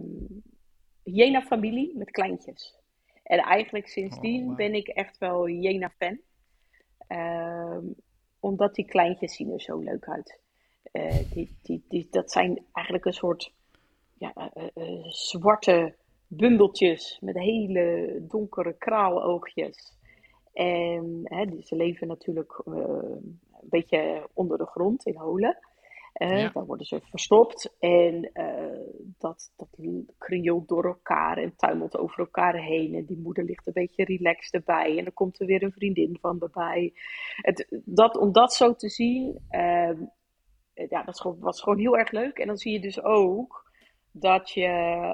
hyena-familie 1.02 1.96
met 1.96 2.10
kleintjes. 2.10 2.78
En 3.26 3.38
eigenlijk 3.38 3.88
sindsdien 3.88 4.50
Oh, 4.50 4.56
ben 4.56 4.74
ik 4.74 4.88
echt 4.88 5.18
wel 5.18 5.46
hyena-fan. 5.46 6.18
Ehm, 7.06 7.84
omdat 8.40 8.74
die 8.74 8.84
kleintjes 8.84 9.36
zien 9.36 9.52
er 9.52 9.60
zo 9.60 9.78
leuk 9.78 10.08
uit. 10.08 10.40
Eh, 10.92 11.30
die, 11.30 11.56
die, 11.62 11.84
die, 11.88 12.08
dat 12.10 12.32
zijn 12.32 12.64
eigenlijk 12.72 13.06
een 13.06 13.12
soort 13.12 13.52
ja, 14.18 14.32
eh, 14.34 14.66
eh, 14.74 15.04
zwarte 15.04 15.94
bundeltjes 16.26 17.18
met 17.20 17.38
hele 17.38 18.16
donkere 18.28 18.72
kraaloogjes. 18.72 19.92
En 20.52 21.20
hè, 21.24 21.60
ze 21.62 21.76
leven 21.76 22.06
natuurlijk 22.06 22.60
een 22.64 23.40
beetje 23.62 24.28
onder 24.32 24.58
de 24.58 24.66
grond 24.66 25.06
in 25.06 25.16
holen. 25.16 25.58
Eh, 26.16 26.40
Ja. 26.40 26.50
Daar 26.52 26.66
worden 26.66 26.86
ze 26.86 27.00
verstopt 27.10 27.76
en 27.78 28.30
eh, 28.32 28.78
dat, 29.18 29.52
dat 29.56 29.68
krioelt 30.18 30.68
door 30.68 30.84
elkaar 30.84 31.36
en 31.38 31.56
tuimelt 31.56 31.96
over 31.96 32.18
elkaar 32.18 32.54
heen. 32.62 32.94
En 32.94 33.04
die 33.04 33.18
moeder 33.18 33.44
ligt 33.44 33.66
een 33.66 33.72
beetje 33.72 34.04
relaxed 34.04 34.52
erbij 34.54 34.98
en 34.98 35.04
dan 35.04 35.12
komt 35.12 35.40
er 35.40 35.46
weer 35.46 35.62
een 35.62 35.72
vriendin 35.72 36.18
van 36.20 36.40
erbij. 36.40 36.92
Het, 37.36 37.66
dat, 37.84 38.16
om 38.16 38.32
dat 38.32 38.52
zo 38.54 38.74
te 38.74 38.88
zien, 38.88 39.38
ehm, 39.48 39.96
ja, 40.74 41.02
dat 41.02 41.14
is 41.14 41.20
gewoon, 41.20 41.38
was 41.38 41.62
gewoon 41.62 41.78
heel 41.78 41.98
erg 41.98 42.10
leuk. 42.10 42.38
En 42.38 42.46
dan 42.46 42.56
zie 42.56 42.72
je 42.72 42.80
dus 42.80 43.02
ook 43.02 43.70
dat, 44.12 44.50
je, 44.50 44.64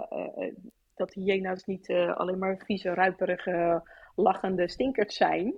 eh, 0.08 0.54
dat 0.94 1.10
die 1.12 1.32
hyena's 1.32 1.64
niet 1.64 1.88
eh, 1.88 2.16
alleen 2.16 2.38
maar 2.38 2.62
vieze, 2.64 2.94
ruiperige, 2.94 3.82
lachende 4.14 4.68
stinkers 4.68 5.16
zijn. 5.16 5.54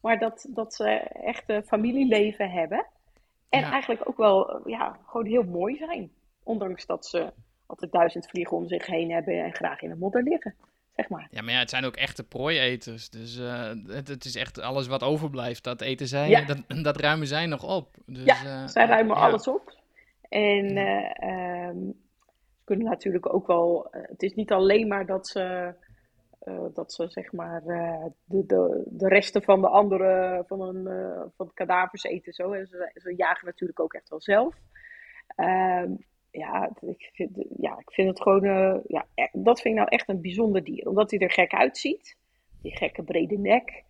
Maar 0.00 0.18
dat, 0.18 0.46
dat 0.50 0.74
ze 0.74 0.88
echt 1.24 1.44
een 1.46 1.64
familieleven 1.64 2.50
hebben. 2.50 2.86
En 3.54 3.60
Ja. 3.60 3.70
eigenlijk 3.70 4.08
ook 4.08 4.16
wel 4.16 4.50
eh, 4.50 4.60
ja, 4.66 4.98
gewoon 5.06 5.26
heel 5.26 5.42
mooi 5.42 5.76
zijn. 5.76 6.10
Ondanks 6.42 6.86
dat 6.86 7.06
ze 7.06 7.32
altijd 7.66 7.92
duizend 7.92 8.28
vliegen 8.28 8.56
om 8.56 8.68
zich 8.68 8.86
heen 8.86 9.10
hebben 9.10 9.44
en 9.44 9.52
graag 9.54 9.80
in 9.82 9.88
de 9.88 9.96
modder 9.96 10.22
liggen. 10.22 10.54
Zeg 10.96 11.08
maar. 11.08 11.26
Ja, 11.30 11.42
maar 11.42 11.52
ja, 11.52 11.58
het 11.58 11.70
zijn 11.70 11.84
ook 11.84 11.96
echte 11.96 12.24
prooieters. 12.24 13.10
Dus 13.10 13.38
eh, 13.38 13.70
het, 13.86 14.08
het 14.08 14.24
is 14.24 14.36
echt 14.36 14.60
alles 14.60 14.86
wat 14.86 15.02
overblijft. 15.02 15.64
Dat 15.64 15.80
eten 15.80 16.06
zij, 16.06 16.28
Ja. 16.28 16.44
dat, 16.44 16.58
dat 16.82 16.96
ruimen 17.00 17.26
zij 17.26 17.46
nog 17.46 17.62
op. 17.76 17.96
Dus, 18.06 18.24
Ja, 18.24 18.62
eh, 18.62 18.66
Zij 18.68 18.86
ruimen 18.86 19.16
alles 19.16 19.48
op. 19.48 19.74
En 20.28 20.76
eh, 20.76 21.10
ehm, 21.30 21.78
ze 22.56 22.64
kunnen 22.64 22.86
natuurlijk 22.86 23.34
ook 23.34 23.46
wel. 23.46 23.88
het 23.90 24.22
is 24.22 24.34
niet 24.34 24.52
alleen 24.52 24.88
maar 24.88 25.06
dat 25.06 25.28
ze. 25.28 25.74
Eh, 26.44 26.64
dat 26.74 26.92
ze 26.92 27.08
zeg 27.08 27.32
maar 27.32 27.66
eh, 27.66 28.04
de, 28.24 28.46
de, 28.46 28.82
de 28.86 29.08
resten 29.08 29.42
van 29.42 29.60
de 29.60 29.68
andere 29.68 30.42
van 30.46 30.60
een 30.60 30.86
eh, 30.86 31.22
van 31.36 31.50
kadavers 31.54 32.02
eten 32.02 32.32
zo. 32.32 32.52
En 32.52 32.66
ze, 32.66 32.90
ze 32.94 33.14
jagen 33.16 33.46
natuurlijk 33.46 33.80
ook 33.80 33.94
echt 33.94 34.08
wel 34.08 34.20
zelf. 34.20 34.54
Ehm, 35.26 35.90
ja, 36.30 36.70
ik 36.80 37.10
vind, 37.12 37.30
ja, 37.56 37.78
ik 37.78 37.92
vind 37.92 38.08
het 38.08 38.22
gewoon. 38.22 38.82
ja, 38.86 39.06
e- 39.14 39.28
dat 39.32 39.60
vind 39.60 39.74
ik 39.74 39.80
nou 39.80 39.88
echt 39.88 40.08
een 40.08 40.20
bijzonder 40.20 40.64
dier. 40.64 40.88
Omdat 40.88 41.10
hij 41.10 41.20
er 41.20 41.30
gek 41.30 41.52
uitziet. 41.52 42.16
Die 42.62 42.76
gekke 42.76 43.02
brede 43.02 43.38
nek. 43.38 43.84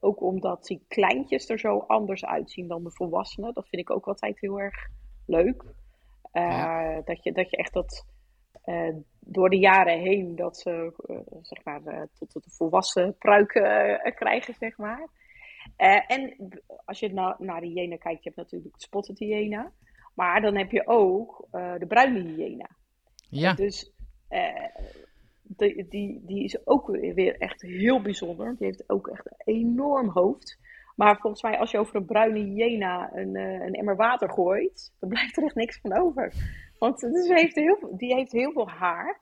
Ook 0.00 0.20
omdat 0.20 0.64
die 0.64 0.84
kleintjes 0.88 1.48
er 1.48 1.58
zo 1.58 1.78
anders 1.78 2.24
uitzien 2.24 2.68
dan 2.68 2.84
de 2.84 2.90
volwassenen. 2.90 3.54
Dat 3.54 3.68
vind 3.68 3.82
ik 3.82 3.90
ook 3.90 4.06
altijd 4.06 4.40
heel 4.40 4.60
erg 4.60 4.88
leuk. 5.26 5.64
Ja. 6.32 7.00
dat, 7.00 7.22
je, 7.24 7.32
dat 7.32 7.50
je 7.50 7.56
echt 7.56 7.72
dat 7.72 8.06
eh, 8.64 8.94
door 9.20 9.50
de 9.50 9.58
jaren 9.58 9.98
heen 9.98 10.36
dat 10.36 10.56
ze 10.56 10.92
eh, 11.06 11.16
zeg 11.42 11.64
maar 11.64 11.84
eh, 11.84 12.02
tot 12.18 12.32
de 12.32 12.50
volwassen 12.50 13.16
pruiken 13.18 14.00
eh, 14.00 14.14
krijgen, 14.14 14.54
zeg 14.54 14.76
maar. 14.76 15.08
En 16.06 16.36
als 16.84 16.98
je 16.98 17.12
na, 17.12 17.36
naar 17.38 17.60
de 17.60 17.66
hyena 17.66 17.96
kijkt, 17.96 18.22
je 18.22 18.30
hebt 18.34 18.36
natuurlijk 18.36 18.74
de 18.74 18.80
spotted 18.80 19.18
hyena. 19.18 19.72
Maar 20.14 20.40
dan 20.40 20.56
heb 20.56 20.70
je 20.70 20.86
ook 20.86 21.48
de 21.50 21.84
bruine 21.88 22.20
hyena. 22.20 22.68
Ja, 23.28 23.52
Dus 23.54 23.92
eh, 24.28 24.84
die, 25.42 25.88
die, 25.88 26.22
die 26.26 26.44
is 26.44 26.66
ook 26.66 26.86
weer 26.86 27.36
echt 27.38 27.62
heel 27.62 28.02
bijzonder. 28.02 28.54
Die 28.58 28.66
heeft 28.66 28.90
ook 28.90 29.08
echt 29.08 29.26
een 29.26 29.54
enorm 29.54 30.08
hoofd. 30.08 30.58
Maar 30.96 31.18
volgens 31.18 31.42
mij, 31.42 31.58
als 31.58 31.70
je 31.70 31.78
over 31.78 31.96
een 31.96 32.04
bruine 32.04 32.38
hyena 32.38 33.10
een, 33.14 33.36
een 33.36 33.74
emmer 33.74 33.96
water 33.96 34.30
gooit, 34.30 34.92
dan 35.00 35.08
blijft 35.08 35.36
er 35.36 35.44
echt 35.44 35.54
niks 35.54 35.78
van 35.80 35.98
over. 35.98 36.32
Want 36.84 37.00
dus 37.00 37.26
ze 37.26 37.34
heeft 37.34 37.54
heel, 37.54 37.76
veel- 37.76 37.96
die 37.96 38.14
heeft 38.14 38.32
heel 38.32 38.52
veel 38.52 38.68
haar, 38.68 39.20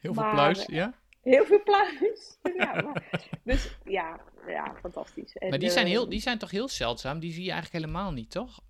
heel 0.00 0.14
veel 0.14 0.22
maar- 0.22 0.32
pluis, 0.34 0.66
ja. 0.66 0.94
heel 1.22 1.44
veel 1.44 1.62
pluis. 1.62 2.38
ja, 2.56 2.72
maar, 2.82 3.28
dus 3.44 3.78
ja, 3.84 4.20
ja, 4.46 4.74
fantastisch. 4.80 5.36
En, 5.36 5.48
Maar 5.50 5.58
die 5.58 5.70
zijn, 5.70 5.86
eh, 5.86 5.92
heel, 5.92 6.08
die 6.08 6.20
zijn 6.20 6.38
toch 6.38 6.50
heel 6.50 6.68
zeldzaam? 6.68 7.18
Die 7.18 7.32
zie 7.32 7.44
je 7.44 7.50
eigenlijk 7.50 7.84
helemaal 7.84 8.12
niet, 8.12 8.30
toch? 8.30 8.60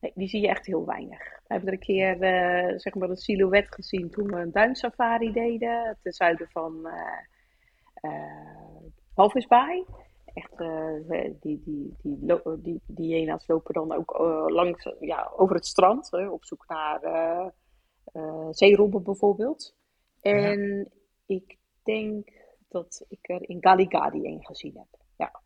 Nee, 0.00 0.12
die 0.14 0.28
zie 0.28 0.40
je 0.40 0.48
echt 0.48 0.66
heel 0.66 0.86
weinig. 0.86 1.18
We 1.18 1.54
hebben 1.54 1.66
er 1.68 1.74
een 1.74 1.80
keer 1.80 2.20
eh, 2.22 2.78
zeg 2.78 2.94
maar 2.94 3.10
een 3.10 3.16
silhouet 3.16 3.66
gezien 3.74 4.10
toen 4.10 4.26
we 4.26 4.36
een 4.36 4.52
duinsafari 4.52 5.32
deden. 5.32 5.98
Ten 6.02 6.12
zuiden 6.12 6.48
van 6.50 6.86
eh 6.86 7.18
eh, 7.94 8.82
Walvisbaai. 9.14 9.84
Echt, 10.34 10.60
eh, 10.60 10.94
die, 11.40 11.62
die, 11.64 11.94
die, 12.02 12.40
die, 12.62 12.80
die 12.86 13.14
hyena's 13.14 13.46
lopen 13.46 13.74
dan 13.74 13.92
ook 13.92 14.14
eh, 14.14 14.44
langs, 14.46 14.88
ja, 15.00 15.32
over 15.36 15.54
het 15.54 15.66
strand. 15.66 16.10
hè, 16.10 16.28
op 16.28 16.44
zoek 16.44 16.64
naar 16.68 17.00
eh, 18.12 18.48
zeerobben 18.50 19.02
bijvoorbeeld. 19.02 19.74
En 20.20 20.90
ik 21.26 21.56
denk 21.82 22.32
dat 22.68 23.04
ik 23.08 23.18
er 23.30 23.48
in 23.48 23.56
Galigadi 23.60 24.24
één 24.24 24.44
gezien 24.44 24.76
heb. 24.76 25.00
Ja. 25.16 25.40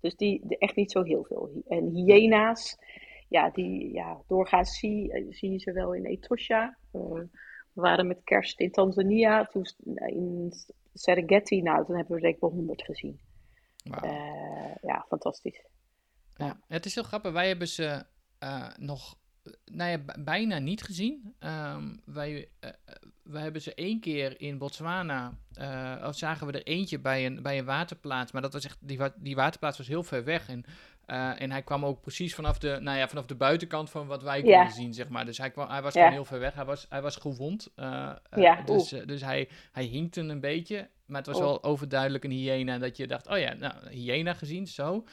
Dus 0.00 0.16
die 0.16 0.46
de- 0.46 0.58
echt 0.58 0.76
niet 0.76 0.92
zo 0.92 1.02
heel 1.02 1.24
veel. 1.24 1.62
En 1.68 1.88
hyena's, 1.88 2.76
ja, 3.28 3.50
die 3.50 3.92
ja, 3.92 4.22
doorgaans 4.26 4.78
zie, 4.78 5.26
zie 5.30 5.50
je 5.50 5.58
ze 5.58 5.72
wel 5.72 5.94
in 5.94 6.04
Etosha. 6.04 6.78
Eh, 6.92 7.00
we 7.72 7.80
waren 7.80 8.06
met 8.06 8.24
kerst 8.24 8.60
in 8.60 8.70
Tanzania, 8.70 9.44
toen 9.44 9.64
in 10.06 10.52
Serengeti, 10.94 11.62
nou, 11.62 11.84
toen 11.86 11.96
hebben 11.96 12.20
we 12.20 12.28
ik 12.28 12.40
wel 12.40 12.50
honderd 12.50 12.82
gezien. 12.82 13.20
Eh, 13.84 14.74
ja, 14.82 15.04
fantastisch. 15.08 15.64
Ja, 16.36 16.60
het 16.66 16.84
is 16.86 16.94
heel 16.94 17.04
grappig. 17.04 17.32
Wij 17.32 17.46
hebben 17.48 17.68
ze 17.68 18.04
nog 18.78 19.18
nou 19.64 19.90
ja, 19.90 19.98
bijna 20.24 20.58
niet 20.58 20.82
gezien. 20.82 21.34
Ehm, 21.38 21.96
wij, 22.04 22.48
eh, 22.60 22.70
eh, 22.70 22.94
wij 23.22 23.42
hebben 23.42 23.62
ze 23.62 23.74
één 23.74 24.00
keer 24.00 24.40
in 24.40 24.58
Botswana. 24.58 25.38
eh, 25.54 26.04
of 26.06 26.16
zagen 26.16 26.46
we 26.46 26.52
er 26.52 26.62
eentje 26.66 26.98
bij 26.98 27.26
een, 27.26 27.42
bij 27.42 27.58
een 27.58 27.64
waterplaats. 27.64 28.32
Maar 28.32 28.42
dat 28.42 28.52
was 28.52 28.64
echt, 28.64 28.78
die, 28.80 28.98
wa- 28.98 29.14
die 29.16 29.34
waterplaats 29.36 29.78
was 29.78 29.86
heel 29.88 30.02
ver 30.02 30.24
weg. 30.24 30.48
En, 30.48 30.64
en 31.38 31.50
hij 31.50 31.62
kwam 31.62 31.84
ook 31.84 32.00
precies 32.00 32.34
vanaf 32.34 32.58
de, 32.58 32.78
nou 32.80 32.98
ja, 32.98 33.08
vanaf 33.08 33.26
de 33.26 33.34
buitenkant 33.34 33.90
van 33.90 34.06
wat 34.06 34.22
wij 34.22 34.42
konden 34.42 34.70
zien, 34.70 34.94
zeg 34.94 35.08
maar. 35.08 35.24
Dus 35.24 35.38
hij, 35.38 35.50
kwam, 35.50 35.68
hij 35.68 35.82
was 35.82 35.92
gewoon 35.92 36.12
heel 36.12 36.24
ver 36.24 36.38
weg. 36.38 36.54
Hij 36.54 36.64
was, 36.64 36.86
hij 36.88 37.02
was 37.02 37.16
gewond. 37.16 37.68
Ja, 37.76 38.62
dus 38.64 38.88
dus 39.06 39.20
hij, 39.20 39.48
hij 39.72 39.84
hinkte 39.84 40.20
een 40.20 40.40
beetje. 40.40 40.88
Maar 41.06 41.18
het 41.18 41.26
was 41.26 41.36
Oh. 41.36 41.42
wel 41.42 41.62
overduidelijk 41.62 42.24
een 42.24 42.30
hyena. 42.30 42.78
Dat 42.78 42.96
je 42.96 43.06
dacht, 43.06 43.26
oh 43.28 43.38
ja, 43.38 43.52
nou, 43.54 43.88
hyena 43.90 44.34
gezien, 44.34 44.66
zo. 44.66 45.04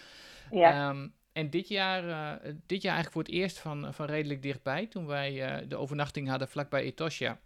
Ja, 0.52 0.90
Ehm, 0.90 1.08
en 1.38 1.50
dit 1.50 1.67
jaar, 1.67 2.10
eh, 2.10 2.54
dit 2.65 2.82
jaar 2.82 2.93
eigenlijk 2.95 3.12
voor 3.12 3.23
het 3.23 3.32
eerst 3.32 3.60
van, 3.60 3.93
van 3.93 4.06
redelijk 4.06 4.41
dichtbij, 4.41 4.86
toen 4.88 5.06
wij 5.06 5.43
eh, 5.45 5.67
de 5.67 5.76
overnachting 5.78 6.28
hadden 6.30 6.47
vlakbij 6.47 6.82
Etosha. 6.84 7.39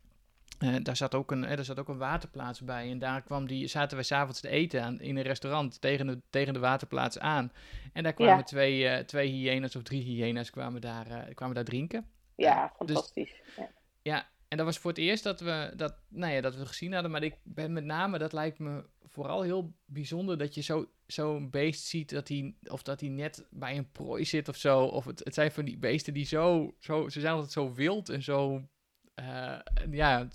Eh, 0.59 0.75
daar, 0.83 0.95
zat 0.95 1.15
ook 1.15 1.31
een, 1.31 1.43
eh, 1.45 1.55
daar 1.55 1.65
zat 1.65 1.79
ook 1.79 1.87
een 1.87 1.97
waterplaats 1.97 2.61
bij. 2.61 2.89
En 2.91 2.99
daar 2.99 3.21
kwam 3.21 3.47
die, 3.47 3.67
zaten 3.67 3.97
we 3.97 4.03
s'avonds 4.03 4.39
te 4.41 4.49
eten 4.49 4.83
aan, 4.83 4.99
in 4.99 5.17
een 5.17 5.23
restaurant 5.23 5.81
tegen 5.81 6.07
de, 6.07 6.21
tegen 6.29 6.53
de 6.53 6.59
waterplaats 6.59 7.19
aan. 7.19 7.51
En 7.93 8.03
daar 8.03 8.13
kwamen 8.13 8.37
Ja. 8.37 8.43
twee, 8.43 8.87
eh, 8.87 9.03
twee 9.03 9.27
hyena's 9.29 9.75
of 9.75 9.83
drie 9.83 10.01
hyena's 10.03 10.49
kwamen 10.49 10.81
daar, 10.81 11.07
eh, 11.07 11.35
kwamen 11.35 11.55
daar 11.55 11.63
drinken. 11.63 12.05
ja, 12.35 12.61
dus- 12.61 12.71
fantastisch. 12.77 13.33
Ja. 13.57 13.69
Ja, 14.01 14.27
en 14.51 14.57
dat 14.57 14.65
was 14.65 14.77
voor 14.77 14.89
het 14.91 14.99
eerst 14.99 15.23
dat 15.23 15.39
we 15.39 15.73
dat, 15.75 15.95
nou 16.09 16.33
ja, 16.33 16.41
dat 16.41 16.55
we 16.55 16.65
gezien 16.65 16.93
hadden. 16.93 17.11
Maar 17.11 17.23
ik 17.23 17.35
ben 17.43 17.73
met 17.73 17.83
name, 17.83 18.17
dat 18.17 18.33
lijkt 18.33 18.59
me 18.59 18.83
vooral 19.03 19.41
heel 19.41 19.73
bijzonder 19.85 20.37
dat 20.37 20.55
je 20.55 20.61
zo, 20.61 20.85
zo'n 21.07 21.49
beest 21.49 21.85
ziet 21.85 22.09
dat 22.09 22.27
hij, 22.27 22.55
of 22.63 22.83
dat 22.83 22.99
hij 22.99 23.09
net 23.09 23.47
bij 23.49 23.77
een 23.77 23.91
prooi 23.91 24.25
zit 24.25 24.47
of 24.49 24.55
zo. 24.55 24.83
Of 24.83 25.05
het, 25.05 25.19
het 25.23 25.33
zijn 25.33 25.51
van 25.51 25.65
die 25.65 25.77
beesten 25.77 26.13
die 26.13 26.25
zo, 26.25 26.75
zo, 26.79 27.09
ze 27.09 27.19
zijn 27.19 27.33
altijd 27.33 27.51
zo 27.51 27.73
wild 27.73 28.09
en 28.09 28.23
zo, 28.23 28.61
eh, 29.13 29.57
ja, 29.91 30.27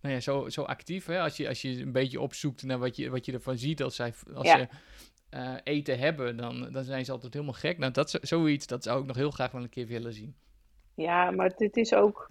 nou 0.00 0.14
ja, 0.14 0.20
zo, 0.20 0.48
zo 0.48 0.62
actief. 0.62 1.06
Hè? 1.06 1.20
Als, 1.20 1.36
je, 1.36 1.48
als 1.48 1.62
je 1.62 1.80
een 1.80 1.92
beetje 1.92 2.20
opzoekt 2.20 2.62
naar 2.62 2.78
wat 2.78 2.96
je, 2.96 3.10
wat 3.10 3.24
je 3.26 3.32
ervan 3.32 3.58
ziet 3.58 3.82
als, 3.82 3.96
zij, 3.96 4.14
als 4.34 4.46
Ja. 4.46 4.58
ze 4.58 4.68
eh, 5.28 5.54
eten 5.64 5.98
hebben, 5.98 6.36
dan, 6.36 6.72
dan 6.72 6.84
zijn 6.84 7.04
ze 7.04 7.12
altijd 7.12 7.32
helemaal 7.32 7.54
gek. 7.54 7.78
Nou, 7.78 7.92
dat, 7.92 8.10
zo- 8.10 8.18
zoiets, 8.20 8.66
dat 8.66 8.82
zou 8.82 9.00
ik 9.00 9.06
nog 9.06 9.16
heel 9.16 9.30
graag 9.30 9.50
wel 9.50 9.62
een 9.62 9.68
keer 9.68 9.86
willen 9.86 10.12
zien. 10.12 10.34
Ja, 10.94 11.30
maar 11.30 11.56
dit 11.56 11.76
is 11.76 11.94
ook. 11.94 12.30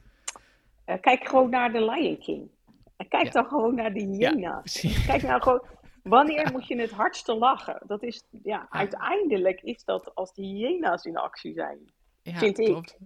Eh, 0.86 1.00
kijk 1.02 1.28
gewoon 1.28 1.50
naar 1.50 1.72
de 1.72 1.86
Lion 1.86 2.18
King. 2.18 2.52
En 2.98 3.08
kijk 3.08 3.26
Ja. 3.26 3.32
dan 3.32 3.46
gewoon 3.46 3.76
naar 3.76 3.92
hyena's. 3.92 4.60
precies. 4.62 5.06
Kijk 5.06 5.22
nou 5.22 5.42
gewoon. 5.42 5.66
Wanneer 6.04 6.50
moet 6.52 6.68
je 6.68 6.80
het 6.82 6.92
hardste 6.92 7.34
lachen? 7.36 7.82
Dat 7.88 8.04
is, 8.04 8.24
ja, 8.44 8.68
uiteindelijk 8.70 9.62
is 9.62 9.84
dat 9.84 10.16
als 10.16 10.34
die 10.34 10.56
hyena's 10.56 11.06
in 11.06 11.18
actie 11.18 11.54
zijn. 11.54 11.94
Ja, 12.22 12.38
Vind 12.38 12.60
ik. 12.60 12.66
klopt. 12.66 12.98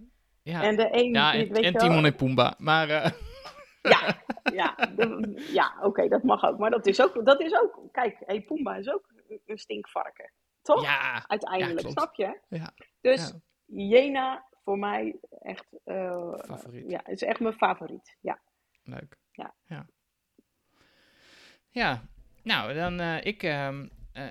Ja. 0.42 0.62
En 0.62 0.76
de 0.76 0.88
een, 0.92 1.12
Ja, 1.12 1.32
die- 1.32 1.40
en, 1.40 1.48
weet 1.52 1.56
en 1.64 1.72
je 1.72 1.78
wel, 1.78 1.80
Timon 1.88 2.04
en 2.04 2.14
Pumbaa. 2.16 2.54
Maar 2.58 2.88
eh, 2.88 3.10
Ja, 3.82 4.16
ja, 4.60 4.74
de- 4.96 5.48
ja 5.52 5.74
oké, 5.82 6.08
dat 6.08 6.22
mag 6.22 6.44
ook. 6.44 6.58
Maar 6.58 6.70
dat 6.70 6.86
is 6.86 7.02
ook, 7.02 7.24
dat 7.24 7.40
is 7.40 7.54
ook 7.60 7.80
kijk, 7.92 8.16
hey, 8.26 8.40
Pumba 8.42 8.76
is 8.76 8.90
ook 8.90 9.08
een 9.46 9.58
stinkvarken. 9.58 10.32
Toch? 10.62 10.82
ja, 10.82 11.24
Uiteindelijk, 11.26 11.88
snap 11.90 12.14
je? 12.14 12.38
Ja, 12.48 12.70
Dus 13.00 13.32
ja, 13.66 13.76
hyena 13.76 14.44
voor 14.68 14.78
mij 14.78 15.16
echt, 15.42 15.66
favoriet. 15.84 16.90
ja, 16.90 17.06
is 17.06 17.22
echt 17.22 17.40
mijn 17.40 17.54
favoriet. 17.54 18.16
Ja, 18.20 18.38
Leuk. 18.84 19.18
Ja. 19.32 19.54
Ja, 19.66 19.86
Ja, 21.68 22.02
nou, 22.42 22.74
dan 22.74 23.00
eh, 23.00 23.24
ik, 23.24 23.42
eh, 23.42 23.78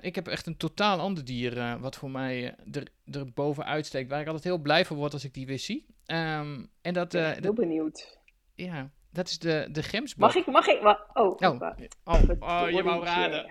ik 0.00 0.14
heb 0.14 0.26
echt 0.26 0.46
een 0.46 0.56
totaal 0.56 1.00
ander 1.00 1.24
dier 1.24 1.78
wat 1.80 1.96
voor 1.96 2.10
mij 2.10 2.56
er, 2.72 2.88
er 3.04 3.32
bovenuit 3.32 3.86
steekt. 3.86 4.10
Waar 4.10 4.20
ik 4.20 4.26
altijd 4.26 4.44
heel 4.44 4.58
blij 4.58 4.84
van 4.84 4.96
word 4.96 5.12
als 5.12 5.24
ik 5.24 5.34
die 5.34 5.46
weer 5.46 5.58
zie. 5.58 5.86
Ehm, 6.06 6.64
en 6.82 6.94
dat, 6.94 7.14
ik 7.14 7.20
ben 7.20 7.42
heel 7.42 7.52
benieuwd. 7.52 8.18
ja, 8.54 8.90
dat 9.10 9.28
is 9.28 9.38
de, 9.38 9.68
de 9.72 9.82
gemsbok. 9.82 10.20
Mag 10.20 10.34
ik, 10.34 10.46
mag 10.46 10.66
ik? 10.66 10.80
Oh, 10.82 10.96
Oh, 11.14 11.62
oh, 12.04 12.30
oh, 12.38 12.70
je 12.70 12.82
wou 12.82 13.04
raden. 13.04 13.50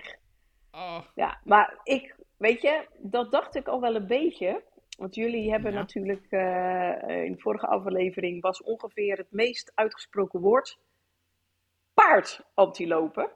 Oh, 0.72 1.00
Ja, 1.16 1.40
maar 1.44 1.80
ik, 1.84 2.16
weet 2.38 2.62
je, 2.62 2.88
dat 2.98 3.32
dacht 3.32 3.56
ik 3.56 3.68
al 3.68 3.82
wel 3.82 3.96
een 3.96 4.08
beetje. 4.08 4.64
Want 4.98 5.16
jullie 5.16 5.52
hebben 5.52 5.72
Ja. 5.72 5.78
natuurlijk, 5.78 6.26
eh, 6.30 7.24
in 7.26 7.32
de 7.32 7.38
vorige 7.40 7.68
aflevering 7.68 8.42
was 8.42 8.64
ongeveer 8.64 9.18
het 9.18 9.32
meest 9.32 9.72
uitgesproken 9.76 10.40
woord 10.40 10.78
paardantilopen. 11.94 13.30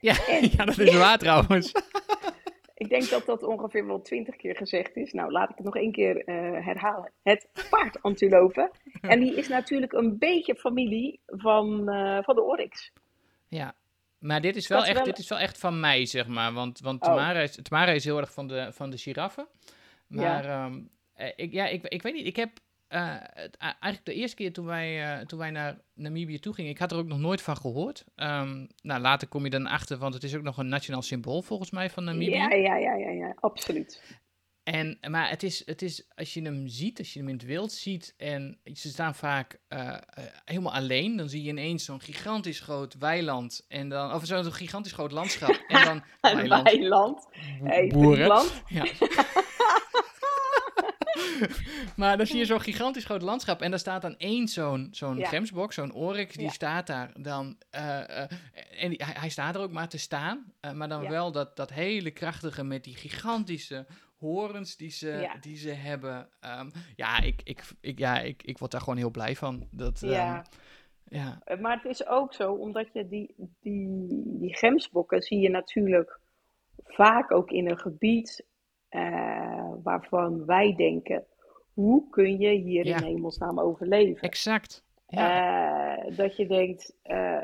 ja, 0.00 0.26
En- 0.28 0.50
ja, 0.56 0.64
dat 0.64 0.78
is 0.78 0.94
waar 0.96 1.18
trouwens. 1.26 1.72
Ik 2.74 2.88
denk 2.88 3.08
dat 3.08 3.26
dat 3.26 3.42
ongeveer 3.42 3.86
wel 3.86 4.00
twintig 4.02 4.36
keer 4.36 4.56
gezegd 4.56 4.96
is. 4.96 5.12
Nou, 5.12 5.30
laat 5.32 5.50
ik 5.50 5.56
het 5.56 5.64
nog 5.64 5.76
één 5.76 5.92
keer 5.92 6.24
eh, 6.24 6.34
herhalen. 6.66 7.12
Het 7.22 7.48
paardantilopen. 7.70 8.70
En 9.00 9.20
die 9.20 9.34
is 9.34 9.48
natuurlijk 9.48 9.92
een 9.92 10.18
beetje 10.18 10.54
familie 10.56 11.20
van, 11.26 11.88
eh, 11.88 12.18
van 12.22 12.34
de 12.34 12.42
oryx. 12.42 12.92
Ja, 13.48 13.74
maar 14.18 14.40
dit 14.40 14.56
is 14.56 14.68
wel, 14.68 14.78
Dat 14.78 14.86
is 14.86 14.92
echt, 14.94 15.04
wel- 15.04 15.12
dit 15.14 15.22
is 15.22 15.28
wel 15.28 15.38
echt 15.38 15.58
van 15.58 15.80
mij, 15.80 16.06
zeg 16.06 16.26
maar. 16.26 16.52
Want, 16.52 16.80
want 16.80 17.02
Oh. 17.02 17.08
Tamara, 17.08 17.40
is, 17.40 17.58
Tamara 17.62 17.92
is 17.92 18.04
heel 18.04 18.18
erg 18.18 18.32
van 18.32 18.46
de, 18.48 18.72
van 18.72 18.90
de 18.90 18.98
giraffen. 18.98 19.46
Maar 20.10 20.44
ehm, 20.44 20.80
eh, 21.20 21.28
ik, 21.36 21.52
ja, 21.52 21.66
ik, 21.66 21.82
ik 21.86 22.02
weet 22.02 22.14
niet, 22.14 22.26
ik 22.26 22.36
heb 22.36 22.50
eh, 22.88 23.14
het, 23.18 23.56
eigenlijk 23.56 24.04
de 24.04 24.14
eerste 24.14 24.36
keer 24.36 24.52
toen 24.52 24.66
wij, 24.66 25.18
eh, 25.18 25.26
toen 25.26 25.38
wij 25.38 25.50
naar 25.50 25.78
Namibië 25.94 26.38
toe 26.38 26.54
gingen, 26.54 26.70
ik 26.70 26.78
had 26.78 26.92
er 26.92 26.98
ook 26.98 27.06
nog 27.06 27.18
nooit 27.18 27.42
van 27.42 27.56
gehoord. 27.56 28.04
Ehm, 28.14 28.66
nou, 28.82 29.00
later 29.00 29.28
kom 29.28 29.44
je 29.44 29.50
dan 29.50 29.66
achter, 29.66 29.98
want 29.98 30.14
het 30.14 30.22
is 30.22 30.34
ook 30.34 30.42
nog 30.42 30.58
een 30.58 30.68
nationaal 30.68 31.02
symbool 31.02 31.42
volgens 31.42 31.70
mij 31.70 31.90
van 31.90 32.04
Namibië. 32.04 32.30
Ja, 32.30 32.50
ja, 32.50 32.76
ja, 32.76 32.94
ja, 32.94 33.10
ja, 33.10 33.34
absoluut. 33.40 34.18
En, 34.62 34.98
maar 35.08 35.28
het 35.28 35.42
is, 35.42 35.66
het 35.66 35.82
is, 35.82 36.08
als 36.14 36.34
je 36.34 36.42
hem 36.42 36.68
ziet, 36.68 36.98
als 36.98 37.12
je 37.12 37.18
hem 37.18 37.28
in 37.28 37.34
het 37.34 37.44
wild 37.44 37.72
ziet 37.72 38.14
en 38.16 38.60
ze 38.74 38.88
staan 38.88 39.14
vaak 39.14 39.60
helemaal 40.44 40.74
alleen, 40.74 41.16
dan 41.16 41.28
zie 41.28 41.42
je 41.42 41.48
ineens 41.48 41.84
zo'n 41.84 42.00
gigantisch 42.00 42.60
groot 42.60 42.94
weiland 42.98 43.64
en 43.68 43.88
dan, 43.88 44.12
of 44.12 44.24
zo'n 44.24 44.52
gigantisch 44.52 44.92
groot 44.92 45.12
landschap 45.12 45.64
en 45.68 45.84
dan 45.84 46.02
Een 46.20 46.36
weiland, 46.36 46.62
weiland. 46.62 47.28
Hey, 47.62 47.86
boeren. 47.86 48.42
Ja. 48.66 48.84
maar 51.96 52.16
dan 52.16 52.26
zie 52.26 52.38
je 52.38 52.44
zo'n 52.44 52.60
gigantisch 52.60 53.04
groot 53.04 53.22
landschap 53.22 53.60
en 53.62 53.70
daar 53.70 53.78
staat 53.78 54.02
dan 54.02 54.16
één 54.18 54.48
zo'n 54.48 54.88
zo'n 54.90 55.16
Ja. 55.16 55.28
gemsbok, 55.28 55.72
zo'n 55.72 55.92
oryx, 55.92 56.34
die 56.34 56.44
Ja. 56.44 56.50
staat 56.50 56.86
daar 56.86 57.12
dan. 57.22 57.56
eh, 57.70 58.22
eh, 58.22 58.30
en 58.78 58.88
die- 58.90 59.04
hij, 59.04 59.14
hij 59.18 59.28
staat 59.28 59.54
er 59.54 59.60
ook 59.60 59.72
maar 59.72 59.88
te 59.88 59.98
staan, 59.98 60.52
eh, 60.60 60.72
maar 60.72 60.88
dan 60.88 61.02
Ja. 61.02 61.08
wel 61.08 61.32
dat, 61.32 61.56
dat 61.56 61.70
hele 61.72 62.10
krachtige 62.10 62.64
met 62.64 62.84
die 62.84 62.96
gigantische 62.96 63.86
horens 64.18 64.76
die 64.76 64.90
ze, 64.90 65.30
die 65.40 65.56
ze 65.56 65.70
hebben. 65.70 66.28
Ehm, 66.40 66.70
ja, 66.96 67.20
ik, 67.20 67.40
ik, 67.44 67.62
ik, 67.80 67.98
ja 67.98 68.18
ik, 68.18 68.42
ik 68.42 68.58
word 68.58 68.70
daar 68.70 68.80
gewoon 68.80 68.96
heel 68.98 69.10
blij 69.10 69.36
van. 69.36 69.66
Dat, 69.70 70.02
ehm, 70.02 70.12
Ja. 70.12 70.44
ja. 71.04 71.38
Eh, 71.44 71.58
Maar 71.58 71.76
het 71.76 71.84
is 71.84 72.06
ook 72.06 72.34
zo, 72.34 72.52
omdat 72.52 72.88
je 72.92 73.08
die, 73.08 73.34
die, 73.60 74.06
die 74.40 74.56
gemsbokken 74.56 75.22
zie 75.22 75.38
je 75.40 75.48
natuurlijk 75.50 76.18
vaak 76.84 77.32
ook 77.32 77.50
in 77.50 77.68
een 77.70 77.78
gebied 77.78 78.44
eh, 78.90 79.72
waarvan 79.82 80.44
wij 80.44 80.74
denken, 80.76 81.24
hoe 81.74 82.08
kun 82.10 82.38
je 82.38 82.50
hier 82.50 82.86
Ja. 82.86 82.96
in 82.96 83.04
hemelsnaam 83.04 83.60
overleven? 83.60 84.22
exact. 84.22 84.84
Ja. 85.06 85.96
Eh, 86.06 86.16
dat 86.16 86.36
je 86.36 86.46
denkt, 86.46 86.96
eh, 87.02 87.40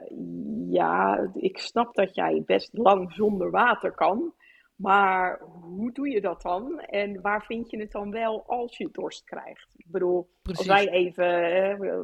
ja, 0.69 1.29
ik 1.35 1.59
snap 1.59 1.95
dat 1.95 2.15
jij 2.15 2.43
best 2.47 2.71
lang 2.73 3.13
zonder 3.13 3.51
water 3.51 3.93
kan, 3.93 4.33
maar 4.77 5.41
hoe 5.61 5.93
doe 5.93 6.09
je 6.09 6.21
dat 6.21 6.43
dan? 6.43 6.81
En 6.81 7.21
waar 7.21 7.45
vind 7.45 7.71
je 7.71 7.79
het 7.81 7.93
dan 7.93 8.11
wel 8.11 8.45
als 8.47 8.77
je 8.77 8.89
dorst 8.93 9.25
krijgt? 9.25 9.75
Ik 9.77 9.87
bedoel, 9.91 10.29
Precies. 10.43 10.59
als 10.71 10.85
wij 10.85 10.89
even, 10.93 11.27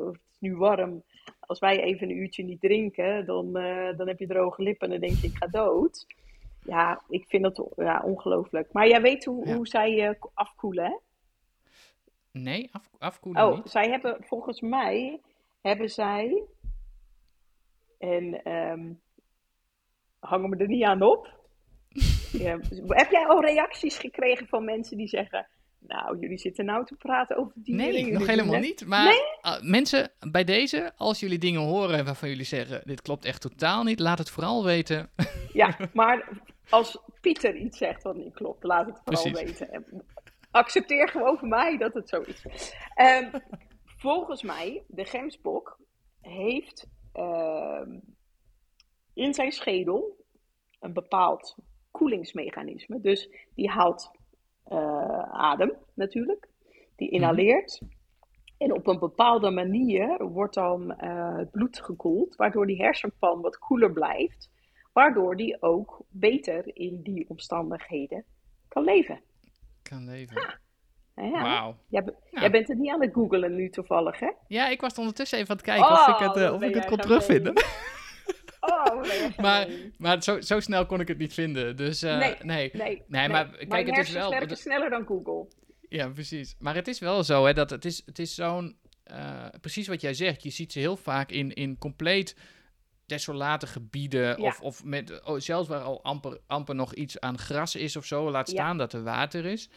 het 0.08 0.14
is 0.30 0.38
nu 0.38 0.56
warm, 0.56 1.02
als 1.40 1.58
wij 1.58 1.80
even 1.82 2.10
een 2.10 2.16
uurtje 2.16 2.44
niet 2.44 2.60
drinken, 2.60 3.26
dan, 3.26 3.52
dan 3.96 4.08
heb 4.08 4.18
je 4.18 4.26
droge 4.26 4.62
lippen 4.62 4.86
en 4.92 5.00
dan 5.00 5.08
denk 5.08 5.20
je, 5.20 5.26
ik 5.28 5.36
ga 5.36 5.46
dood. 5.46 6.06
Ja, 6.64 7.02
ik 7.08 7.24
vind 7.28 7.42
dat 7.42 7.68
ja, 7.76 8.02
ongelooflijk. 8.04 8.72
Maar 8.72 8.88
jij 8.88 9.00
weet 9.00 9.24
hoe, 9.24 9.46
Ja. 9.46 9.54
hoe 9.54 9.66
zij 9.66 10.08
eh, 10.08 10.14
afkoelen, 10.34 10.84
hè? 10.84 10.96
Nee, 12.30 12.68
af, 12.72 12.90
afkoelen 12.98 13.46
Oh, 13.46 13.56
niet. 13.56 13.70
zij 13.70 13.88
hebben 13.90 14.24
volgens 14.24 14.60
mij 14.60 15.20
hebben 15.60 15.88
zij 15.90 16.42
en 17.98 18.42
ehm 18.44 18.92
hangen 20.18 20.48
me 20.50 20.56
er 20.56 20.66
niet 20.68 20.84
aan 20.84 21.02
op. 21.02 21.40
Ja, 22.32 22.58
heb 22.86 23.10
jij 23.10 23.26
al 23.26 23.40
reacties 23.40 23.98
gekregen 23.98 24.46
van 24.46 24.64
mensen 24.64 24.96
die 24.96 25.08
zeggen: 25.08 25.46
Nou, 25.86 26.18
jullie 26.18 26.38
zitten 26.38 26.64
nou 26.64 26.86
te 26.86 26.94
praten 26.94 27.36
over 27.36 27.52
die 27.54 27.74
Nee, 27.74 28.12
nog 28.12 28.26
helemaal 28.26 28.60
niet. 28.60 28.86
Maar 28.86 29.38
ah, 29.40 29.62
mensen, 29.62 30.10
bij 30.30 30.44
deze, 30.44 30.92
als 30.96 31.20
jullie 31.20 31.38
dingen 31.38 31.60
horen 31.60 32.04
waarvan 32.04 32.28
jullie 32.28 32.44
zeggen, 32.44 32.82
dit 32.84 33.02
klopt 33.02 33.24
echt 33.24 33.40
totaal 33.40 33.82
niet, 33.82 34.00
laat 34.00 34.18
het 34.18 34.30
vooral 34.30 34.64
weten. 34.64 35.10
Ja, 35.52 35.76
maar 35.92 36.28
als 36.70 36.98
Pieter 37.20 37.56
iets 37.56 37.78
zegt 37.78 38.02
wat 38.02 38.16
niet 38.16 38.34
klopt, 38.34 38.64
laat 38.64 38.86
het 38.86 39.00
vooral 39.04 39.30
Precies. 39.30 39.58
weten. 39.58 39.72
En 39.72 40.04
accepteer 40.50 41.08
gewoon 41.08 41.38
van 41.38 41.48
mij 41.48 41.76
dat 41.78 41.94
het 41.94 42.08
zo 42.08 42.20
is. 42.20 42.44
Ehm, 42.94 43.38
volgens 43.96 44.42
mij, 44.42 44.82
de 44.86 45.04
gemsbok 45.04 45.78
heeft 46.20 46.86
ehm, 47.12 47.98
in 49.14 49.34
zijn 49.34 49.52
schedel 49.52 50.24
een 50.80 50.92
bepaald 50.92 51.56
koelingsmechanisme. 51.90 53.00
Dus 53.00 53.28
die 53.54 53.70
haalt 53.70 54.10
adem 55.30 55.72
natuurlijk, 55.94 56.48
die 56.96 57.10
inhaleert. 57.10 57.80
En 58.58 58.72
op 58.72 58.86
een 58.86 58.98
bepaalde 58.98 59.50
manier 59.50 60.24
wordt 60.24 60.54
dan 60.54 60.96
eh, 60.96 61.36
het 61.36 61.50
bloed 61.50 61.80
gekoeld, 61.82 62.36
waardoor 62.36 62.66
die 62.66 62.82
hersenpan 62.82 63.40
wat 63.40 63.58
koeler 63.58 63.92
blijft, 63.92 64.50
waardoor 64.92 65.36
die 65.36 65.62
ook 65.62 66.00
beter 66.08 66.76
in 66.76 67.00
die 67.02 67.28
omstandigheden 67.28 68.24
kan 68.68 68.84
leven. 68.84 69.20
Kan 69.82 70.04
leven. 70.04 70.60
Ja. 71.16 71.42
Wauw. 71.42 71.76
Jij, 71.88 72.04
be- 72.04 72.14
Ja. 72.30 72.40
jij 72.40 72.50
bent 72.50 72.68
het 72.68 72.78
niet 72.78 72.90
aan 72.92 73.00
het 73.00 73.12
googelen 73.12 73.54
nu 73.54 73.70
toevallig, 73.70 74.18
hè? 74.20 74.30
Ja, 74.46 74.68
ik 74.68 74.80
was 74.80 74.98
ondertussen 74.98 75.38
even 75.38 75.50
aan 75.50 75.56
het 75.56 75.64
kijken 75.64 75.90
of 75.90 76.06
ik 76.08 76.16
het, 76.26 76.36
eh, 76.36 76.52
of 76.54 76.62
ik 76.62 76.74
het 76.74 76.84
kon 76.84 76.96
terugvinden. 76.98 77.52
Oh, 78.64 79.02
Maar, 79.46 79.68
maar 79.98 80.22
zo, 80.22 80.40
zo 80.40 80.60
snel 80.60 80.86
kon 80.86 81.00
ik 81.00 81.08
het 81.08 81.18
niet 81.18 81.34
vinden. 81.34 81.76
Dus 81.76 82.02
eh, 82.02 82.18
nee. 82.18 82.34
Nee, 82.42 82.70
nee. 82.72 83.02
Nee, 83.08 83.28
maar 83.28 83.50
Mijn 83.50 83.68
kijk, 83.68 83.86
het 83.96 84.06
is 84.08 84.12
wel. 84.14 84.30
werken 84.30 84.56
sneller 84.56 84.90
dan 84.90 85.06
Google. 85.06 85.46
Ja, 85.88 86.08
precies. 86.08 86.54
Maar 86.58 86.74
het 86.74 86.88
is 86.88 86.98
wel 86.98 87.24
zo, 87.24 87.44
hè, 87.46 87.52
dat 87.52 87.70
het 87.70 87.84
is, 87.84 88.02
het 88.06 88.18
is 88.18 88.34
zo'n... 88.34 88.76
eh, 89.04 89.46
precies 89.60 89.88
wat 89.88 90.00
jij 90.00 90.14
zegt, 90.14 90.42
je 90.42 90.50
ziet 90.50 90.72
ze 90.72 90.78
heel 90.78 90.96
vaak 90.96 91.30
in, 91.30 91.52
in 91.52 91.78
compleet 91.78 92.36
desolate 93.06 93.66
gebieden. 93.66 94.40
Ja. 94.40 94.46
Of, 94.46 94.60
of 94.60 94.84
met, 94.84 95.22
oh, 95.24 95.38
zelfs 95.40 95.68
waar 95.68 95.80
al 95.80 96.02
amper, 96.04 96.38
amper 96.46 96.74
nog 96.74 96.94
iets 96.94 97.20
aan 97.20 97.38
gras 97.38 97.74
is 97.74 97.96
of 97.96 98.04
zo. 98.04 98.30
Laat 98.30 98.50
Ja. 98.50 98.54
staan 98.54 98.78
dat 98.78 98.92
er 98.92 99.02
water 99.02 99.44
is. 99.44 99.68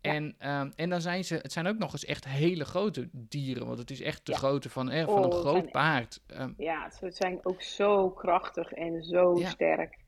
En, 0.00 0.34
ehm, 0.38 0.70
en 0.76 0.90
dan 0.90 1.00
zijn 1.00 1.24
ze, 1.24 1.34
het 1.34 1.52
zijn 1.52 1.66
ook 1.66 1.78
nog 1.78 1.92
eens 1.92 2.04
echt 2.04 2.24
hele 2.28 2.64
grote 2.64 3.08
dieren. 3.12 3.66
Want 3.66 3.78
het 3.78 3.90
is 3.90 4.00
echt 4.00 4.26
de 4.26 4.32
Ja. 4.32 4.38
grootte 4.38 4.70
van, 4.70 4.90
eh, 4.90 5.04
van 5.04 5.14
Oh, 5.14 5.18
een 5.24 5.30
het 5.30 5.34
groot 5.40 5.52
zijn- 5.58 5.70
paard. 5.70 6.20
Ehm, 6.26 6.52
Ja, 6.56 6.90
ze 6.90 7.10
zijn 7.10 7.40
ook 7.42 7.62
zo 7.62 8.10
krachtig 8.10 8.72
en 8.72 9.02
zo 9.02 9.38
Ja. 9.38 9.48
sterk. 9.48 9.98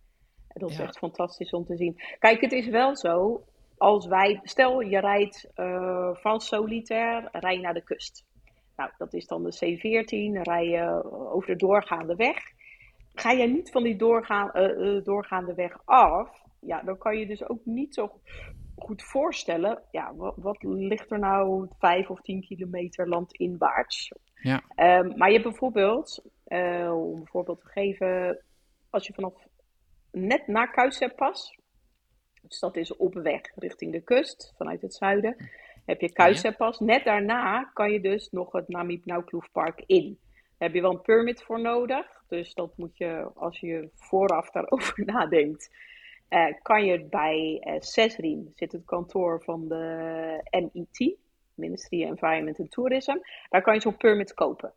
Dat 0.48 0.70
is 0.70 0.77
Ja. 0.77 0.83
echt 0.83 0.98
fantastisch 0.98 1.51
om 1.51 1.64
te 1.64 1.77
zien. 1.77 2.01
Kijk, 2.18 2.40
het 2.40 2.53
is 2.53 2.68
wel 2.68 2.96
zo, 2.96 3.44
als 3.77 4.07
wij, 4.07 4.40
stel 4.42 4.81
je 4.81 4.98
rijdt 5.01 5.51
eh, 5.55 6.14
van 6.14 6.40
Solitaire, 6.40 7.29
rij 7.33 7.55
je 7.55 7.61
naar 7.61 7.74
de 7.74 7.85
kust. 7.85 8.24
Nou, 8.77 8.90
dat 8.98 9.14
is 9.14 9.27
dan 9.27 9.42
de 9.44 9.53
C14, 9.57 10.42
rij 10.42 10.64
je 10.66 11.05
over 11.33 11.46
de 11.48 11.57
doorgaande 11.66 12.14
weg. 12.14 12.37
Ga 13.14 13.31
je 13.31 13.46
niet 13.48 13.70
van 13.70 13.83
die 13.83 13.96
doorgaan, 13.96 14.51
eh, 14.53 15.05
doorgaande 15.05 15.55
weg 15.55 15.77
af, 15.85 16.31
ja, 16.61 16.83
dan 16.83 16.98
kan 16.98 17.16
je 17.18 17.27
dus 17.27 17.48
ook 17.48 17.61
niet 17.64 17.94
zo 17.94 18.20
goed 18.79 19.03
voorstellen, 19.03 19.83
ja, 19.91 20.14
wat, 20.14 20.35
wat 20.37 20.62
ligt 20.62 21.11
er 21.11 21.19
nou 21.19 21.69
vijf 21.79 22.11
of 22.11 22.21
tien 22.21 22.41
kilometer 22.41 23.09
landinwaarts? 23.09 24.12
Ja. 24.35 24.62
Ehm, 24.75 25.17
maar 25.17 25.29
je 25.29 25.35
hebt 25.35 25.49
bijvoorbeeld, 25.49 26.25
eh, 26.45 26.93
om 26.95 27.21
een 27.21 27.27
voorbeeld 27.27 27.61
te 27.61 27.69
geven, 27.69 28.43
als 28.91 29.07
je 29.07 29.14
vanaf 29.14 29.47
net 30.11 30.47
na 30.47 30.67
Kuiceppas, 30.67 31.59
dus 32.43 32.59
dat 32.59 32.77
is 32.77 32.97
op 32.97 33.14
weg 33.14 33.41
richting 33.55 33.93
de 33.93 34.01
kust 34.01 34.55
vanuit 34.57 34.83
het 34.83 34.95
zuiden, 34.95 35.37
heb 35.87 36.01
je 36.01 36.12
Kuiceppas. 36.12 36.81
Net 36.81 37.05
daarna 37.05 37.64
kan 37.64 37.93
je 37.93 38.01
dus 38.01 38.31
nog 38.31 38.53
het 38.53 38.69
Namib 38.69 39.05
Naukloefpark 39.05 39.83
in. 39.87 40.19
Daar 40.59 40.69
heb 40.69 40.75
je 40.75 40.81
wel 40.81 40.91
een 40.91 41.03
permit 41.03 41.43
voor 41.43 41.61
nodig, 41.61 42.23
dus 42.29 42.55
dat 42.55 42.77
moet 42.77 42.97
je, 42.97 43.31
als 43.35 43.61
je 43.61 43.91
vooraf 43.95 44.51
daarover 44.51 45.05
nadenkt, 45.12 45.71
eh, 46.29 46.55
kan 46.62 46.85
je 46.85 47.05
bij 47.05 47.62
Sesriem, 47.79 48.53
zit 48.55 48.73
het 48.73 48.85
kantoor 48.85 49.43
van 49.43 49.69
de 49.69 50.59
MIT, 50.73 51.17
Ministry 51.55 52.03
of 52.03 52.09
Environment 52.11 52.61
and 52.61 52.71
Tourism, 52.71 53.17
daar 53.49 53.62
kan 53.62 53.75
je 53.75 53.81
zo'n 53.81 53.97
permit 53.97 54.35
kopen. 54.35 54.73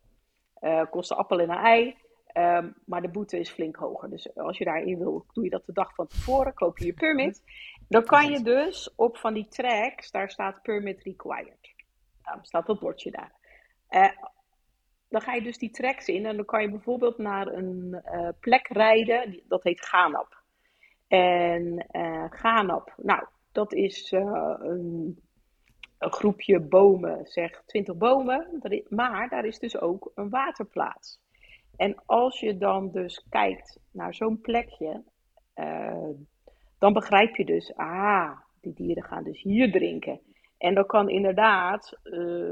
Eh 0.53 0.85
kost 0.89 1.11
een 1.11 1.17
appel 1.17 1.39
en 1.39 1.49
een 1.49 1.57
ei, 1.57 1.95
ehm, 2.25 2.69
maar 2.85 3.01
de 3.01 3.09
boete 3.09 3.39
is 3.39 3.49
flink 3.49 3.75
hoger. 3.75 4.09
Dus 4.09 4.35
als 4.35 4.57
je 4.57 4.65
daarin 4.65 4.97
wil, 4.97 5.25
doe 5.33 5.43
je 5.43 5.49
dat 5.49 5.65
de 5.65 5.73
dag 5.73 5.95
van 5.95 6.07
tevoren, 6.07 6.53
koop 6.53 6.77
je 6.77 6.85
je 6.85 6.93
permit. 6.93 7.43
Dan 7.87 8.03
kan 8.03 8.31
je 8.31 8.41
dus 8.41 8.95
op 8.95 9.17
van 9.17 9.33
die 9.33 9.47
tracks, 9.47 10.11
daar 10.11 10.29
staat 10.29 10.61
permit 10.61 11.03
required. 11.03 11.73
Daarom 12.23 12.43
staat 12.43 12.65
dat 12.65 12.79
bordje 12.79 13.11
daar. 13.11 13.33
Dan 15.09 15.21
ga 15.21 15.33
je 15.33 15.41
dus 15.41 15.57
die 15.57 15.71
tracks 15.71 16.07
in 16.07 16.25
en 16.25 16.35
dan 16.35 16.45
kan 16.45 16.61
je 16.61 16.69
bijvoorbeeld 16.69 17.17
naar 17.17 17.47
een 17.47 18.01
plek 18.39 18.67
rijden, 18.67 19.41
dat 19.47 19.63
heet 19.63 19.85
Ganap. 19.85 20.40
En 21.11 21.85
eh 21.87 22.25
Ganap, 22.29 22.93
nou, 22.97 23.25
dat 23.51 23.73
is 23.73 24.11
eh, 24.11 24.53
een, 24.59 25.19
groepje 25.97 26.59
bomen, 26.59 27.25
zeg 27.25 27.63
20 27.65 27.95
bomen, 27.95 28.61
maar 28.89 29.29
daar 29.29 29.45
is 29.45 29.59
dus 29.59 29.79
ook 29.79 30.11
een 30.15 30.29
waterplaats. 30.29 31.19
En 31.77 31.95
als 32.05 32.39
je 32.39 32.57
dan 32.57 32.91
dus 32.91 33.25
kijkt 33.29 33.79
naar 33.91 34.13
zo'n 34.13 34.41
plekje, 34.41 35.03
eh, 35.53 36.09
dan 36.77 36.93
begrijp 36.93 37.35
je 37.35 37.45
dus, 37.45 37.75
ah, 37.75 38.39
die 38.61 38.73
dieren 38.73 39.03
gaan 39.03 39.23
dus 39.23 39.41
hier 39.41 39.71
drinken. 39.71 40.19
En 40.57 40.73
dan 40.73 40.85
kan 40.85 41.09
inderdaad 41.09 41.99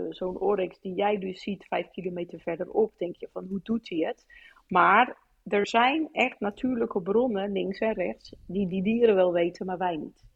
zo'n 0.10 0.40
oryx 0.40 0.80
die 0.80 0.94
jij 0.94 1.18
dus 1.18 1.42
ziet 1.42 1.66
vijf 1.68 1.90
kilometer 1.90 2.40
verderop, 2.40 2.98
denk 2.98 3.16
je 3.16 3.30
van 3.32 3.46
hoe 3.50 3.60
doet 3.64 3.90
hij 3.90 3.98
het? 3.98 4.26
Maar 4.68 5.18
er 5.44 5.68
zijn 5.68 6.10
echt 6.12 6.40
natuurlijke 6.40 7.02
bronnen 7.02 7.52
links 7.52 7.80
en 7.80 7.94
rechts 7.94 8.36
die 8.46 8.68
die 8.68 8.84
dieren 8.84 9.16
wel 9.16 9.34
weten, 9.34 9.66
maar 9.66 9.78
wij 9.78 9.96
niet. 9.96 10.28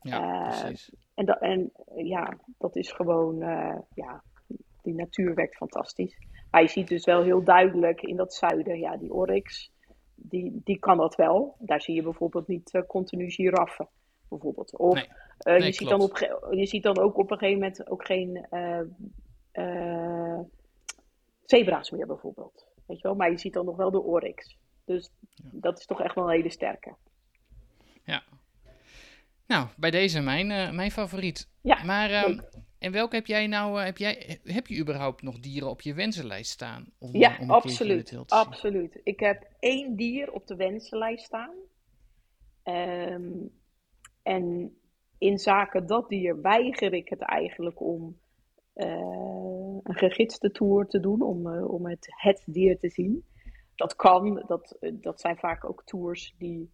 ja, 0.00 0.46
Eh, 0.46 0.48
precies. 0.48 0.90
En, 1.14 1.24
dat, 1.24 1.40
en 1.40 1.72
eh, 1.74 2.06
ja, 2.08 2.36
dat 2.58 2.76
is 2.76 2.92
gewoon, 2.92 3.42
eh, 3.42 3.78
ja, 3.94 4.22
die 4.82 4.94
natuur 4.94 5.34
werkt 5.34 5.56
fantastisch. 5.56 6.18
Maar 6.50 6.62
je 6.62 6.68
ziet 6.68 6.88
dus 6.88 7.04
wel 7.04 7.22
heel 7.22 7.44
duidelijk 7.44 8.02
in 8.02 8.16
dat 8.16 8.34
zuiden, 8.34 8.78
ja, 8.78 8.96
die 8.96 9.12
oryx, 9.12 9.72
die, 10.14 10.60
die 10.64 10.78
kan 10.78 10.96
dat 10.96 11.14
wel. 11.14 11.56
Daar 11.58 11.80
zie 11.80 11.94
je 11.94 12.02
bijvoorbeeld 12.02 12.48
niet 12.48 12.84
continu 12.86 13.30
giraffen, 13.30 13.88
bijvoorbeeld. 14.28 14.76
Of 14.76 14.94
Nee. 14.94 15.08
Nee, 15.38 15.62
je, 15.62 15.72
ziet 15.72 15.88
dan 15.88 16.00
op, 16.00 16.18
je 16.50 16.66
ziet 16.66 16.82
dan 16.82 16.98
ook 16.98 17.16
op 17.16 17.30
een 17.30 17.38
gegeven 17.38 17.60
moment 17.60 17.90
ook 17.90 18.06
geen 18.06 18.46
zebra's 21.44 21.90
meer, 21.90 22.06
bijvoorbeeld. 22.06 22.71
Weet 22.92 23.00
je 23.00 23.08
wel? 23.08 23.16
Maar 23.16 23.30
je 23.30 23.38
ziet 23.38 23.52
dan 23.52 23.64
nog 23.64 23.76
wel 23.76 23.90
de 23.90 24.00
oryx. 24.02 24.56
Dus 24.84 25.10
dat 25.42 25.78
is 25.78 25.86
toch 25.86 26.00
echt 26.00 26.14
wel 26.14 26.24
een 26.24 26.34
hele 26.34 26.50
sterke. 26.50 26.94
Ja. 28.04 28.22
Nou, 29.46 29.68
bij 29.76 29.90
deze 29.90 30.20
mijn, 30.20 30.50
eh, 30.50 30.70
mijn 30.70 30.90
favoriet. 30.90 31.48
Ja, 31.62 31.84
maar 31.84 32.10
ehm, 32.10 32.38
en 32.78 32.92
welke 32.92 33.14
heb 33.14 33.26
jij 33.26 33.46
nou, 33.46 33.78
eh, 33.78 33.84
heb, 33.84 33.98
jij, 33.98 34.40
heb 34.44 34.66
je 34.66 34.78
überhaupt 34.78 35.22
nog 35.22 35.38
dieren 35.38 35.70
op 35.70 35.80
je 35.80 35.94
wensenlijst 35.94 36.50
staan? 36.50 36.92
Om, 36.98 37.16
Ja, 37.16 37.36
om 37.40 37.50
absoluut. 37.50 38.22
Absoluut. 38.26 39.00
Ik 39.04 39.20
heb 39.20 39.46
één 39.58 39.96
dier 39.96 40.32
op 40.32 40.46
de 40.46 40.56
wensenlijst 40.56 41.24
staan. 41.24 41.54
Ehm, 42.62 43.32
en 44.22 44.76
in 45.18 45.38
zaken 45.38 45.86
dat 45.86 46.08
dier 46.08 46.40
weiger 46.40 46.92
ik 46.92 47.08
het 47.08 47.20
eigenlijk 47.20 47.80
om 47.80 48.18
een 48.74 49.94
gegidste 49.94 50.50
tour 50.50 50.86
te 50.86 51.00
doen, 51.00 51.22
om, 51.22 51.46
eh, 51.46 51.70
om 51.70 51.86
het, 51.86 52.06
het 52.08 52.42
dier 52.46 52.78
te 52.78 52.88
zien. 52.88 53.24
Dat 53.74 53.96
kan, 53.96 54.44
dat, 54.46 54.76
eh, 54.80 54.92
dat 54.94 55.20
zijn 55.20 55.36
vaak 55.36 55.64
ook 55.64 55.84
tours 55.84 56.34
die 56.38 56.70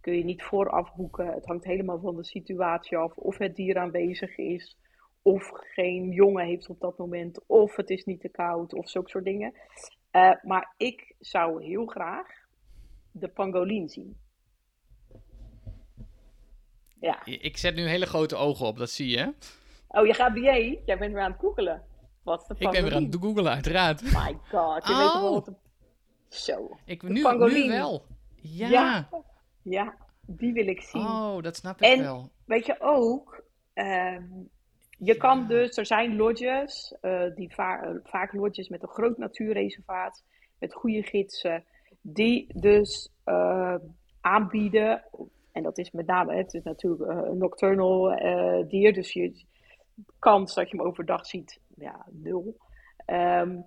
kun 0.00 0.16
je 0.16 0.24
niet 0.24 0.42
vooraf 0.42 0.94
boeken. 0.94 1.26
Het 1.26 1.46
hangt 1.46 1.64
helemaal 1.64 2.00
van 2.00 2.16
de 2.16 2.24
situatie 2.24 2.96
af, 2.96 3.16
of 3.16 3.38
het 3.38 3.56
dier 3.56 3.78
aanwezig 3.78 4.36
is, 4.36 4.78
of 5.22 5.50
geen 5.52 6.10
jongen 6.10 6.46
heeft 6.46 6.68
op 6.68 6.80
dat 6.80 6.98
moment, 6.98 7.46
of 7.46 7.76
het 7.76 7.90
is 7.90 8.04
niet 8.04 8.20
te 8.20 8.28
koud, 8.28 8.74
of 8.74 8.90
zulke 8.90 9.10
soort 9.10 9.24
dingen. 9.24 9.54
Eh, 10.10 10.32
maar 10.42 10.74
ik 10.76 11.14
zou 11.20 11.64
heel 11.64 11.86
graag 11.86 12.26
de 13.10 13.28
pangolin 13.28 13.88
zien. 13.88 14.16
Ja. 17.00 17.24
Ik 17.24 17.56
zet 17.56 17.74
nu 17.74 17.88
hele 17.88 18.06
grote 18.06 18.36
ogen 18.36 18.66
op, 18.66 18.78
dat 18.78 18.90
zie 18.90 19.08
je. 19.08 19.34
Oh, 19.88 20.06
je 20.06 20.14
gaat 20.14 20.34
BA? 20.34 20.40
Jij 20.54 20.98
bent 20.98 21.12
weer 21.12 21.20
aan 21.22 21.30
het 21.30 21.40
googelen. 21.40 21.82
Wat 22.22 22.40
is 22.40 22.46
de 22.46 22.54
Ik 22.64 22.70
ben 22.70 22.82
weer 22.82 22.94
aan 22.94 23.04
het 23.04 23.16
googelen, 23.20 23.52
uiteraard. 23.52 24.02
My 24.02 24.38
god, 24.50 24.86
je 24.86 24.94
weet 24.96 25.02
toch 25.06 25.20
wel 25.20 25.28
Oh. 25.28 25.34
wat 25.34 25.44
de... 25.44 25.54
Zo. 26.28 26.76
Ik, 26.84 27.00
De 27.00 27.08
nu, 27.08 27.22
wel. 27.68 28.04
Ja. 28.36 28.68
Ja. 28.68 29.08
Ja, 29.62 29.94
die 30.26 30.52
wil 30.52 30.66
ik 30.66 30.80
zien. 30.80 31.00
Oh, 31.02 31.42
dat 31.42 31.56
snap 31.56 31.76
ik 31.82 31.88
En- 31.88 32.02
wel. 32.02 32.30
Weet 32.44 32.66
je 32.66 32.76
ook, 32.80 33.42
ehm, 33.74 34.24
je 34.98 35.16
kan 35.16 35.46
dus, 35.46 35.76
er 35.76 35.86
zijn 35.86 36.16
lodges, 36.16 36.96
eh, 37.00 37.22
die 37.34 37.54
va 37.54 37.82
eh, 37.82 37.90
vaak 38.04 38.32
lodges 38.32 38.68
met 38.68 38.82
een 38.82 38.88
groot 38.88 39.18
natuurreservaat, 39.18 40.24
met 40.58 40.74
goede 40.74 41.02
gidsen, 41.02 41.64
die 42.00 42.60
dus 42.60 43.12
eh, 43.24 43.74
aanbieden, 44.20 45.04
en 45.52 45.62
dat 45.62 45.78
is 45.78 45.90
met 45.90 46.06
name, 46.06 46.36
het 46.36 46.54
is 46.54 46.62
natuurlijk 46.62 47.10
een 47.10 47.38
nocturnal 47.38 48.16
dier, 48.68 48.92
dus 48.92 49.12
je 49.12 49.46
kans 50.18 50.54
dat 50.54 50.70
je 50.70 50.76
hem 50.76 50.86
overdag 50.86 51.26
ziet, 51.26 51.60
ja, 51.76 52.06
nul. 52.10 52.56
Ehm, 53.04 53.60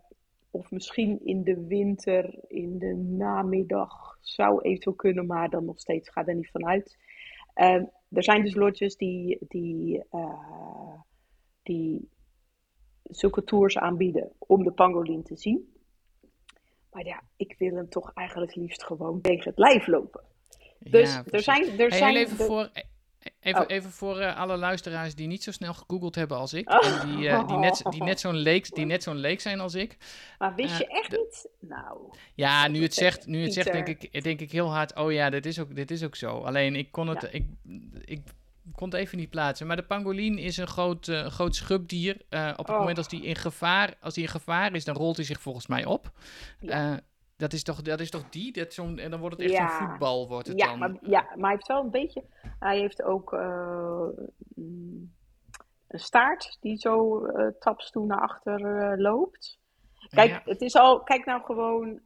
of 0.52 0.72
misschien 0.72 1.26
in 1.26 1.44
de 1.44 1.66
winter, 1.68 2.36
in 2.48 2.78
de 2.80 2.96
namiddag, 2.96 4.18
zou 4.22 4.62
eventueel 4.62 4.96
kunnen, 4.96 5.26
maar 5.26 5.50
dan 5.50 5.66
nog 5.66 5.80
steeds 5.80 6.10
ga 6.10 6.26
er 6.26 6.36
niet 6.36 6.52
vanuit. 6.52 6.98
Ehm, 7.54 7.84
er 8.10 8.24
zijn 8.24 8.44
dus 8.44 8.56
lodges 8.56 8.96
die, 8.96 9.38
die, 9.48 10.04
eh, 10.10 11.00
die 11.64 12.10
zulke 13.04 13.44
tours 13.44 13.78
aanbieden 13.78 14.32
om 14.38 14.64
de 14.64 14.72
pangolin 14.72 15.24
te 15.24 15.36
zien. 15.36 15.74
Maar 16.92 17.06
ja, 17.06 17.22
ik 17.36 17.56
wil 17.58 17.76
hem 17.76 17.90
toch 17.90 18.12
eigenlijk 18.14 18.56
liefst 18.56 18.84
gewoon 18.84 19.22
tegen 19.22 19.50
het 19.50 19.58
lijf 19.60 19.88
lopen. 19.88 20.22
Dus 20.80 21.14
Ja, 21.14 21.24
er 21.32 21.42
zijn, 21.42 21.80
er 21.80 21.92
zijn 21.94 22.16
even 22.16 22.38
de- 22.38 22.44
voor, 22.44 22.70
even, 23.42 23.62
Oh. 23.62 23.66
even 23.68 23.92
voor 23.92 24.20
eh, 24.20 24.38
alle 24.38 24.58
luisteraars 24.58 25.16
die 25.16 25.28
niet 25.28 25.44
zo 25.44 25.52
snel 25.52 25.74
gegoogeld 25.74 26.16
hebben 26.16 26.38
als 26.38 26.54
ik. 26.54 26.70
Oh. 26.70 26.86
En 27.02 27.08
die, 27.16 27.28
eh, 27.30 27.48
die, 27.48 27.58
net, 27.58 27.82
die, 27.90 28.04
net 28.04 28.20
zo'n 28.20 28.36
leek, 28.36 28.76
die 28.76 28.86
net 28.86 29.04
zo'n 29.04 29.18
leek 29.18 29.42
zijn 29.42 29.60
als 29.60 29.74
ik. 29.76 29.98
Maar 30.38 30.56
wist 30.56 30.72
eh, 30.74 30.78
je 30.80 30.88
echt 30.88 31.12
de- 31.12 31.18
niet? 31.18 31.70
Nou, 31.70 31.98
Ja, 32.36 32.68
nu 32.68 32.82
het 32.82 32.94
zegt, 32.94 33.26
nu 33.28 33.44
het 33.44 33.54
zegt 33.54 33.72
denk, 33.72 33.88
ik, 33.88 34.24
denk 34.24 34.40
ik 34.40 34.52
heel 34.52 34.72
hard, 34.74 34.96
oh 34.96 35.12
ja, 35.12 35.30
dit 35.30 35.46
is 35.46 35.60
ook, 35.60 35.76
dit 35.76 35.92
is 35.92 36.04
ook 36.04 36.16
zo. 36.16 36.38
Alleen 36.40 36.76
ik 36.76 36.92
kon 36.92 37.08
het, 37.08 37.22
Ja. 37.22 37.28
ik, 37.32 37.46
ik 38.06 38.22
kon 38.76 38.90
het 38.90 39.00
even 39.00 39.18
niet 39.18 39.30
plaatsen. 39.30 39.68
Maar 39.68 39.76
de 39.76 39.84
pangolin 39.84 40.38
is 40.38 40.58
een 40.58 40.68
groot, 40.68 41.08
eh, 41.08 41.26
groot 41.26 41.56
schubdier. 41.56 42.18
Eh, 42.30 42.50
op 42.52 42.58
het 42.66 42.70
Oh. 42.76 42.80
moment 42.80 42.98
als 42.98 43.08
die, 43.08 43.24
in 43.24 43.36
gevaar, 43.36 43.94
als 44.02 44.14
die 44.14 44.24
in 44.24 44.30
gevaar 44.30 44.76
is, 44.76 44.84
dan 44.86 44.96
rolt 44.96 45.16
hij 45.16 45.26
zich 45.26 45.42
volgens 45.42 45.68
mij 45.68 45.86
op. 45.86 46.12
Ja. 46.60 46.92
Eh, 46.92 46.98
dat, 47.42 47.54
is 47.54 47.64
toch, 47.64 47.82
dat 47.82 48.00
is 48.00 48.10
toch 48.10 48.30
die? 48.30 48.52
Dat 48.54 48.74
zo'n, 48.74 48.98
en 48.98 49.12
dan 49.12 49.20
wordt 49.20 49.36
het 49.38 49.46
echt 49.46 49.58
Ja. 49.58 49.78
zo'n 49.78 49.88
voetbal, 49.88 50.28
wordt 50.28 50.48
het 50.48 50.60
ja, 50.60 50.66
dan. 50.66 50.80
maar, 50.80 50.98
ja, 51.02 51.22
maar 51.22 51.50
hij 51.50 51.52
heeft 51.52 51.68
wel 51.68 51.84
een 51.84 51.92
beetje. 51.92 52.24
Hij 52.60 52.80
heeft 52.80 53.04
ook 53.04 53.34
eh, 53.34 54.08
mm, 54.56 55.12
een 55.88 56.00
staart 56.00 56.58
die 56.62 56.78
zo 56.78 57.26
eh 57.26 57.48
tapstoel 57.60 58.06
naar 58.06 58.22
achter 58.22 58.78
eh, 58.78 58.98
loopt. 59.00 59.60
Kijk, 60.10 60.30
Ja. 60.30 60.42
het 60.46 60.62
is 60.62 60.76
al. 60.76 61.00
Kijk 61.04 61.26
nou 61.26 61.42
gewoon, 61.44 62.00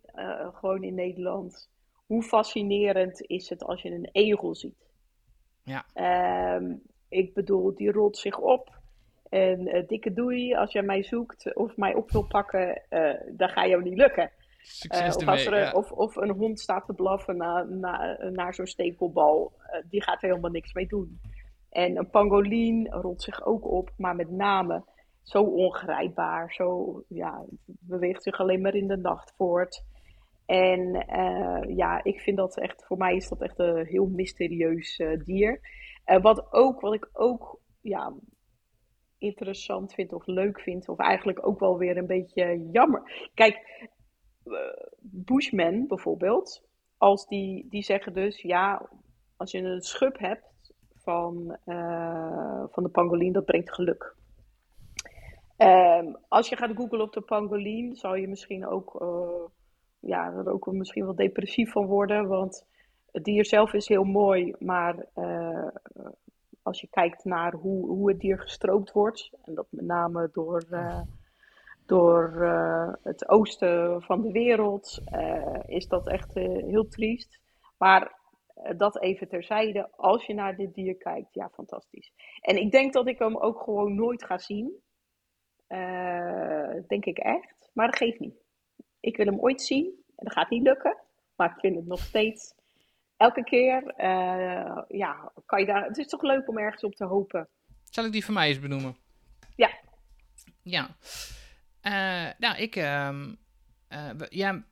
gewoon 0.53 0.83
in 0.83 0.95
Nederland. 0.95 1.69
Hoe 2.05 2.23
fascinerend 2.23 3.21
is 3.21 3.49
het 3.49 3.63
als 3.63 3.81
je 3.81 3.89
een 3.91 4.09
egel 4.11 4.55
ziet? 4.55 4.89
Ja. 5.63 5.86
Ehm, 5.93 6.73
ik 7.09 7.33
bedoel, 7.33 7.75
die 7.75 7.91
rolt 7.91 8.17
zich 8.17 8.38
op. 8.38 8.69
En 9.29 9.86
dikke 9.88 10.13
doei, 10.13 10.55
als 10.55 10.71
jij 10.71 10.81
mij 10.81 11.03
zoekt 11.03 11.55
of 11.55 11.77
mij 11.77 11.93
op 11.93 12.11
wil 12.11 12.27
pakken, 12.27 12.81
dan 13.31 13.49
ga 13.49 13.67
jou 13.67 13.83
niet 13.83 13.97
lukken. 13.97 14.31
Succes 14.66 15.16
Eh, 15.16 15.28
of, 15.28 15.45
er, 15.45 15.57
ja. 15.57 15.72
of, 15.72 15.91
of 15.91 16.16
een 16.16 16.32
hond 16.32 16.59
staat 16.59 16.86
te 16.86 16.93
blaffen 16.93 17.38
naar 17.38 17.72
na, 17.72 18.18
naar 18.30 18.53
zo'n 18.53 18.66
stekelbal, 18.66 19.53
eh, 19.57 19.84
die 19.89 20.03
gaat 20.03 20.24
er 20.24 20.30
helemaal 20.30 20.51
niks 20.51 20.74
mee 20.74 20.88
doen. 20.88 21.20
En 21.70 21.97
een 21.97 22.09
pangolin 22.09 22.88
rolt 22.91 23.22
zich 23.22 23.45
ook 23.45 23.72
op, 23.72 23.91
maar 23.97 24.16
met 24.16 24.30
name 24.30 24.84
zo 25.24 25.41
ongrijpbaar, 25.41 26.53
zo, 26.53 27.01
ja, 27.07 27.45
beweegt 27.66 28.24
zich 28.24 28.39
alleen 28.39 28.61
maar 28.61 28.76
in 28.76 28.88
de 28.88 28.97
nacht 28.97 29.34
voort. 29.38 29.84
En 30.45 30.93
eh, 30.93 31.76
ja, 31.76 32.03
ik 32.03 32.20
vind 32.20 32.38
dat 32.38 32.57
echt, 32.57 32.86
voor 32.86 32.97
mij 32.97 33.16
is 33.16 33.30
dat 33.30 33.41
echt 33.41 33.59
een 33.59 33.86
heel 33.86 34.05
mysterieus 34.05 35.01
dier. 35.24 35.59
Wat, 36.22 36.53
ook, 36.53 36.82
wat 36.82 36.93
ik 36.93 37.09
ook 37.13 37.59
ja, 37.82 38.13
interessant 39.18 39.93
vind 39.93 40.13
of 40.13 40.26
leuk 40.26 40.59
vind, 40.59 40.89
of 40.89 40.99
eigenlijk 40.99 41.47
ook 41.47 41.59
wel 41.59 41.78
weer 41.78 41.97
een 41.97 42.07
beetje 42.07 42.70
jammer. 42.72 43.30
Kijk, 43.34 43.89
Bushmen 45.00 45.88
bijvoorbeeld, 45.88 46.64
als 46.98 47.28
die, 47.28 47.68
die 47.70 47.84
zeggen 47.84 48.14
dus, 48.14 48.41
ja, 48.41 48.89
als 49.38 49.52
je 49.52 49.58
een 49.58 49.82
schub 49.82 50.18
hebt 50.20 50.74
van, 50.93 51.58
eh, 51.66 52.64
van 52.70 52.84
de 52.84 52.89
pangolin, 52.89 53.32
dat 53.32 53.46
brengt 53.46 53.74
geluk. 53.74 54.16
Ehm, 55.58 56.14
als 56.28 56.50
je 56.50 56.56
gaat 56.56 56.76
googlen 56.76 57.02
op 57.02 57.14
de 57.14 57.22
pangolin, 57.22 57.96
zal 57.96 58.16
je 58.16 58.28
misschien 58.28 58.68
ook, 58.68 59.02
eh, 59.02 59.46
ja, 60.00 60.34
er 60.34 60.52
ook 60.52 60.72
misschien 60.72 61.06
wel 61.06 61.16
depressief 61.16 61.72
van 61.72 61.86
worden, 61.86 62.28
want 62.28 62.66
het 63.12 63.24
dier 63.24 63.46
zelf 63.46 63.74
is 63.74 63.88
heel 63.88 64.04
mooi, 64.04 64.56
maar 64.60 65.06
eh, 65.14 65.68
als 66.62 66.82
je 66.82 66.88
kijkt 66.88 67.26
naar 67.26 67.54
hoe, 67.54 67.88
hoe 67.88 68.10
het 68.10 68.20
dier 68.20 68.39
gestroopt 68.39 68.91
wordt, 68.91 69.32
en 69.43 69.54
dat 69.54 69.68
met 69.70 69.86
name 69.86 70.30
door, 70.32 70.64
eh, 70.70 71.02
door 71.86 72.41
eh, 72.41 72.93
het 73.03 73.29
oosten 73.29 74.01
van 74.01 74.21
de 74.21 74.31
wereld, 74.31 75.01
eh, 75.05 75.59
is 75.65 75.88
dat 75.88 76.07
echt 76.07 76.36
eh, 76.36 76.43
heel 76.43 76.88
triest. 76.88 77.39
Maar 77.77 78.23
dat 78.77 79.01
even 79.01 79.27
terzijde, 79.27 79.89
als 79.95 80.25
je 80.25 80.33
naar 80.33 80.55
dit 80.55 80.73
dier 80.73 80.95
kijkt, 80.95 81.33
ja, 81.33 81.49
fantastisch. 81.53 82.11
En 82.41 82.57
ik 82.57 82.71
denk 82.71 82.93
dat 82.93 83.07
ik 83.07 83.19
hem 83.19 83.38
ook 83.38 83.61
gewoon 83.61 83.95
nooit 83.95 84.23
ga 84.23 84.38
zien. 84.38 84.83
Denk 86.88 87.05
ik 87.05 87.17
echt. 87.17 87.69
Maar 87.73 87.86
dat 87.88 87.95
geeft 87.95 88.19
niet. 88.19 88.43
Ik 88.99 89.17
wil 89.17 89.25
hem 89.25 89.39
ooit 89.39 89.61
zien. 89.61 89.86
En 90.15 90.25
dat 90.25 90.33
gaat 90.33 90.49
niet 90.49 90.63
lukken. 90.63 90.97
Maar 91.36 91.49
ik 91.49 91.59
vind 91.59 91.75
het 91.75 91.86
nog 91.86 91.99
steeds. 91.99 92.53
Elke 93.17 93.43
keer, 93.43 93.93
ja, 94.88 95.31
kan 95.45 95.59
je 95.59 95.65
daar. 95.65 95.86
Het 95.86 95.97
is 95.97 96.07
toch 96.07 96.21
leuk 96.21 96.47
om 96.47 96.57
ergens 96.57 96.83
op 96.83 96.95
te 96.95 97.05
hopen. 97.05 97.49
Zal 97.83 98.05
ik 98.05 98.11
die 98.11 98.25
voor 98.25 98.33
mij 98.33 98.47
eens 98.47 98.59
benoemen? 98.59 98.97
Ja. 99.55 99.69
Ja. 100.61 100.95
Eh, 101.86 102.27
nou, 102.39 102.57
ik, 102.57 102.75
ehm, 102.75 103.33
eh, 103.88 104.09
ja, 104.29 104.63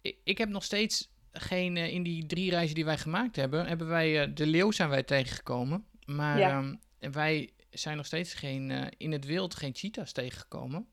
ik, 0.00 0.16
ik 0.24 0.38
heb 0.38 0.48
nog 0.48 0.64
steeds 0.64 1.10
geen, 1.32 1.76
eh, 1.76 1.92
in 1.92 2.02
die 2.02 2.26
drie 2.26 2.50
reizen 2.50 2.74
die 2.74 2.84
wij 2.84 2.98
gemaakt 2.98 3.36
hebben, 3.36 3.66
hebben 3.66 3.86
wij, 3.86 4.32
de 4.32 4.46
leeuw 4.46 4.70
zijn 4.70 4.88
wij 4.88 5.02
tegengekomen. 5.02 5.84
Maar 6.06 6.38
Ja. 6.38 6.50
ehm, 6.50 7.12
wij 7.12 7.50
zijn 7.70 7.96
nog 7.96 8.06
steeds 8.06 8.34
geen, 8.34 8.70
in 8.96 9.12
het 9.12 9.24
wild 9.24 9.54
geen 9.54 9.74
cheetahs 9.74 10.12
tegengekomen. 10.12 10.86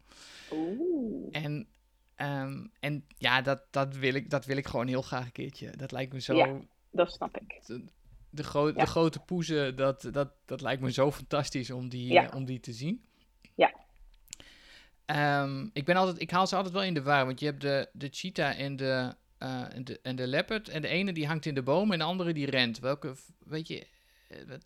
Oeh. 0.51 1.27
En, 1.31 1.67
ehm, 2.15 2.65
en 2.79 3.05
ja, 3.17 3.41
dat, 3.41 3.61
dat, 3.71 3.95
wil 3.95 4.13
ik, 4.13 4.29
dat 4.29 4.45
wil 4.45 4.57
ik 4.57 4.67
gewoon 4.67 4.87
heel 4.87 5.01
graag 5.01 5.25
een 5.25 5.31
keertje. 5.31 5.71
Dat 5.77 5.91
lijkt 5.91 6.13
me 6.13 6.21
zo, 6.21 6.35
Ja. 6.35 6.59
Dat 6.91 7.11
snap 7.11 7.37
ik. 7.37 7.59
de, 7.65 7.83
de, 8.29 8.43
gro- 8.43 8.67
Ja. 8.67 8.73
de 8.73 8.85
grote 8.85 9.19
poezen, 9.19 9.75
dat, 9.75 10.07
dat, 10.11 10.31
dat 10.45 10.61
lijkt 10.61 10.81
me 10.81 10.91
zo 10.91 11.11
fantastisch 11.11 11.71
om 11.71 11.89
die, 11.89 12.11
Ja. 12.13 12.29
om 12.35 12.45
die 12.45 12.59
te 12.59 12.73
zien. 12.73 13.03
Ehm, 15.09 15.67
ik, 15.73 15.85
ben 15.85 15.95
altijd, 15.95 16.21
ik 16.21 16.31
haal 16.31 16.47
ze 16.47 16.55
altijd 16.55 16.73
wel 16.73 16.83
in 16.83 16.93
de 16.93 17.01
war, 17.03 17.25
want 17.25 17.39
je 17.39 17.45
hebt 17.45 17.61
de, 17.61 17.89
de 17.93 18.07
cheetah 18.11 18.59
en 18.59 18.75
de, 18.75 19.13
eh, 19.37 19.75
en, 19.75 19.83
de, 19.83 19.99
en 20.03 20.15
de 20.15 20.27
leopard. 20.27 20.69
En 20.69 20.81
de 20.81 20.87
ene 20.87 21.11
die 21.13 21.27
hangt 21.27 21.45
in 21.45 21.53
de 21.53 21.63
boom 21.63 21.91
en 21.91 21.97
de 21.99 22.03
andere 22.05 22.33
die 22.33 22.49
rent. 22.49 22.79
Welke, 22.79 23.13
weet 23.45 23.67
je... 23.67 23.87
eh, 24.29 24.37
wat- 24.47 24.65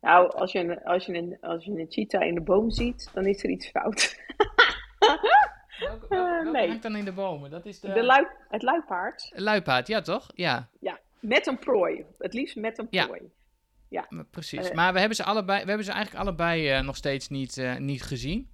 Nou, 0.00 0.32
als 0.32 0.52
je, 0.52 0.58
een, 0.58 0.82
als, 0.84 1.06
je 1.06 1.14
een, 1.14 1.36
als 1.40 1.64
je 1.64 1.70
een 1.70 1.86
cheetah 1.88 2.26
in 2.26 2.34
de 2.34 2.40
boom 2.40 2.70
ziet, 2.70 3.10
dan 3.14 3.26
is 3.26 3.42
er 3.44 3.50
iets 3.50 3.68
fout. 3.70 4.16
welke, 4.98 5.28
welke, 5.78 6.06
Eh, 6.14 6.20
welke 6.42 6.50
nee. 6.50 6.68
hangt 6.68 6.82
dan 6.82 6.96
in 6.96 7.04
de 7.04 7.12
bomen? 7.12 7.50
Dat 7.50 7.66
is 7.66 7.80
de... 7.80 7.92
De 7.92 8.02
lui, 8.02 8.26
het 8.48 8.62
luipaard, 8.62 9.30
Luipaard, 9.34 9.86
ja 9.86 10.00
toch? 10.00 10.30
Ja. 10.34 10.68
ja, 10.80 10.98
met 11.20 11.46
een 11.46 11.58
prooi. 11.58 12.04
Het 12.18 12.34
liefst 12.34 12.56
met 12.56 12.78
een 12.78 12.86
Ja. 12.90 13.08
Maar 14.08 14.24
Precies. 14.24 14.68
Eh. 14.68 14.74
maar 14.74 14.92
we 14.92 14.98
hebben 14.98 15.16
ze 15.16 15.24
allebei, 15.24 15.60
we 15.62 15.66
hebben 15.68 15.84
ze 15.86 15.92
eigenlijk 15.92 16.24
allebei 16.24 16.68
eh, 16.68 16.80
nog 16.82 16.96
steeds 16.96 17.28
niet, 17.28 17.58
eh, 17.58 17.76
niet 17.76 18.02
gezien. 18.02 18.48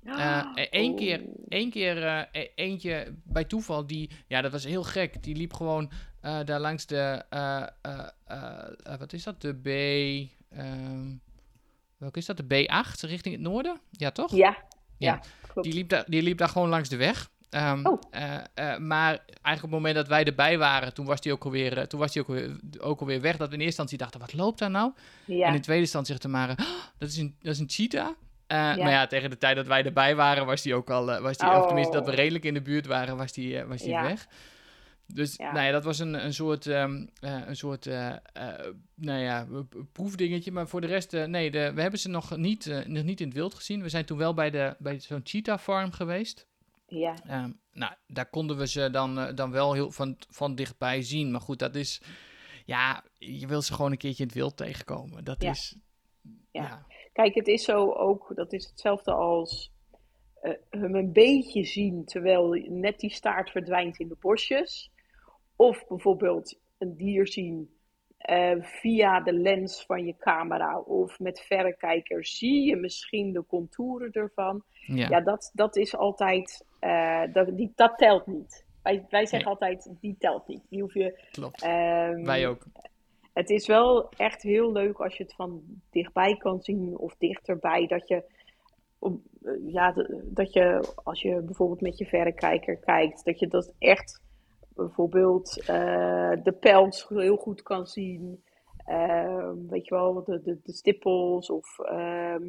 Eén 0.55 0.90
Oeh. 0.90 0.97
keer, 0.99 1.22
één 1.49 1.70
keer 1.70 2.28
e- 2.32 2.49
eentje 2.55 3.14
bij 3.24 3.45
toeval, 3.45 3.86
die, 3.86 4.11
ja, 4.26 4.40
dat 4.40 4.53
was 4.53 4.64
heel 4.64 4.82
gek. 4.84 5.22
Die 5.22 5.36
liep 5.36 5.53
gewoon 5.53 5.90
daar 6.20 6.61
langs 6.61 6.86
de, 6.86 7.24
wat 8.99 9.12
is 9.12 9.22
dat? 9.22 9.40
De 9.40 9.55
B, 9.55 9.66
ehm, 10.57 11.11
welke 11.97 12.18
is 12.18 12.26
dat? 12.26 12.36
De 12.36 12.45
B8 12.45 13.01
richting 13.01 13.34
het 13.34 13.45
noorden? 13.45 13.80
Ja, 13.90 14.11
toch? 14.11 14.30
Ja, 14.30 14.57
Ja. 14.99 15.20
ja. 15.55 15.62
Die 15.62 15.72
liep, 15.72 15.88
daar, 15.88 16.05
die 16.07 16.22
liep 16.22 16.38
daar 16.38 16.49
gewoon 16.49 16.68
langs 16.68 16.88
de 16.88 16.97
weg. 16.97 17.30
Ehm, 17.53 17.86
Oh. 17.86 18.00
eh, 18.11 18.34
eh, 18.55 18.78
maar 18.78 19.09
eigenlijk 19.26 19.57
op 19.57 19.61
het 19.62 19.70
moment 19.70 19.94
dat 19.94 20.09
wij 20.09 20.24
erbij 20.24 20.59
waren, 20.59 20.94
toen 20.94 21.07
was 21.07 21.20
die 21.20 21.32
ook 21.32 21.44
alweer, 21.44 21.78
eh, 21.78 21.84
toen 21.84 22.00
was 22.00 22.12
die 22.12 22.22
ook 22.22 22.28
alweer, 22.28 22.57
ook 22.78 23.00
alweer 23.00 23.20
weg. 23.20 23.36
Dat 23.36 23.48
we 23.48 23.55
in 23.55 23.61
eerste 23.61 23.64
instantie 23.82 23.98
dachten, 23.98 24.20
wat 24.20 24.32
loopt 24.32 24.59
daar 24.59 24.70
nou? 24.70 24.92
Ja, 25.24 25.46
En 25.48 25.55
in 25.55 25.61
tweede 25.61 25.82
instantie 25.82 26.11
zegt 26.11 26.20
Tamara, 26.24 26.53
"Oh, 26.53 26.66
dat, 26.98 27.09
is 27.09 27.16
een, 27.16 27.36
dat 27.40 27.53
is 27.53 27.59
een 27.59 27.70
cheetah. 27.70 28.09
Ja. 28.46 28.76
Maar 28.76 28.90
ja, 28.90 29.07
tegen 29.07 29.30
de 29.30 29.38
tijd 29.38 29.57
dat 29.57 29.66
wij 29.66 29.84
erbij 29.84 30.14
waren, 30.16 30.46
was 30.46 30.62
die 30.62 30.74
ook 30.74 30.90
al, 30.90 31.20
was 31.20 31.36
die, 31.36 31.48
of 31.48 31.55
Oh. 31.57 31.66
tenminste 31.66 31.92
dat 31.96 32.07
we 32.07 32.11
redelijk 32.14 32.44
in 32.44 32.55
de 32.55 32.62
buurt 32.62 32.86
waren, 32.86 33.16
was 33.16 33.32
eh, 33.32 33.62
was 33.64 33.80
die 33.80 33.88
Ja. 33.90 34.03
weg. 34.03 34.26
Dus 35.07 35.36
Ja. 35.36 35.53
nou 35.53 35.66
ja, 35.66 35.72
dat 35.72 35.84
was 35.84 35.98
een, 35.98 36.24
een 36.24 36.34
soort, 36.34 36.66
ehm, 36.66 37.07
eh, 37.20 37.38
een 37.46 37.57
soort 37.57 37.86
nou 38.94 39.18
ja, 39.20 39.46
proefdingetje. 39.92 40.53
Maar 40.53 40.68
voor 40.68 40.80
de 40.80 40.86
rest, 40.86 41.12
nee, 41.12 41.50
de, 41.50 41.72
we 41.74 41.80
hebben 41.80 42.00
ze 42.00 42.09
nog 42.09 42.36
niet, 42.36 42.82
nog 42.86 43.05
niet 43.05 43.20
in 43.20 43.26
het 43.26 43.36
wild 43.36 43.55
gezien. 43.55 43.82
We 43.82 43.88
zijn 43.88 44.05
toen 44.05 44.18
wel 44.18 44.34
bij, 44.34 44.50
de, 44.50 44.74
bij 44.78 45.00
zo'n 45.00 45.20
cheetah 45.24 45.59
farm 45.59 45.92
geweest. 45.92 46.46
Ja, 46.99 47.14
Ehm, 47.26 47.53
nou, 47.72 47.93
daar 48.07 48.30
konden 48.30 48.57
we 48.57 48.66
ze 48.66 48.90
dan, 48.90 49.18
eh, 49.18 49.34
dan 49.34 49.51
wel 49.51 49.72
heel 49.72 49.90
van, 49.90 50.16
van 50.28 50.55
dichtbij 50.55 51.03
zien. 51.03 51.30
Maar 51.30 51.40
goed, 51.40 51.59
dat 51.59 51.74
is, 51.74 52.03
ja, 52.64 53.05
je 53.18 53.47
wil 53.47 53.62
ze 53.62 53.74
gewoon 53.74 53.90
een 53.90 53.97
keertje 53.99 54.22
in 54.22 54.28
het 54.28 54.38
wild 54.38 54.57
tegenkomen. 54.57 55.24
Dat 55.24 55.43
Ja. 55.43 55.51
is, 55.51 55.76
Ja. 56.51 56.62
ja. 56.62 56.86
Kijk, 57.12 57.34
het 57.34 57.47
is 57.47 57.64
zo 57.64 57.93
ook, 57.93 58.32
dat 58.34 58.53
is 58.53 58.66
hetzelfde 58.66 59.12
als 59.12 59.70
eh, 60.40 60.53
hem 60.70 60.95
een 60.95 61.12
beetje 61.12 61.64
zien 61.64 62.05
terwijl 62.05 62.49
net 62.68 62.99
die 63.01 63.11
staart 63.11 63.51
verdwijnt 63.51 63.99
in 63.99 64.09
de 64.09 64.16
bosjes. 64.20 64.90
Of 65.57 65.86
bijvoorbeeld 65.88 66.59
een 66.78 66.97
dier 66.97 67.26
zien 67.28 67.76
eh, 68.23 68.53
via 68.61 69.20
de 69.20 69.33
lens 69.33 69.85
van 69.87 70.05
je 70.05 70.14
camera 70.18 70.79
of 70.79 71.18
met 71.18 71.41
verrekijker 71.41 72.25
zie 72.25 72.64
je 72.66 72.77
misschien 72.77 73.33
de 73.33 73.45
contouren 73.47 74.12
ervan. 74.12 74.62
Ja. 74.87 75.09
Ja, 75.09 75.20
dat, 75.20 75.51
dat 75.55 75.77
is 75.77 75.97
altijd, 75.97 76.64
eh, 76.79 77.23
dat, 77.33 77.57
die, 77.57 77.73
dat 77.75 77.99
telt 77.99 78.27
niet. 78.27 78.64
Wij, 78.83 79.07
wij 79.09 79.27
zeggen 79.27 79.39
Nee. 79.39 79.49
altijd, 79.49 79.93
die 80.01 80.16
telt 80.18 80.47
niet. 80.49 80.62
Die 80.68 80.81
hoef 80.81 80.95
je, 80.95 81.20
Klopt. 81.31 81.62
ehm, 81.62 82.25
Wij 82.25 82.49
ook. 82.49 82.66
het 83.33 83.51
is 83.51 83.66
wel 83.66 84.09
echt 84.16 84.43
heel 84.43 84.73
leuk 84.73 85.01
als 85.01 85.16
je 85.16 85.23
het 85.23 85.35
van 85.35 85.62
dichtbij 85.91 86.37
kan 86.37 86.62
zien 86.62 86.99
of 86.99 87.14
dichterbij. 87.18 87.87
Dat 87.87 88.09
je, 88.09 88.25
eh, 89.01 89.53
ja, 89.73 89.95
dat 90.25 90.53
je 90.53 90.93
als 91.05 91.23
je 91.23 91.41
bijvoorbeeld 91.41 91.81
met 91.81 91.99
je 91.99 92.07
verrekijker 92.07 92.77
kijkt, 92.77 93.25
dat 93.25 93.39
je 93.39 93.49
dat 93.49 93.73
echt 93.79 94.20
bijvoorbeeld 94.75 95.61
eh, 95.61 96.33
de 96.43 96.57
pels 96.61 97.09
heel 97.09 97.37
goed 97.37 97.62
kan 97.62 97.87
zien. 97.87 98.45
Ehm, 98.85 99.66
weet 99.68 99.85
je 99.87 99.95
wel, 99.95 100.25
de, 100.25 100.43
de, 100.43 100.61
de 100.62 100.73
stippels 100.73 101.51
of 101.51 101.79
ehm, 101.79 102.49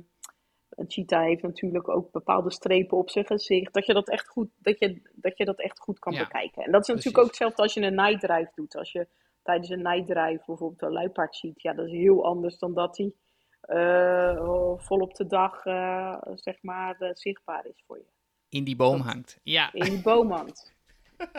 een 0.70 0.92
cheetah 0.92 1.24
heeft 1.24 1.42
natuurlijk 1.42 1.90
ook 1.90 2.12
bepaalde 2.12 2.52
strepen 2.52 2.98
op 2.98 3.10
zijn 3.10 3.26
gezicht. 3.26 3.74
Dat 3.74 3.86
je 3.86 3.94
dat 3.94 4.10
echt 4.10 4.28
goed, 4.28 4.50
dat 4.58 4.80
je, 4.80 5.02
dat 5.14 5.38
je 5.38 5.46
dat 5.46 5.60
echt 5.60 5.80
goed 5.80 6.00
kan 6.00 6.14
Ja, 6.14 6.24
bekijken. 6.24 6.64
En 6.64 6.72
dat 6.72 6.82
is 6.82 6.88
natuurlijk 6.88 7.18
ook 7.18 7.28
hetzelfde 7.28 7.62
als 7.62 7.74
je 7.74 7.82
een 7.82 7.96
night 7.96 8.56
doet. 8.56 8.76
Als 8.76 8.92
je 8.92 9.08
tijdens 9.44 9.70
een 9.70 9.82
night 9.82 10.14
bijvoorbeeld 10.14 10.82
een 10.82 10.92
luipaard 10.92 11.36
ziet, 11.36 11.62
ja, 11.62 11.74
dat 11.74 11.86
is 11.86 11.92
heel 11.92 12.26
anders 12.26 12.58
dan 12.58 12.74
dat 12.74 12.98
hij 12.98 13.14
eh, 13.62 14.78
vol 14.78 15.00
op 15.00 15.14
de 15.14 15.28
dag 15.28 15.66
eh, 15.66 16.18
zeg 16.36 16.62
maar 16.62 16.96
zichtbaar 17.14 17.66
is 17.66 17.84
voor 17.88 17.98
je. 17.98 18.12
In 18.50 18.64
die 18.64 18.76
boom 18.76 19.00
hangt. 19.00 19.40
Ja. 19.44 19.74
In 19.74 19.84
die 19.84 20.02
boomhand. 20.02 20.73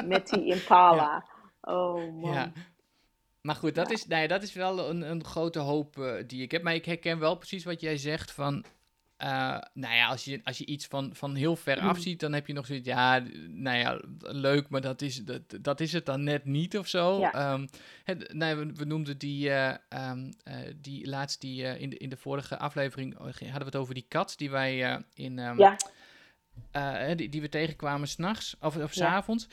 Met 0.04 0.28
die 0.28 0.44
impala. 0.44 1.24
Oh 1.60 2.12
man. 2.20 2.32
Ja. 2.32 2.52
Maar 3.40 3.54
goed, 3.54 3.74
dat, 3.74 3.88
Ja. 3.88 3.94
is, 3.94 4.06
nee, 4.06 4.28
dat 4.28 4.42
is 4.42 4.52
wel 4.52 4.88
een, 4.90 5.10
een 5.10 5.24
grote 5.24 5.58
hoop 5.58 5.98
eh, 5.98 6.12
die 6.26 6.42
ik 6.42 6.50
heb. 6.50 6.62
Maar 6.62 6.74
ik 6.74 6.84
herken 6.84 7.18
wel 7.18 7.34
precies 7.36 7.64
wat 7.64 7.80
jij 7.80 7.96
zegt 7.96 8.30
van... 8.32 8.64
eh, 9.16 9.58
nou 9.72 9.94
ja, 9.94 10.06
als 10.06 10.24
je, 10.24 10.40
als 10.44 10.58
je 10.58 10.66
iets 10.66 10.86
van, 10.86 11.10
van 11.14 11.34
heel 11.34 11.56
ver 11.56 11.82
Mm. 11.82 11.88
af 11.88 11.98
ziet, 11.98 12.20
dan 12.20 12.32
heb 12.32 12.46
je 12.46 12.52
nog 12.52 12.66
zoiets... 12.66 12.88
Ja, 12.88 13.22
nou 13.48 13.76
ja, 13.78 14.00
leuk, 14.18 14.68
maar 14.68 14.80
dat 14.80 15.02
is, 15.02 15.24
dat, 15.24 15.42
dat 15.60 15.80
is 15.80 15.92
het 15.92 16.06
dan 16.06 16.22
net 16.24 16.44
niet 16.44 16.78
of 16.78 16.86
zo. 16.88 17.18
Ja. 17.18 17.60
Het, 18.04 18.32
nee, 18.34 18.54
we, 18.54 18.72
we 18.72 18.84
noemden 18.84 19.18
die, 19.18 19.50
eh, 19.50 19.74
die 20.76 21.08
laatst 21.08 21.40
die, 21.40 21.62
in, 21.78 21.90
de, 21.90 21.96
in 21.96 22.08
de 22.08 22.16
vorige 22.16 22.58
aflevering... 22.58 23.16
hadden 23.18 23.58
we 23.58 23.64
het 23.64 23.76
over 23.76 23.94
die 23.94 24.06
kat 24.08 24.34
die 24.36 24.50
wij 24.50 25.02
in... 25.14 25.38
ehm, 25.38 25.58
Ja, 25.58 25.76
eh, 26.70 27.16
die, 27.16 27.28
die 27.28 27.40
we 27.40 27.48
tegenkwamen 27.48 28.08
s'nachts 28.08 28.56
of, 28.60 28.76
of 28.76 28.94
Ja. 28.94 29.06
s'avonds. 29.06 29.48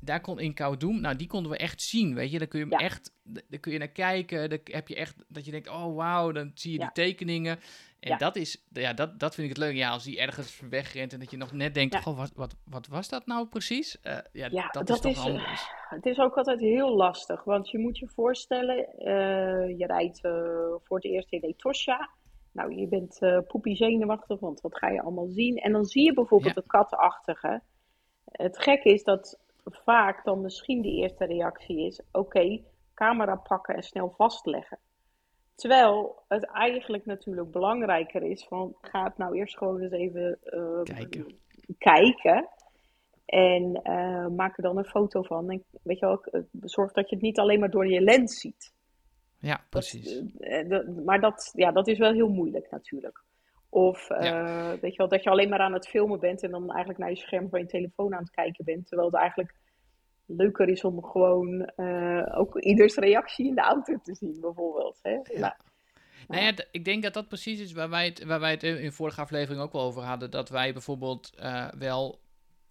Daar 0.00 0.20
kon 0.20 0.40
in 0.40 0.54
Koudoum, 0.54 1.00
nou 1.00 1.16
die 1.16 1.26
konden 1.26 1.50
we 1.52 1.56
echt 1.58 1.82
zien, 1.82 2.14
weet 2.14 2.30
je. 2.30 2.38
Dan 2.38 2.48
kun 2.48 2.58
je 2.58 2.64
hem 2.64 2.78
Ja. 2.80 2.84
echt, 2.86 3.12
daar 3.48 3.60
kun 3.60 3.72
je 3.72 3.78
naar 3.78 3.88
kijken. 3.88 4.50
Dan 4.50 4.58
heb 4.64 4.88
je 4.88 4.94
echt, 4.96 5.14
dat 5.28 5.44
je 5.44 5.50
denkt, 5.50 5.68
oh 5.68 5.94
wauw, 5.96 6.32
dan 6.32 6.50
zie 6.54 6.72
je 6.72 6.78
Ja. 6.78 6.84
die 6.84 7.04
tekeningen. 7.04 7.58
En 8.00 8.18
dat 8.18 8.36
is, 8.36 8.64
ja, 8.72 8.92
dat, 8.92 9.20
dat 9.20 9.34
vind 9.34 9.50
ik 9.50 9.56
het 9.56 9.64
leuk. 9.64 9.76
Ja, 9.76 9.90
als 9.90 10.04
die 10.04 10.20
ergens 10.20 10.60
wegrent 10.70 11.12
en 11.12 11.18
dat 11.18 11.30
je 11.30 11.36
nog 11.36 11.52
net 11.52 11.74
denkt, 11.74 11.96
goh, 12.02 12.16
wat, 12.16 12.32
wat, 12.34 12.54
wat 12.64 12.86
was 12.86 13.08
dat 13.08 13.26
nou 13.26 13.46
precies? 13.46 14.00
Eh, 14.00 14.18
ja, 14.32 14.48
dat, 14.48 14.72
dat 14.86 14.88
is 14.90 15.00
toch 15.00 15.12
is, 15.12 15.18
eh, 15.18 15.24
anders. 15.24 15.62
het 15.88 16.06
is 16.06 16.18
ook 16.18 16.34
altijd 16.36 16.60
heel 16.60 16.96
lastig. 16.96 17.44
Want 17.44 17.70
je 17.70 17.78
moet 17.78 17.98
je 17.98 18.08
voorstellen, 18.08 18.76
eh, 18.98 19.78
je 19.78 19.86
rijdt 19.86 20.24
eh, 20.24 20.32
voor 20.84 20.96
het 20.96 21.04
eerst 21.04 21.32
in 21.32 21.40
Etosha. 21.40 22.10
Nou, 22.52 22.74
je 22.74 22.86
bent 22.88 23.18
eh 23.20 23.38
poepie 23.46 23.76
zenuwachtig, 23.76 24.40
want 24.40 24.60
wat 24.60 24.78
ga 24.78 24.88
je 24.88 25.02
allemaal 25.02 25.28
zien? 25.28 25.56
En 25.56 25.72
dan 25.72 25.84
zie 25.84 26.04
je 26.04 26.12
bijvoorbeeld 26.12 26.54
Ja. 26.54 26.60
de 26.60 26.66
katachtige. 26.66 27.60
Het 28.24 28.58
gekke 28.62 28.88
is 28.92 29.04
dat 29.04 29.38
vaak 29.64 30.24
dan 30.24 30.40
misschien 30.40 30.82
de 30.82 30.90
eerste 30.90 31.24
reactie 31.24 31.86
is: 31.86 32.00
oké, 32.12 32.60
camera 32.94 33.34
pakken 33.36 33.74
en 33.74 33.82
snel 33.82 34.14
vastleggen. 34.16 34.78
Terwijl 35.54 36.22
het 36.28 36.44
eigenlijk 36.44 37.06
natuurlijk 37.06 37.50
belangrijker 37.50 38.22
is 38.22 38.44
van 38.44 38.74
ga 38.80 39.04
het 39.04 39.16
nou 39.18 39.36
eerst 39.36 39.56
gewoon 39.58 39.80
eens 39.80 39.92
even 39.92 40.38
eh, 40.42 40.82
Kijken. 40.82 41.26
kijken. 41.78 42.48
En 43.24 43.74
eh, 43.82 44.26
maak 44.26 44.56
er 44.56 44.62
dan 44.62 44.76
een 44.78 44.84
foto 44.84 45.22
van. 45.22 45.50
En 45.50 45.64
weet 45.82 45.98
je 45.98 46.06
wel, 46.06 46.42
zorg 46.60 46.92
dat 46.92 47.08
je 47.08 47.14
het 47.14 47.24
niet 47.24 47.38
alleen 47.38 47.60
maar 47.60 47.70
door 47.70 47.86
je 47.86 48.00
lens 48.00 48.40
ziet. 48.40 48.71
Ja, 49.42 49.64
precies. 49.70 50.22
eh, 50.38 50.68
dat- 50.68 51.04
maar 51.04 51.20
dat, 51.20 51.50
ja, 51.54 51.72
dat 51.72 51.88
is 51.88 51.98
wel 51.98 52.12
heel 52.12 52.28
moeilijk 52.28 52.70
natuurlijk. 52.70 53.22
Of 53.68 54.10
eh, 54.10 54.20
weet 54.80 54.90
je 54.92 54.96
wel, 54.96 55.08
dat 55.08 55.22
je 55.22 55.30
alleen 55.30 55.48
maar 55.48 55.58
aan 55.58 55.72
het 55.72 55.88
filmen 55.88 56.20
bent 56.20 56.42
en 56.42 56.50
dan 56.50 56.68
eigenlijk 56.70 56.98
naar 56.98 57.10
je 57.10 57.16
scherm 57.16 57.48
van 57.48 57.60
je 57.60 57.66
telefoon 57.66 58.14
aan 58.14 58.22
het 58.22 58.30
kijken 58.30 58.64
bent. 58.64 58.86
Terwijl 58.86 59.08
het 59.08 59.18
eigenlijk 59.18 59.54
leuker 60.26 60.68
is 60.68 60.84
om 60.84 61.04
gewoon 61.04 61.64
eh, 61.64 62.38
ook 62.38 62.58
ieders 62.60 62.96
reactie 62.96 63.46
in 63.46 63.54
de 63.54 63.60
auto 63.60 63.98
te 64.02 64.14
zien, 64.14 64.38
bijvoorbeeld. 64.40 64.98
Hè? 65.02 65.18
Ja. 65.24 65.56
Nou 66.28 66.42
ja, 66.42 66.52
ik 66.70 66.84
denk 66.84 67.02
dat 67.02 67.14
dat 67.14 67.28
precies 67.28 67.60
is 67.60 67.72
waar 67.72 67.90
wij 67.90 68.04
het, 68.04 68.24
waar 68.24 68.40
wij 68.40 68.50
het 68.50 68.62
in 68.62 68.74
de 68.82 68.92
vorige 68.92 69.20
aflevering 69.20 69.62
ook 69.62 69.72
wel 69.72 69.82
over 69.82 70.02
hadden. 70.02 70.30
Dat 70.30 70.48
wij 70.48 70.72
bijvoorbeeld 70.72 71.32
eh, 71.38 71.68
wel 71.78 72.18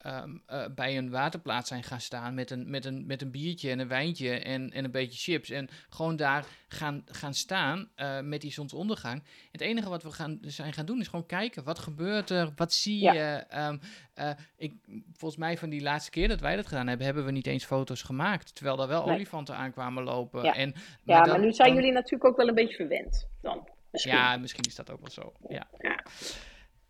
ehm, 0.02 0.38
eh, 0.46 0.66
bij 0.76 0.98
een 0.98 1.10
waterplaats 1.10 1.68
zijn 1.68 1.84
gaan 1.84 2.02
staan 2.02 2.34
met 2.34 2.52
een, 2.52 2.70
met 2.70 2.86
een, 2.86 3.06
met 3.06 3.22
een 3.22 3.32
biertje 3.32 3.70
en 3.70 3.80
een 3.80 3.88
wijntje 3.88 4.40
en, 4.40 4.72
en 4.72 4.84
een 4.86 4.92
beetje 4.92 5.32
chips. 5.32 5.50
En 5.50 5.70
gewoon 5.90 6.16
daar 6.16 6.46
gaan, 6.68 7.04
gaan 7.06 7.34
staan 7.34 7.90
eh, 7.96 8.20
met 8.20 8.42
die 8.42 8.52
zonsondergang. 8.52 9.24
Het 9.52 9.62
enige 9.62 9.90
wat 9.90 10.04
we 10.04 10.12
gaan, 10.12 10.38
zijn 10.42 10.74
gaan 10.74 10.86
doen 10.86 11.00
is 11.00 11.08
gewoon 11.08 11.26
kijken. 11.26 11.64
Wat 11.64 11.80
gebeurt 11.80 12.30
er? 12.30 12.52
Wat 12.56 12.74
zie 12.74 13.00
Ja. 13.02 13.14
je? 13.14 13.20
Ehm, 13.50 13.78
eh, 14.14 14.30
ik, 14.58 14.74
volgens 15.14 15.40
mij 15.42 15.58
van 15.58 15.70
die 15.70 15.82
laatste 15.82 16.12
keer 16.12 16.28
dat 16.28 16.40
wij 16.40 16.56
dat 16.56 16.68
gedaan 16.68 16.88
hebben, 16.88 17.06
hebben 17.06 17.26
we 17.26 17.32
niet 17.32 17.48
eens 17.48 17.66
foto's 17.66 18.02
gemaakt. 18.02 18.56
Terwijl 18.56 18.82
er 18.82 18.88
wel 18.88 19.06
Nee. 19.06 19.16
olifanten 19.16 19.56
aankwamen 19.56 20.04
lopen. 20.04 20.44
Ja. 20.44 20.54
En, 20.56 20.74
Ja, 21.04 21.26
maar 21.26 21.40
nu 21.40 21.52
zijn 21.54 21.68
dan- 21.68 21.78
jullie 21.78 21.94
natuurlijk 21.94 22.26
ook 22.26 22.38
wel 22.38 22.48
een 22.48 22.56
beetje 22.56 22.76
verwend 22.76 23.28
dan. 23.42 23.70
Misschien. 23.92 24.14
ja, 24.14 24.38
misschien 24.38 24.64
is 24.64 24.76
dat 24.76 24.90
ook 24.92 25.00
wel 25.00 25.10
zo. 25.10 25.34
Ja. 25.50 25.68
Ja. 25.78 26.00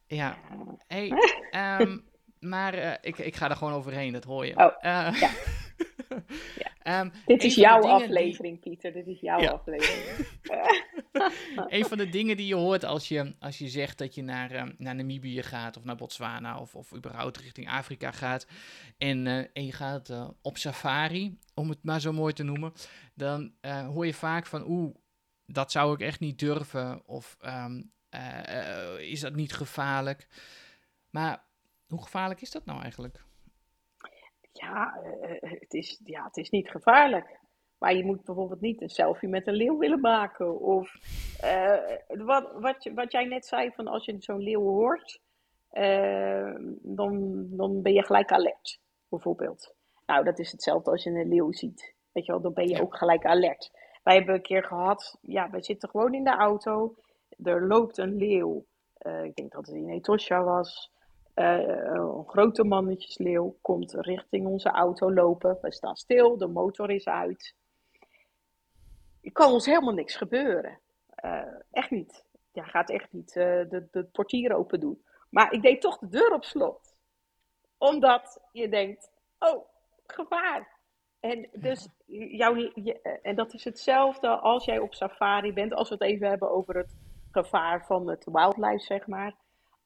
Ja. 0.07 0.37
Hey, 0.87 1.11
ehm, 1.51 1.97
maar 2.41 2.73
eh, 2.73 2.93
ik, 3.01 3.17
ik 3.17 3.35
ga 3.35 3.49
er 3.49 3.55
gewoon 3.55 3.73
overheen, 3.73 4.13
dat 4.13 4.23
hoor 4.23 4.45
je. 4.45 4.55
Oh, 4.55 4.71
Eh, 4.79 5.19
ja. 5.19 5.29
ehm, 6.99 7.09
Dit 7.25 7.43
is 7.43 7.55
jouw 7.55 7.81
die- 7.81 7.89
aflevering, 7.89 8.59
Pieter. 8.59 8.93
Dit 8.93 9.07
is 9.07 9.19
jouw 9.19 9.39
Ja. 9.39 9.49
aflevering. 9.51 10.27
een 11.77 11.85
van 11.85 11.97
de 11.97 12.09
dingen 12.09 12.37
die 12.37 12.47
je 12.47 12.55
hoort 12.55 12.83
als 12.85 13.07
je, 13.07 13.35
als 13.39 13.57
je 13.57 13.67
zegt 13.67 13.97
dat 13.97 14.15
je 14.15 14.21
naar, 14.23 14.51
ehm, 14.51 14.71
naar 14.77 14.95
Namibië 14.95 15.43
gaat 15.43 15.77
of 15.77 15.83
naar 15.83 15.95
Botswana 15.95 16.59
of, 16.59 16.75
of 16.75 16.93
überhaupt 16.95 17.37
richting 17.37 17.69
Afrika 17.69 18.11
gaat 18.11 18.47
en, 18.97 19.27
eh, 19.27 19.37
en 19.53 19.65
je 19.65 19.71
gaat 19.71 20.11
op 20.41 20.57
safari, 20.57 21.37
om 21.53 21.69
het 21.69 21.83
maar 21.83 22.01
zo 22.01 22.11
mooi 22.13 22.33
te 22.33 22.43
noemen, 22.43 22.73
dan 23.15 23.53
hoor 23.93 24.05
je 24.05 24.13
vaak 24.13 24.45
van 24.45 24.63
oeh, 24.67 24.95
dat 25.45 25.71
zou 25.71 25.93
ik 25.93 25.99
echt 25.99 26.19
niet 26.19 26.39
durven 26.39 27.07
of 27.07 27.37
ehm, 27.39 27.81
eh, 28.09 28.93
eh, 28.93 28.99
is 28.99 29.19
dat 29.19 29.35
niet 29.35 29.53
gevaarlijk? 29.53 30.27
Maar 31.09 31.43
hoe 31.91 32.03
gevaarlijk 32.03 32.41
is 32.41 32.51
dat 32.51 32.65
nou 32.65 32.81
eigenlijk? 32.81 33.25
Ja, 34.51 34.99
eh, 35.01 35.51
het 35.59 35.73
is, 35.73 36.01
ja, 36.03 36.23
het 36.23 36.37
is 36.37 36.49
niet 36.49 36.69
gevaarlijk. 36.69 37.39
Maar 37.77 37.95
je 37.95 38.05
moet 38.05 38.23
bijvoorbeeld 38.23 38.61
niet 38.61 38.81
een 38.81 38.89
selfie 38.89 39.29
met 39.29 39.47
een 39.47 39.53
leeuw 39.53 39.77
willen 39.77 39.99
maken. 39.99 40.59
Of 40.59 40.95
eh, 41.39 41.97
wat, 42.07 42.51
wat, 42.59 42.89
wat 42.95 43.11
jij 43.11 43.25
net 43.25 43.45
zei, 43.45 43.71
van 43.71 43.87
als 43.87 44.05
je 44.05 44.15
zo'n 44.19 44.41
leeuw 44.41 44.61
hoort, 44.61 45.19
eh, 45.69 46.55
dan, 46.81 47.45
dan 47.49 47.81
ben 47.81 47.93
je 47.93 48.03
gelijk 48.03 48.31
alert, 48.31 48.79
bijvoorbeeld. 49.09 49.75
Nou, 50.05 50.23
dat 50.23 50.39
is 50.39 50.51
hetzelfde 50.51 50.91
als 50.91 51.03
je 51.03 51.09
een 51.09 51.27
leeuw 51.27 51.51
ziet. 51.51 51.95
Weet 52.11 52.25
je 52.25 52.31
wel, 52.31 52.41
dan 52.41 52.53
ben 52.53 52.67
je 52.67 52.81
ook 52.81 52.97
gelijk 52.97 53.25
alert. 53.25 53.71
Wij 54.03 54.15
hebben 54.15 54.35
een 54.35 54.41
keer 54.41 54.63
gehad, 54.63 55.17
ja, 55.21 55.49
wij 55.49 55.61
zitten 55.61 55.89
gewoon 55.89 56.13
in 56.13 56.23
de 56.23 56.35
auto. 56.35 56.95
Er 57.43 57.67
loopt 57.67 57.97
een 57.97 58.15
leeuw. 58.15 58.65
Eh, 58.97 59.23
ik 59.23 59.35
denk 59.35 59.51
dat 59.51 59.65
het 59.65 59.75
in 59.75 59.89
Etosha 59.89 60.43
was. 60.43 60.91
Eh, 61.33 61.59
een 61.93 62.23
grote 62.27 62.63
mannetjesleeuw 62.63 63.57
komt 63.61 63.93
richting 63.93 64.45
onze 64.45 64.69
auto 64.69 65.13
lopen. 65.13 65.57
We 65.61 65.71
staan 65.71 65.95
stil, 65.95 66.37
de 66.37 66.47
motor 66.47 66.91
is 66.91 67.07
uit. 67.07 67.55
Er 69.21 69.31
kan 69.31 69.51
ons 69.51 69.65
helemaal 69.65 69.93
niks 69.93 70.15
gebeuren. 70.15 70.79
Eh, 71.15 71.41
echt 71.71 71.89
niet. 71.89 72.25
Ja, 72.51 72.63
gaat 72.63 72.89
echt 72.89 73.11
niet 73.11 73.35
eh, 73.35 73.43
de, 73.69 73.87
de 73.91 74.03
portier 74.03 74.55
open 74.55 74.79
doen. 74.79 75.03
Maar 75.29 75.53
ik 75.53 75.61
deed 75.61 75.81
toch 75.81 75.97
de 75.97 76.07
deur 76.07 76.33
op 76.33 76.43
slot. 76.43 76.95
Omdat 77.77 78.39
je 78.51 78.69
denkt, 78.69 79.11
oh, 79.39 79.65
gevaar. 80.07 80.79
En 81.19 81.49
dus 81.53 81.87
jouw, 82.05 82.55
eh, 82.55 83.11
en 83.21 83.35
dat 83.35 83.53
is 83.53 83.63
hetzelfde 83.63 84.27
als 84.27 84.65
jij 84.65 84.79
op 84.79 84.93
safari 84.93 85.53
bent. 85.53 85.73
Als 85.73 85.89
we 85.89 85.95
het 85.95 86.03
even 86.03 86.29
hebben 86.29 86.51
over 86.51 86.75
het 86.75 86.95
gevaar 87.31 87.85
van 87.85 88.07
het 88.07 88.25
wildlife, 88.31 88.83
zeg 88.83 89.07
maar. 89.07 89.35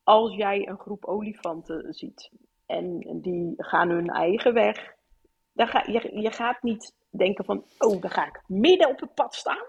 Als 0.06 0.36
jij 0.36 0.68
een 0.68 0.80
groep 0.80 1.06
olifanten 1.06 1.94
ziet 1.94 2.32
en 2.66 3.00
die 3.22 3.54
gaan 3.58 3.90
hun 3.90 4.10
eigen 4.10 4.54
weg, 4.54 4.94
dan 5.54 5.68
ga, 5.68 5.84
je, 5.92 6.20
je 6.22 6.32
gaat 6.32 6.62
niet 6.64 6.94
denken 7.10 7.46
van, 7.46 7.66
oh, 7.78 8.02
dan 8.02 8.10
ga 8.10 8.26
ik 8.26 8.42
midden 8.48 8.90
op 8.90 9.00
het 9.00 9.14
pad 9.14 9.36
staan. 9.36 9.66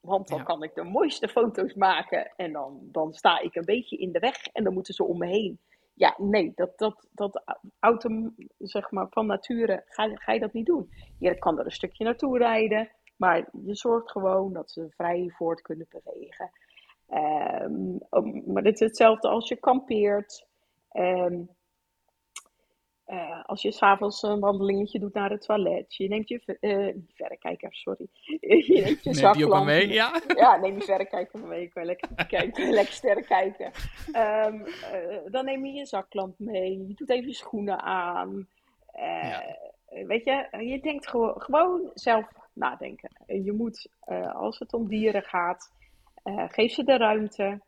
Want 0.00 0.28
dan 0.28 0.38
Ja. 0.38 0.44
kan 0.44 0.62
ik 0.62 0.74
de 0.74 0.82
mooiste 0.84 1.28
foto's 1.28 1.74
maken 1.74 2.32
en 2.36 2.52
dan, 2.52 2.78
dan 2.82 3.12
sta 3.12 3.38
ik 3.40 3.54
een 3.54 3.64
beetje 3.64 3.96
in 3.96 4.12
de 4.12 4.18
weg 4.18 4.46
en 4.46 4.64
dan 4.64 4.72
moeten 4.74 4.94
ze 4.94 5.04
om 5.04 5.18
me 5.18 5.26
heen. 5.26 5.60
Ja, 5.94 6.14
nee, 6.18 6.52
dat, 6.54 6.78
dat, 6.78 7.08
dat 7.12 7.42
auto, 7.78 8.30
zeg 8.58 8.90
maar, 8.90 9.06
van 9.10 9.26
nature 9.26 9.82
ga, 9.86 10.10
ga 10.14 10.32
je 10.32 10.40
dat 10.40 10.52
niet 10.52 10.66
doen. 10.66 10.90
Je 11.18 11.38
kan 11.38 11.58
er 11.58 11.64
een 11.64 11.70
stukje 11.70 12.04
naartoe 12.04 12.38
rijden, 12.38 12.90
maar 13.16 13.48
je 13.64 13.74
zorgt 13.74 14.10
gewoon 14.10 14.52
dat 14.52 14.70
ze 14.70 14.86
vrij 14.90 15.30
voort 15.36 15.60
kunnen 15.62 15.86
bewegen. 15.90 16.50
Ehm, 17.08 17.96
maar 18.52 18.62
het 18.62 18.74
is 18.74 18.86
hetzelfde 18.88 19.28
als 19.28 19.48
je 19.48 19.56
kampeert. 19.56 20.46
Ehm, 20.90 21.40
eh, 23.04 23.44
als 23.44 23.62
je 23.62 23.72
s'avonds 23.72 24.22
een 24.22 24.40
wandelingetje 24.40 24.98
doet 24.98 25.14
naar 25.14 25.30
het 25.30 25.40
toilet. 25.42 25.94
Je 25.94 26.08
neemt 26.08 26.28
je 26.28 26.42
niet 26.94 27.14
verrekijker, 27.14 27.74
sorry. 27.74 28.06
je 28.40 28.80
neemt 28.84 29.02
je 29.04 29.10
Neem 29.10 29.14
zaklamp. 29.14 29.34
die 29.34 29.52
ook 29.52 29.64
mee, 29.64 29.88
ja? 29.88 30.20
Ja, 30.36 30.56
neem 30.56 30.74
je 30.74 30.84
verrekijker 30.84 31.40
mee. 31.40 31.62
Ik 31.62 31.74
wil 31.74 31.84
lekker 31.84 32.26
kijken, 32.26 32.70
lekker 32.70 32.94
sterren 32.94 33.24
kijken. 33.24 33.70
Ehm, 34.12 34.60
eh, 34.92 35.18
dan 35.30 35.44
neem 35.44 35.66
je 35.66 35.72
je 35.72 35.86
zaklamp 35.86 36.38
mee. 36.38 36.86
Je 36.86 36.94
doet 36.94 37.10
even 37.10 37.28
je 37.28 37.34
schoenen 37.34 37.80
aan. 37.80 38.48
Ja. 38.92 39.56
Weet 40.06 40.24
je, 40.24 40.48
je 40.64 40.80
denkt 40.80 41.08
gewoon, 41.08 41.40
gewoon 41.40 41.90
zelf 41.94 42.28
nadenken. 42.52 43.10
En 43.26 43.44
je 43.44 43.52
moet, 43.52 43.88
als 44.32 44.58
het 44.58 44.72
om 44.72 44.88
dieren 44.88 45.22
gaat, 45.22 45.72
eh, 46.24 46.44
geef 46.48 46.72
ze 46.72 46.84
de 46.84 46.96
ruimte. 46.96 47.60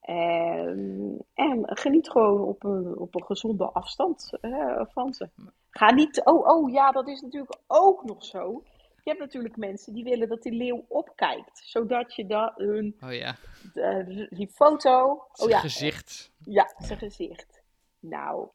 En, 0.00 1.24
en 1.34 1.76
geniet 1.76 2.10
gewoon 2.10 2.40
op 2.40 2.64
een, 2.64 2.98
op 2.98 3.14
een 3.14 3.24
gezonde 3.24 3.64
afstand 3.64 4.38
eh, 4.40 4.80
van 4.88 5.14
ze. 5.14 5.28
Ga 5.70 5.92
niet, 5.92 6.24
oh, 6.24 6.46
oh 6.46 6.72
ja, 6.72 6.90
dat 6.90 7.08
is 7.08 7.20
natuurlijk 7.20 7.58
ook 7.66 8.04
nog 8.04 8.24
zo. 8.24 8.62
Je 9.02 9.10
hebt 9.10 9.20
natuurlijk 9.20 9.56
mensen 9.56 9.92
die 9.92 10.04
willen 10.04 10.28
dat 10.28 10.42
die 10.42 10.52
leeuw 10.52 10.84
opkijkt, 10.88 11.58
zodat 11.64 12.14
je 12.14 12.26
dan 12.26 12.52
hun, 12.54 12.96
Oh 13.04 13.12
ja, 13.12 13.36
eh, 13.74 14.26
die 14.30 14.48
foto, 14.48 15.24
zijn 15.32 15.48
oh 15.50 15.54
ja, 15.54 15.58
gezicht. 15.58 16.32
ja, 16.38 16.74
zijn 16.78 16.98
gezicht. 16.98 17.62
Nou, 17.98 18.48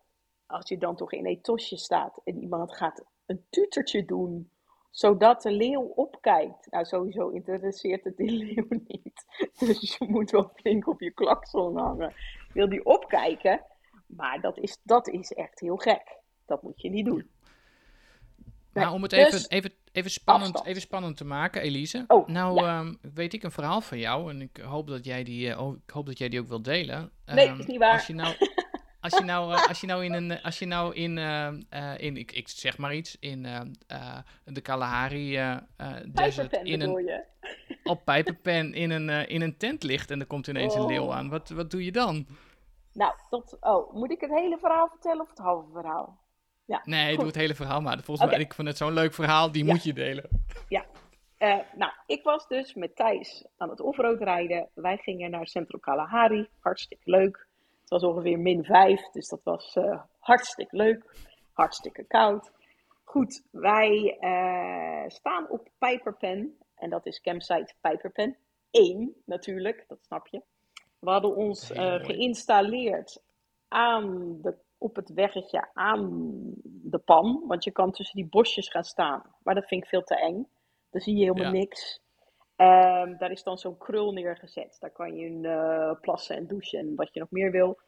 als 0.46 0.70
je 0.70 0.78
dan 0.78 0.96
toch 0.96 1.12
in 1.12 1.28
een 1.28 1.42
tosje 1.42 1.78
staat 1.78 2.22
en 2.24 2.42
iemand 2.42 2.76
gaat 2.76 3.06
een 3.26 3.46
tutertje 3.50 4.06
doen, 4.06 4.52
zodat 4.90 5.42
de 5.42 5.52
leeuw 5.52 5.82
opkijkt. 5.96 6.68
Nou, 6.72 6.86
sowieso 6.86 7.30
interesseert 7.30 8.04
het 8.04 8.18
die 8.18 8.32
leeuw 8.46 8.66
niet. 8.88 9.26
Dus 9.60 9.96
je 9.98 10.06
moet 10.08 10.32
wel 10.32 10.52
flink 10.56 10.88
op 10.88 11.02
je 11.02 11.12
klakson 11.12 11.78
hangen. 11.78 12.14
Wil 12.54 12.70
die 12.70 12.86
opkijken? 12.86 13.62
Maar 14.06 14.42
dat 14.42 14.58
is, 14.58 14.80
dat 14.84 15.08
is 15.08 15.32
echt 15.34 15.60
heel 15.60 15.78
gek. 15.78 16.18
Dat 16.46 16.64
moet 16.64 16.82
je 16.82 16.90
niet 16.90 17.06
doen. 17.06 17.30
Nee, 18.74 18.84
Nou, 18.84 18.96
om 18.96 19.02
het 19.02 19.12
dus- 19.12 19.20
even, 19.20 19.50
even, 19.50 19.74
even, 19.92 20.12
spannend, 20.12 20.50
afstand. 20.50 20.70
even 20.70 20.82
spannend 20.82 21.18
te 21.18 21.26
maken, 21.26 21.62
Elise. 21.62 22.04
Oh, 22.08 22.28
nou, 22.28 22.56
ja. 22.64 22.80
ehm, 22.80 22.94
weet 23.14 23.34
ik 23.34 23.44
een 23.44 23.52
verhaal 23.52 23.82
van 23.82 23.98
jou 24.00 24.30
en 24.30 24.42
ik 24.42 24.58
hoop 24.58 24.88
dat 24.88 25.06
jij 25.06 25.24
die, 25.24 25.52
eh, 25.52 25.62
oh, 25.62 25.76
ik 25.86 25.90
hoop 25.90 26.06
dat 26.06 26.18
jij 26.18 26.30
die 26.30 26.40
ook 26.40 26.48
wilt 26.48 26.64
delen. 26.64 27.12
Nee, 27.26 27.48
Ehm, 27.48 27.60
is 27.60 27.66
niet 27.66 27.78
waar. 27.78 27.94
Als 27.94 28.08
je 28.08 28.14
nou, 28.14 28.36
als 29.02 29.18
je 29.18 29.24
nou, 29.24 29.54
eh, 29.54 29.68
als 29.68 29.82
je 29.82 29.88
nou 29.88 30.06
in 30.06 30.14
een, 30.14 30.32
eh, 30.32 30.46
als 30.46 30.60
je 30.60 30.66
nou 30.66 30.96
in, 30.96 31.18
eh, 31.18 31.98
in 31.98 32.18
ik, 32.18 32.32
ik 32.32 32.48
zeg 32.48 32.78
maar 32.78 32.94
iets, 32.94 33.18
in 33.20 33.44
de 34.46 34.62
Kalahari 34.62 35.60
Desert, 36.06 36.54
in 36.64 36.82
een, 36.82 37.06
je? 37.06 37.24
op 37.84 38.06
Pijperpen 38.06 38.74
in 38.74 38.92
een, 38.92 39.10
in 39.28 39.42
een 39.42 39.58
tent 39.58 39.84
ligt 39.84 40.12
en 40.12 40.20
er 40.20 40.26
komt 40.26 40.48
ineens 40.48 40.76
een 40.76 40.86
leeuw 40.86 41.04
Oh. 41.04 41.16
aan. 41.16 41.30
Wat, 41.30 41.50
wat 41.50 41.72
doe 41.72 41.86
je 41.86 41.92
dan? 41.92 42.28
Nou, 42.94 43.14
dat, 43.30 43.58
oh, 43.60 43.94
moet 43.94 44.12
ik 44.12 44.22
het 44.22 44.32
hele 44.32 44.58
verhaal 44.58 44.88
vertellen 44.90 45.22
of 45.22 45.30
het 45.30 45.38
halve 45.38 45.72
verhaal? 45.72 46.20
Ja, 46.66 46.82
Nee, 46.84 47.08
goed. 47.10 47.18
doe 47.18 47.26
het 47.28 47.36
hele 47.36 47.56
verhaal 47.56 47.82
maar. 47.82 48.00
Volgens 48.04 48.30
mij, 48.30 48.40
ik 48.40 48.54
vond 48.54 48.68
het 48.68 48.78
zo'n 48.78 48.94
leuk 48.94 49.14
verhaal, 49.14 49.52
die 49.52 49.66
Ja. 49.66 49.72
moet 49.72 49.84
je 49.84 49.94
delen. 49.94 50.30
Eh, 51.38 51.58
nou, 51.76 51.92
ik 52.06 52.24
was 52.24 52.48
dus 52.48 52.74
met 52.74 52.96
Thijs 52.96 53.48
aan 53.58 53.70
het 53.70 53.80
offroad 53.80 54.22
rijden. 54.22 54.70
Wij 54.74 54.98
gingen 54.98 55.32
naar 55.32 55.48
Central 55.48 55.80
Kalahari. 55.80 56.48
Hartstikke 56.60 57.12
leuk. 57.12 57.48
Het 57.90 58.02
was 58.02 58.12
ongeveer 58.12 58.40
min 58.40 58.64
5, 58.64 59.10
dus 59.12 59.28
dat 59.28 59.44
was 59.44 59.76
eh, 59.76 60.02
hartstikke 60.20 60.76
leuk. 60.76 61.16
Hartstikke 61.54 62.04
koud. 62.04 62.52
Goed, 63.04 63.44
wij 63.52 64.18
eh, 64.20 65.10
staan 65.10 65.50
op 65.50 65.70
Pijperpen. 65.78 66.58
En 66.76 66.90
dat 66.90 67.06
is 67.06 67.22
campsite 67.22 67.74
Pijperpen 67.82 68.38
1 68.72 69.16
natuurlijk, 69.26 69.86
dat 69.88 70.04
snap 70.04 70.28
je. 70.28 70.42
We 71.00 71.10
hadden 71.10 71.36
ons 71.36 71.72
eh, 71.72 71.96
geïnstalleerd 71.96 73.22
aan 73.68 74.38
de, 74.42 74.56
op 74.78 74.96
het 74.96 75.14
weggetje 75.14 75.70
aan 75.74 76.08
de 76.64 77.00
pan. 77.00 77.44
Want 77.48 77.64
je 77.64 77.72
kan 77.72 77.92
tussen 77.92 78.16
die 78.16 78.30
bosjes 78.30 78.70
gaan 78.70 78.84
staan. 78.84 79.36
Maar 79.44 79.56
dat 79.56 79.68
vind 79.68 79.84
ik 79.84 79.90
veel 79.90 80.04
te 80.04 80.16
eng. 80.16 80.48
Dan 80.90 81.02
zie 81.02 81.16
je 81.16 81.24
helemaal 81.24 81.44
Ja. 81.54 81.60
niks. 81.60 82.02
Ehm, 82.60 83.18
daar 83.18 83.32
is 83.32 83.44
dan 83.44 83.58
zo'n 83.58 83.78
krul 83.78 84.12
neergezet. 84.12 84.78
Daar 84.80 84.92
kan 84.92 85.16
je 85.16 85.48
eh, 85.48 86.00
plassen 86.02 86.36
en 86.36 86.48
douchen 86.48 86.80
en 86.80 86.96
wat 86.96 87.14
je 87.14 87.20
nog 87.20 87.32
meer 87.32 87.52
wil. 87.52 87.80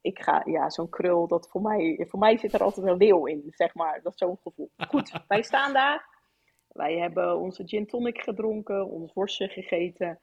Ik 0.00 0.22
ga, 0.22 0.42
ja, 0.44 0.70
zo'n 0.70 0.88
krul, 0.88 1.26
dat 1.26 1.48
voor 1.48 1.60
mij, 1.60 2.06
voor 2.08 2.18
mij 2.18 2.36
zit 2.36 2.52
er 2.52 2.62
altijd 2.62 2.86
een 2.86 2.96
leeuw 2.96 3.26
in, 3.26 3.42
zeg 3.50 3.74
maar. 3.74 4.02
Dat 4.02 4.12
is 4.12 4.18
zo'n 4.18 4.38
gevoel. 4.42 4.70
Goed, 4.88 5.12
wij 5.28 5.42
staan 5.42 5.72
daar. 5.72 6.08
Wij 6.68 6.98
hebben 6.98 7.38
onze 7.38 7.68
gin 7.68 7.86
tonic 7.86 8.20
gedronken, 8.20 8.86
ons 8.86 9.12
worstje 9.12 9.48
gegeten. 9.48 10.20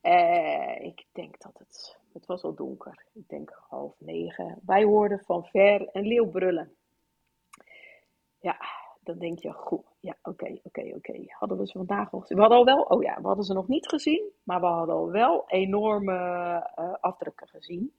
Eh, 0.00 0.80
ik 0.80 1.04
denk 1.12 1.40
dat 1.40 1.58
het, 1.58 1.98
het 2.12 2.26
was 2.26 2.42
al 2.42 2.54
donker. 2.54 3.04
Ik 3.12 3.28
denk 3.28 3.62
half 3.68 3.94
negen. 3.98 4.60
Wij 4.66 4.84
hoorden 4.84 5.20
van 5.24 5.44
ver 5.44 5.88
een 5.92 6.06
leeuw 6.06 6.30
brullen. 6.30 6.76
Ja, 8.40 8.58
dan 9.06 9.18
denk 9.18 9.38
je, 9.38 9.52
goed, 9.52 9.84
ja, 10.00 10.16
oké, 10.22 10.58
oké, 10.62 10.92
oké. 10.94 11.24
Hadden 11.26 11.58
we 11.58 11.66
ze 11.66 11.78
vandaag 11.78 12.12
al 12.12 12.20
gezien? 12.20 12.36
We 12.36 12.42
hadden 12.42 12.58
al 12.58 12.64
wel, 12.64 12.82
oh 12.82 13.02
ja, 13.02 13.20
we 13.20 13.26
hadden 13.26 13.44
ze 13.44 13.52
nog 13.52 13.68
niet 13.68 13.88
gezien, 13.88 14.30
maar 14.42 14.60
we 14.60 14.66
hadden 14.66 14.94
al 14.94 15.10
wel 15.10 15.44
enorme 15.46 16.14
eh, 16.74 16.94
afdrukken 17.00 17.48
gezien. 17.48 17.92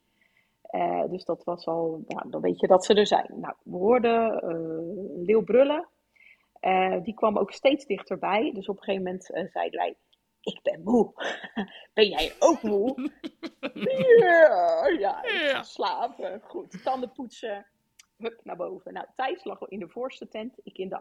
Eh, 0.62 1.04
dus 1.10 1.26
dat 1.26 1.44
was 1.44 1.66
al, 1.68 2.04
nou, 2.08 2.30
dan 2.30 2.42
weet 2.42 2.60
je 2.60 2.68
dat 2.68 2.86
ze 2.86 2.94
er 2.94 3.08
zijn. 3.08 3.34
Nou, 3.36 3.54
we 3.64 3.78
hoorden 3.78 4.50
een 4.50 5.22
leeuw 5.22 5.44
brullen. 5.44 5.88
Die 7.04 7.14
kwam 7.14 7.38
ook 7.38 7.52
steeds 7.52 7.86
dichterbij. 7.86 8.52
Dus 8.54 8.68
op 8.68 8.78
een 8.78 8.84
gegeven 8.84 9.04
moment 9.04 9.50
zeiden 9.52 9.80
wij, 9.80 9.96
ik 10.42 10.60
ben 10.62 10.82
moe. 10.84 11.12
ben 11.94 12.08
jij 12.08 12.34
ook 12.40 12.62
moe? 12.62 13.12
ja, 14.20 14.88
ja, 15.00 15.24
Ja. 15.24 15.64
slapen. 15.64 16.42
Goed, 16.44 16.84
tanden 16.84 17.12
poetsen. 17.12 17.66
Hup, 18.18 18.40
naar 18.44 18.56
boven. 18.56 18.94
Nou, 18.94 19.08
Thijs 19.16 19.44
lag 19.44 19.62
in 19.62 19.80
de 19.80 19.90
voorste 19.90 20.28
tent, 20.28 20.54
ik 20.64 20.78
in 20.78 20.90
de 20.90 21.00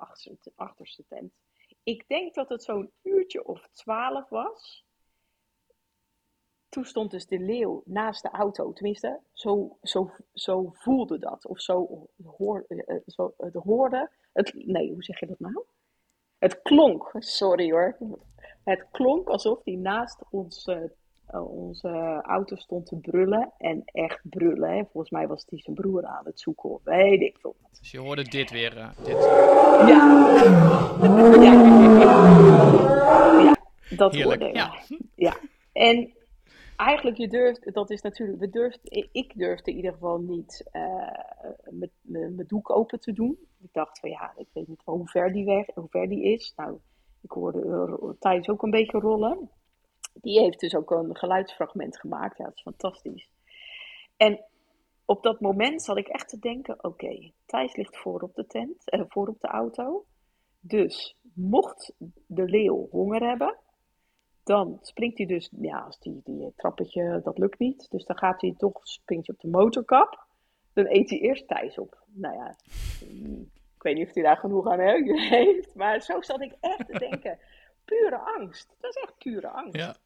achterste, 0.55 1.05
tent. 1.09 1.33
Ik 1.83 2.09
denk 2.09 2.35
dat 2.35 2.49
het 2.49 2.63
zo'n 2.63 2.93
uurtje 3.03 3.45
of 3.45 3.69
twaalf 3.73 4.29
was. 4.29 4.85
Toen 6.69 6.85
stond 6.85 7.11
dus 7.11 7.27
de 7.27 7.39
leeuw 7.39 7.83
naast 7.85 8.23
de 8.23 8.29
auto. 8.29 8.73
Tenminste, 8.73 9.21
zo, 9.33 9.79
zo, 9.83 10.11
zo 10.33 10.71
voelde 10.73 11.19
dat. 11.19 11.47
Of 11.47 11.61
zo, 11.61 12.09
hoor, 12.25 12.65
eh, 12.69 12.97
zo 13.07 13.35
het 13.37 13.55
hoorde. 13.55 14.11
Het, 14.33 14.53
nee, 14.55 14.93
hoe 14.93 15.05
zeg 15.05 15.21
je 15.21 15.27
dat 15.27 15.39
nou? 15.39 15.65
Het 16.39 16.63
klonk, 16.63 17.11
sorry 17.19 17.71
hoor. 17.71 17.99
Het 18.65 18.87
klonk 18.91 19.29
alsof 19.29 19.65
hij 19.65 19.75
naast 19.75 20.23
ons, 20.31 20.65
eh, 20.65 20.83
eh, 20.83 20.91
onze 21.45 22.21
auto 22.23 22.57
stond 22.57 22.87
te 22.87 22.97
brullen. 22.97 23.53
En 23.59 23.83
echt 23.85 24.21
brullen. 24.23 24.71
Hè. 24.71 24.83
Volgens 24.85 25.11
mij 25.11 25.27
was 25.29 25.45
hij 25.49 25.59
zijn 25.59 25.77
broer 25.77 26.05
aan 26.05 26.25
het 26.25 26.41
zoeken. 26.41 26.71
Of 26.71 26.85
weet 26.85 27.21
ik 27.21 27.37
veel 27.41 27.57
wat. 27.61 27.79
Dus 27.79 27.91
je 27.91 27.99
hoorde 27.99 28.23
dit 28.23 28.51
weer. 28.51 28.77
eh, 28.77 28.89
dit. 29.05 29.25
Ja. 29.89 30.35
Ja. 31.43 31.43
ja, 33.43 33.57
dat 33.97 34.15
Heerlijk, 34.15 34.43
hoorde 34.43 34.49
ik. 34.49 34.55
ja. 34.55 34.75
Ja, 35.15 35.37
en 35.73 36.13
eigenlijk 36.77 37.17
je 37.17 37.29
durft, 37.29 37.75
dat 37.75 37.91
is 37.91 38.01
natuurlijk, 38.03 38.39
we 38.39 38.49
durft, 38.51 38.79
ik 39.13 39.33
durfde 39.37 39.71
in 39.71 39.77
ieder 39.77 39.93
geval 39.93 40.19
niet 40.19 40.69
eh, 40.73 40.83
met 41.71 41.91
met 42.01 42.35
mijn 42.35 42.47
doek 42.47 42.71
open 42.71 43.01
te 43.01 43.13
doen. 43.13 43.39
Ik 43.63 43.73
dacht 43.73 43.99
van 44.01 44.11
ja, 44.11 44.33
ik 44.37 44.47
weet 44.53 44.69
niet 44.69 44.83
hoe 44.85 45.09
ver 45.09 45.33
die 45.33 45.45
weg, 45.45 45.67
hoe 45.75 45.89
ver 45.91 46.09
die 46.09 46.23
is. 46.23 46.53
Nou, 46.57 46.79
ik 47.23 47.31
hoorde 47.31 47.65
uh, 47.65 48.11
Thijs 48.19 48.49
ook 48.49 48.63
een 48.63 48.71
beetje 48.71 48.99
rollen. 48.99 49.51
Die 50.21 50.41
heeft 50.41 50.61
dus 50.61 50.75
ook 50.75 50.91
een 50.91 51.17
geluidsfragment 51.17 52.01
gemaakt. 52.01 52.39
Ja, 52.39 52.45
dat 52.45 52.55
is 52.55 52.63
fantastisch. 52.63 53.29
En 54.17 54.45
op 55.05 55.23
dat 55.23 55.41
moment 55.41 55.83
zat 55.83 55.97
ik 55.97 56.09
echt 56.09 56.29
te 56.29 56.39
denken, 56.39 56.85
oké, 56.85 57.31
Thijs 57.47 57.77
ligt 57.77 57.97
voor 57.97 58.21
op 58.21 58.35
de 58.35 58.47
tent, 58.47 58.91
eh, 58.91 59.03
voor 59.09 59.29
op 59.29 59.41
de 59.41 59.49
auto. 59.49 60.05
Dus 60.61 61.17
mocht 61.35 61.93
de 62.27 62.45
leeuw 62.45 62.89
honger 62.91 63.29
hebben, 63.29 63.57
dan 64.47 64.79
springt 64.81 65.19
hij 65.19 65.27
dus, 65.27 65.51
ja, 65.61 65.79
als 65.79 65.99
die, 65.99 66.21
die 66.25 66.53
trappetje, 66.57 67.21
dat 67.25 67.39
lukt 67.39 67.59
niet. 67.59 67.87
Dus 67.91 68.05
dan 68.05 68.19
gaat 68.19 68.41
hij 68.41 68.55
toch, 68.57 68.81
springt 68.83 69.27
hij 69.27 69.37
op 69.37 69.43
de 69.43 69.59
motorkap. 69.59 70.27
Dan 70.73 70.87
eet 70.87 71.11
hij 71.11 71.19
eerst 71.19 71.49
Thijs 71.49 71.79
op. 71.79 72.05
Nou 72.07 72.35
ja, 72.35 72.57
mm, 73.09 73.51
ik 73.77 73.83
weet 73.83 73.97
niet 73.97 74.09
of 74.09 74.15
hij 74.15 74.23
daar 74.23 74.37
genoeg 74.37 74.69
aan 74.69 74.81
heeft. 75.37 75.75
Maar 75.75 76.01
zo 76.01 76.21
zat 76.21 76.41
ik 76.41 76.57
echt 76.61 76.87
te 76.87 76.99
denken. 76.99 77.39
Pure 77.85 78.19
angst. 78.19 78.77
Dat 78.81 78.97
is 78.97 79.03
echt 79.03 79.19
pure 79.19 79.49
angst. 79.49 79.77
Ja. 79.77 79.97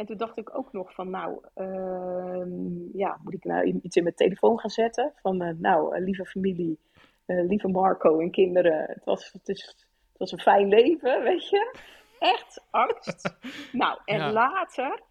En 0.00 0.06
toen 0.06 0.16
dacht 0.16 0.38
ik 0.38 0.56
ook 0.58 0.72
nog 0.72 0.94
van, 0.94 1.10
nou, 1.10 1.40
ehm, 1.54 2.96
ja, 2.98 3.18
moet 3.22 3.34
ik 3.34 3.44
nou 3.44 3.64
iets 3.82 3.96
in 3.96 4.02
mijn 4.02 4.14
telefoon 4.14 4.58
gaan 4.58 4.70
zetten? 4.70 5.12
Van, 5.16 5.42
eh, 5.42 5.54
nou, 5.58 5.94
eh, 5.94 6.04
lieve 6.04 6.24
familie, 6.26 6.78
eh, 7.26 7.46
lieve 7.46 7.68
Marco 7.68 8.18
en 8.20 8.30
kinderen, 8.30 8.84
het 8.86 9.04
was, 9.04 9.32
het, 9.32 9.48
is, 9.48 9.66
het 10.08 10.18
was 10.18 10.32
een 10.32 10.40
fijn 10.40 10.68
leven, 10.68 11.22
weet 11.30 11.48
je. 11.48 11.74
echt 12.18 12.64
angst. 12.70 13.36
nou, 13.72 13.98
en 14.04 14.18
Ja. 14.18 14.32
later, 14.32 15.02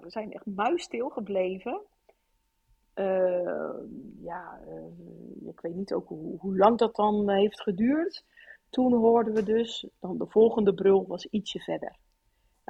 we 0.00 0.06
zijn 0.10 0.32
echt 0.32 0.46
muisstil 0.46 1.08
gebleven. 1.08 1.80
Eh, 2.94 3.74
ja, 4.22 4.60
ik 5.46 5.60
weet 5.60 5.74
niet 5.74 5.92
ook 5.92 6.08
hoe, 6.08 6.38
hoe 6.38 6.56
lang 6.56 6.78
dat 6.78 6.96
dan 6.96 7.30
heeft 7.30 7.60
geduurd. 7.62 8.24
Toen 8.68 8.92
hoorden 8.92 9.34
we 9.34 9.42
dus, 9.42 9.88
dan 10.00 10.18
de 10.18 10.26
volgende 10.26 10.74
brul 10.74 11.06
was 11.06 11.26
ietsje 11.26 11.58
verder. 11.60 11.96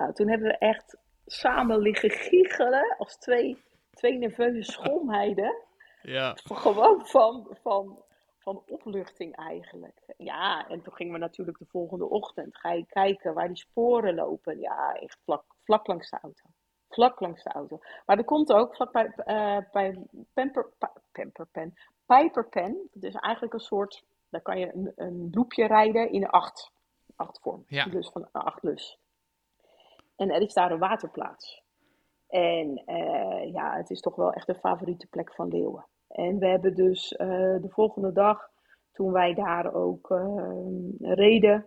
Nou, 0.01 0.13
toen 0.13 0.29
hebben 0.29 0.49
we 0.49 0.59
echt 0.59 0.97
samen 1.27 1.79
liggen 1.79 2.11
giechelen 2.11 2.97
als 2.99 3.17
twee, 3.17 3.63
twee 3.91 4.19
nerveuze 4.19 4.73
schomheiden. 4.73 5.57
Ja. 6.03 6.37
Gewoon 6.45 7.07
van, 7.07 7.57
van, 7.63 8.03
van 8.39 8.63
opluchting 8.69 9.37
eigenlijk. 9.37 10.01
Ja, 10.17 10.69
en 10.69 10.83
toen 10.83 10.93
gingen 10.93 11.13
we 11.13 11.19
natuurlijk 11.19 11.59
de 11.59 11.67
volgende 11.67 12.09
ochtend 12.09 12.57
ga 12.57 12.73
je 12.73 12.87
kijken 12.87 13.35
waar 13.35 13.47
die 13.47 13.57
sporen 13.57 14.15
lopen. 14.15 14.61
Ja, 14.61 14.95
echt 14.95 15.19
vlak, 15.25 15.45
vlak 15.65 15.87
langs 15.87 16.11
de 16.11 16.19
auto. 16.23 16.45
Vlak 16.89 17.21
langs 17.21 17.43
de 17.43 17.51
auto. 17.51 17.79
Maar 18.07 18.19
er 18.19 18.25
komt 18.25 18.53
ook 18.53 18.75
vlak 18.75 18.93
bij, 18.93 19.13
eh, 19.17 19.59
bij 19.73 20.07
Pamper, 20.33 20.67
Pa- 20.79 20.93
Pamperpen, 21.13 21.75
Piperpen. 22.07 22.89
Dus 22.93 23.15
eigenlijk 23.15 23.55
een 23.55 23.61
soort, 23.61 24.05
daar 24.29 24.43
kan 24.43 24.59
je 24.59 24.75
een, 24.75 24.93
een 24.97 25.29
loopje 25.33 25.67
rijden 25.67 26.13
in 26.13 26.29
acht, 26.29 26.71
achtvorm. 27.17 27.65
Ja. 27.67 27.85
Dus 27.85 28.09
van 28.09 28.29
acht 28.33 28.63
lus. 28.63 28.99
En 30.21 30.31
er 30.31 30.41
is 30.41 30.53
daar 30.53 30.71
een 30.71 30.79
waterplaats. 30.79 31.63
En 32.29 32.83
eh, 32.87 33.53
ja, 33.53 33.77
het 33.77 33.91
is 33.91 34.01
toch 34.01 34.17
wel 34.17 34.33
echt 34.33 34.49
een 34.49 34.55
favoriete 34.55 35.07
plek 35.07 35.35
van 35.35 35.49
leeuwen. 35.49 35.87
En 36.09 36.39
we 36.39 36.47
hebben 36.47 36.75
dus 36.75 37.13
eh, 37.13 37.29
de 37.61 37.69
volgende 37.69 38.13
dag, 38.13 38.51
toen 38.93 39.13
wij 39.13 39.35
daar 39.35 39.75
ook 39.75 40.11
eh, 40.11 40.49
reden, 41.01 41.67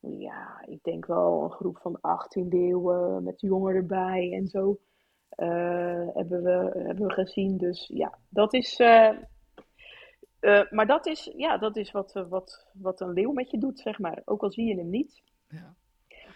ja, 0.00 0.64
ik 0.66 0.82
denk 0.82 1.06
wel 1.06 1.42
een 1.42 1.50
groep 1.50 1.78
van 1.78 2.00
18 2.00 2.48
leeuwen 2.48 3.24
met 3.24 3.40
jongeren 3.40 3.76
erbij 3.76 4.32
en 4.32 4.46
zo, 4.46 4.78
hebben, 6.14 6.42
we, 6.42 6.70
hebben 6.74 7.06
we 7.06 7.12
gezien. 7.12 7.56
Dus 7.56 7.90
ja, 7.94 8.18
dat 8.28 8.52
is. 8.54 8.78
maar 10.70 10.86
dat 10.86 11.06
is, 11.06 11.32
ja, 11.36 11.58
dat 11.58 11.76
is 11.76 11.90
wat, 11.90 12.12
wat, 12.28 12.66
wat 12.72 13.00
een 13.00 13.12
leeuw 13.12 13.32
met 13.32 13.50
je 13.50 13.58
doet, 13.58 13.78
zeg 13.78 13.98
maar. 13.98 14.22
Ook 14.24 14.42
al 14.42 14.50
zie 14.50 14.66
je 14.66 14.76
hem 14.76 14.90
niet. 14.90 15.22
Ja. 15.48 15.74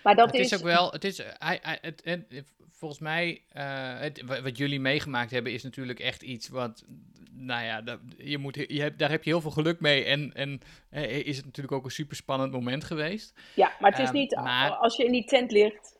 Maar 0.02 0.14
dat 0.16 0.26
het 0.30 0.40
is, 0.40 0.54
ook 0.56 0.62
wel, 0.62 0.90
het 0.92 1.04
is, 1.04 1.18
hij, 1.38 1.58
hij, 1.62 1.78
het, 1.80 2.00
het- 2.04 2.52
volgens 2.70 3.00
mij, 3.00 3.42
eh, 3.52 3.98
het, 4.00 4.22
wa- 4.26 4.42
wat 4.42 4.56
jullie 4.56 4.80
meegemaakt 4.80 5.30
hebben, 5.30 5.52
is 5.52 5.62
natuurlijk 5.62 6.00
echt 6.00 6.22
iets 6.22 6.48
wat, 6.48 6.84
nou 7.32 7.64
ja, 7.64 7.80
dat, 7.82 7.98
je 8.16 8.38
moet, 8.38 8.54
je 8.68 8.80
hebt, 8.80 8.98
daar 8.98 9.10
heb 9.10 9.24
je 9.24 9.30
heel 9.30 9.40
veel 9.40 9.50
geluk 9.50 9.80
mee. 9.80 10.04
En, 10.04 10.32
en 10.34 10.60
eh, 10.90 11.26
is 11.26 11.36
het 11.36 11.44
natuurlijk 11.44 11.76
ook 11.76 11.84
een 11.84 11.90
super 11.90 12.16
spannend 12.16 12.52
moment 12.52 12.84
geweest. 12.84 13.40
Ja, 13.54 13.72
maar 13.80 13.90
het 13.90 14.00
is 14.00 14.06
Ehm, 14.06 14.14
niet, 14.16 14.34
maar- 14.36 14.70
als 14.70 14.96
je 14.96 15.04
in 15.04 15.12
die 15.12 15.24
tent 15.24 15.50
ligt, 15.50 15.98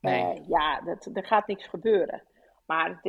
Nee. 0.00 0.20
eh, 0.22 0.48
ja, 0.48 0.80
dat, 0.80 1.08
er 1.14 1.24
gaat 1.26 1.46
niks 1.46 1.66
gebeuren. 1.66 2.22
Maar 2.66 3.00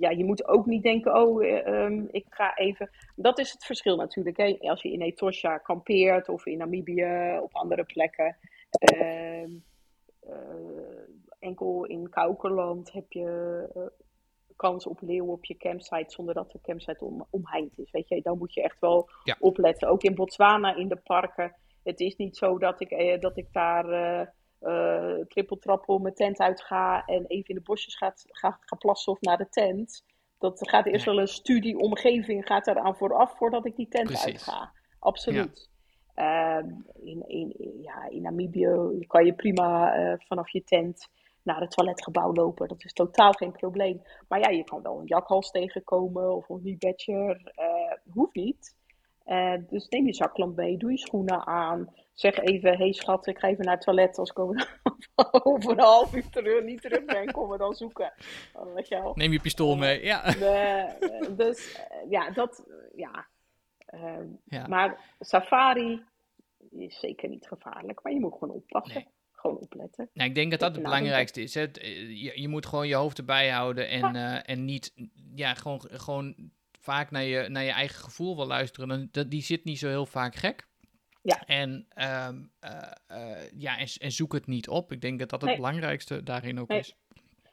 ja, 0.00 0.10
je 0.10 0.24
moet 0.24 0.48
ook 0.48 0.66
niet 0.66 0.82
denken, 0.82 1.14
oh, 1.16 1.44
eh, 1.44 1.66
ehm, 1.66 2.04
ik 2.10 2.24
ga 2.30 2.56
even... 2.56 2.90
Dat 3.16 3.38
is 3.38 3.52
het 3.52 3.64
verschil 3.64 3.96
natuurlijk. 3.96 4.36
Hè? 4.36 4.56
Als 4.60 4.82
je 4.82 4.92
in 4.92 5.00
Etosha 5.02 5.58
kampeert 5.58 6.28
of 6.28 6.46
in 6.46 6.58
Namibië, 6.58 7.38
op 7.42 7.54
andere 7.54 7.84
plekken. 7.84 8.36
Ehm, 8.78 9.50
eh, 10.20 10.34
enkel 11.38 11.84
in 11.84 12.08
Kaukerland 12.08 12.92
heb 12.92 13.12
je 13.12 13.68
eh, 13.74 13.82
kans 14.56 14.86
op 14.86 15.00
leeuwen 15.00 15.32
op 15.32 15.44
je 15.44 15.56
campsite 15.56 16.10
zonder 16.12 16.34
dat 16.34 16.50
de 16.52 16.60
campsite 16.62 17.04
om, 17.04 17.26
omheind 17.30 17.78
is. 17.78 17.90
Weet 17.90 18.08
je, 18.08 18.22
dan 18.22 18.38
moet 18.38 18.54
je 18.54 18.62
echt 18.62 18.80
wel 18.80 19.08
Ja. 19.24 19.36
opletten. 19.40 19.88
Ook 19.88 20.02
in 20.02 20.14
Botswana 20.14 20.74
in 20.74 20.88
de 20.88 20.96
parken. 20.96 21.54
Het 21.82 22.00
is 22.00 22.16
niet 22.16 22.36
zo 22.36 22.58
dat 22.58 22.80
ik, 22.80 22.90
eh, 22.90 23.20
dat 23.20 23.36
ik 23.36 23.52
daar 23.52 23.88
eh 23.90 24.26
eh, 24.60 25.18
trippeltrappel 25.28 25.98
mijn 25.98 26.14
tent 26.14 26.38
uit 26.38 26.62
ga 26.62 27.04
en 27.04 27.26
even 27.26 27.48
in 27.48 27.54
de 27.54 27.60
bosjes 27.60 27.96
ga, 27.96 28.12
ga, 28.16 28.58
ga 28.60 28.76
plassen 28.76 29.12
of 29.12 29.20
naar 29.20 29.36
de 29.36 29.48
tent. 29.48 30.04
Dat 30.38 30.68
gaat 30.68 30.86
eerst 30.86 31.06
Nee. 31.06 31.14
wel 31.14 31.22
een 31.24 31.28
studie 31.28 31.78
omgeving 31.78 32.46
gaat 32.46 32.66
eraan 32.66 32.96
vooraf 32.96 33.36
voordat 33.36 33.66
ik 33.66 33.76
die 33.76 33.88
tent 33.88 34.04
Precies. 34.06 34.24
uit 34.24 34.42
ga. 34.42 34.72
Absoluut. 34.98 35.70
In, 37.04 37.24
in, 37.26 37.54
ja, 37.82 38.08
in 38.08 38.22
Namibië 38.22 39.04
kan 39.06 39.24
je 39.24 39.34
prima 39.34 39.94
eh, 39.94 40.12
vanaf 40.18 40.48
je 40.50 40.64
tent 40.64 41.08
naar 41.42 41.60
het 41.60 41.70
toiletgebouw 41.70 42.32
lopen. 42.32 42.68
Dat 42.68 42.84
is 42.84 42.92
totaal 42.92 43.32
geen 43.32 43.52
probleem. 43.52 44.02
Maar 44.28 44.38
ja, 44.40 44.48
je 44.48 44.64
kan 44.64 44.82
wel 44.82 45.00
een 45.00 45.06
jakhals 45.06 45.50
tegenkomen 45.50 46.34
of 46.36 46.48
een 46.48 46.56
honeybatcher. 46.56 47.52
eh 47.54 48.12
hoeft 48.12 48.34
niet. 48.34 48.74
Eh, 49.24 49.54
dus 49.68 49.88
neem 49.88 50.06
je 50.06 50.14
zaklamp 50.14 50.56
mee, 50.56 50.76
doe 50.76 50.90
je 50.90 50.98
schoenen 50.98 51.46
aan. 51.46 51.94
Zeg 52.12 52.38
even, 52.38 52.70
hé 52.70 52.76
hey 52.76 52.92
schat, 52.92 53.26
ik 53.26 53.38
ga 53.38 53.48
even 53.48 53.64
naar 53.64 53.74
het 53.74 53.82
toilet. 53.82 54.18
Als 54.18 54.30
ik 54.30 54.38
over, 54.38 54.80
over 55.42 55.70
een 55.70 55.78
half 55.78 56.14
uur 56.14 56.28
terug, 56.30 56.64
niet 56.64 56.80
terug 56.82 57.04
ben, 57.04 57.32
kom 57.32 57.48
me 57.48 57.58
dan 57.58 57.74
zoeken. 57.74 58.12
Weet 58.74 58.88
je 58.88 59.02
wel. 59.02 59.12
Neem 59.14 59.32
je 59.32 59.40
pistool 59.40 59.76
mee, 59.76 60.04
ja. 60.04 60.22
De- 60.22 61.34
dus 61.36 61.86
ja, 62.08 62.30
dat, 62.30 62.64
ja. 62.94 63.26
Ehm, 63.86 64.26
Ja. 64.44 64.66
Maar 64.66 65.14
safari 65.20 66.02
is 66.70 66.98
zeker 67.00 67.28
niet 67.28 67.46
gevaarlijk, 67.46 68.02
maar 68.02 68.12
je 68.12 68.20
moet 68.20 68.32
gewoon 68.38 68.54
oppassen. 68.54 68.94
Nee. 69.02 69.14
Gewoon 69.32 69.58
opletten. 69.58 70.08
Nou, 70.12 70.28
ik 70.28 70.34
denk 70.34 70.50
dat 70.50 70.60
dat 70.60 70.74
het 70.74 70.82
belangrijkste 70.82 71.40
is. 71.42 71.54
Hè? 71.54 71.62
Eh, 71.70 72.22
Je, 72.22 72.40
je 72.40 72.48
moet 72.48 72.66
gewoon 72.66 72.88
je 72.88 72.94
hoofd 72.94 73.18
erbij 73.18 73.48
houden 73.50 73.88
en, 73.88 74.16
eh, 74.16 74.38
en 74.50 74.64
niet, 74.64 74.94
ja, 75.34 75.54
gewoon, 75.54 75.80
gewoon 75.92 76.34
vaak 76.80 77.10
naar 77.10 77.22
je, 77.22 77.48
naar 77.48 77.62
je 77.64 77.70
eigen 77.70 78.04
gevoel 78.04 78.36
wel 78.36 78.46
luisteren. 78.46 78.88
Dan, 78.88 79.08
dat, 79.10 79.30
die 79.30 79.42
zit 79.42 79.64
niet 79.64 79.78
zo 79.78 79.88
heel 79.88 80.06
vaak 80.06 80.34
gek. 80.34 80.66
Ja. 81.22 81.42
En, 81.46 81.86
ehm, 81.88 82.42
eh, 82.60 83.50
ja, 83.58 83.78
en, 83.78 83.86
en 83.98 84.10
zoek 84.12 84.32
het 84.32 84.46
niet 84.46 84.68
op. 84.68 84.92
Ik 84.92 85.00
denk 85.00 85.18
dat 85.18 85.30
dat 85.30 85.40
het 85.40 85.48
Nee. 85.50 85.58
belangrijkste 85.58 86.22
daarin 86.22 86.60
ook 86.60 86.68
Nee. 86.68 86.78
is. 86.78 86.96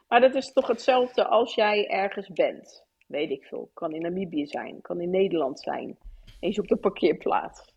Maar 0.08 0.20
dat 0.20 0.34
is 0.34 0.52
toch 0.52 0.66
hetzelfde 0.66 1.26
als 1.26 1.54
jij 1.54 1.88
ergens 1.88 2.28
bent. 2.28 2.84
Weet 3.06 3.30
ik 3.30 3.44
veel. 3.44 3.70
Kan 3.74 3.92
in 3.92 4.02
Namibië 4.02 4.46
zijn, 4.46 4.80
kan 4.80 5.00
in 5.00 5.10
Nederland 5.10 5.60
zijn. 5.60 5.96
En 6.40 6.48
je 6.48 6.52
zoekt 6.52 6.70
een 6.70 6.80
parkeerplaats. 6.80 7.72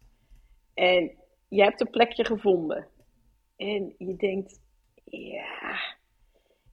En 0.73 1.11
je 1.47 1.63
hebt 1.63 1.81
een 1.81 1.89
plekje 1.89 2.25
gevonden. 2.25 2.87
En 3.55 3.95
je 3.97 4.15
denkt, 4.15 4.59
ja, 5.03 5.95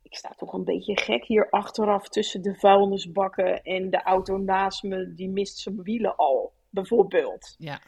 ik 0.03 0.15
sta 0.17 0.29
toch 0.37 0.53
een 0.53 0.65
beetje 0.65 1.01
gek 1.01 1.25
hier 1.25 1.51
achteraf 1.51 2.09
tussen 2.09 2.43
de 2.43 2.55
vuilnisbakken 2.55 3.63
en 3.63 3.91
de 3.91 4.03
auto 4.03 4.37
naast 4.37 4.83
me, 4.83 5.15
die 5.15 5.29
mist 5.29 5.59
zijn 5.59 5.83
wielen 5.83 6.17
al, 6.17 6.53
bijvoorbeeld. 6.71 7.55
Ja, 7.59 7.81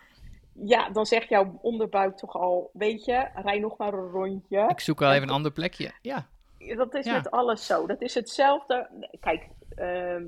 Ja, 0.64 0.91
dan 0.91 1.07
zegt 1.07 1.28
jouw 1.28 1.59
onderbuik 1.62 2.16
toch 2.16 2.34
al, 2.34 2.70
weet 2.72 3.05
je, 3.05 3.28
rij 3.34 3.59
nog 3.59 3.76
maar 3.78 3.93
een 3.95 4.11
rondje. 4.11 4.66
ik 4.68 4.80
zoek 4.80 4.99
wel 4.99 5.12
even 5.12 5.28
een 5.28 5.34
ander 5.34 5.53
plekje. 5.53 5.93
Ja, 6.03 6.26
Dat 6.76 6.95
is 6.95 7.05
Ja. 7.05 7.12
met 7.16 7.30
alles 7.30 7.66
zo. 7.66 7.87
Dat 7.87 8.03
is 8.03 8.14
hetzelfde. 8.14 8.89
Kijk, 9.20 9.49
ehm, 9.74 10.24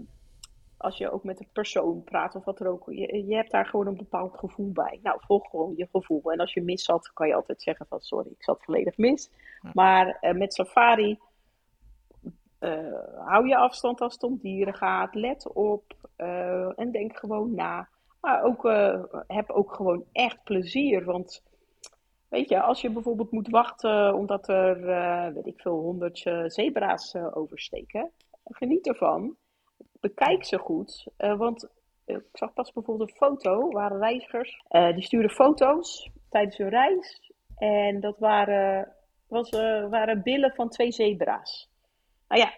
als 0.78 0.98
je 0.98 1.10
ook 1.10 1.24
met 1.24 1.40
een 1.40 1.48
persoon 1.52 2.04
praat 2.04 2.34
of 2.34 2.44
wat 2.44 2.60
er 2.60 2.68
ook, 2.68 2.84
je, 2.90 3.26
je 3.26 3.34
hebt 3.34 3.50
daar 3.50 3.66
gewoon 3.66 3.86
een 3.86 3.96
bepaald 3.96 4.38
gevoel 4.38 4.72
bij. 4.72 4.98
Nou, 5.02 5.20
volg 5.20 5.50
gewoon 5.50 5.74
je 5.76 5.88
gevoel. 5.92 6.32
En 6.32 6.40
als 6.40 6.54
je 6.54 6.62
mis 6.62 6.84
zat, 6.84 7.12
kan 7.12 7.28
je 7.28 7.34
altijd 7.34 7.62
zeggen 7.62 7.86
van 7.86 8.00
sorry, 8.00 8.30
ik 8.30 8.42
zat 8.42 8.64
volledig 8.64 8.96
mis. 8.96 9.30
Maar 9.72 10.18
eh, 10.20 10.34
met 10.34 10.54
safari 10.54 11.18
eh, 12.58 12.94
hou 13.16 13.48
je 13.48 13.56
afstand 13.56 14.00
als 14.00 14.12
het 14.12 14.22
om 14.22 14.38
dieren 14.38 14.74
gaat. 14.74 15.14
Let 15.14 15.52
op 15.52 15.94
eh, 16.16 16.78
en 16.78 16.90
denk 16.90 17.18
gewoon 17.18 17.54
na. 17.54 17.88
Maar 18.20 18.42
ook, 18.42 18.62
heb 19.26 19.50
ook 19.50 19.74
gewoon 19.74 20.04
echt 20.12 20.44
plezier. 20.44 21.04
Want 21.04 21.42
weet 22.28 22.48
je, 22.48 22.60
als 22.60 22.80
je 22.80 22.90
bijvoorbeeld 22.90 23.30
moet 23.30 23.48
wachten 23.48 24.14
omdat 24.14 24.48
er, 24.48 24.80
weet 25.34 25.46
ik 25.46 25.60
veel, 25.60 25.78
honderd 25.78 26.18
zebra's 26.46 27.14
oversteken, 27.14 28.10
geniet 28.44 28.86
ervan. 28.86 29.36
Bekijk 30.00 30.44
ze 30.44 30.58
goed. 30.58 31.06
eh, 31.16 31.38
want 31.38 31.68
eh, 32.04 32.16
ik 32.16 32.22
zag 32.32 32.52
pas 32.52 32.72
bijvoorbeeld 32.72 33.10
een 33.10 33.16
foto, 33.16 33.70
waren 33.70 33.98
reizigers, 33.98 34.62
eh, 34.68 34.94
die 34.94 35.02
stuurden 35.02 35.30
foto's 35.30 36.10
tijdens 36.30 36.56
hun 36.56 36.68
reis. 36.68 37.32
En 37.56 38.00
dat 38.00 38.18
waren, 38.18 38.94
was, 39.28 39.50
waren 39.90 40.22
billen 40.22 40.54
van 40.54 40.68
twee 40.68 40.92
zebra's. 40.92 41.70
Nou 42.28 42.40
ja, 42.40 42.52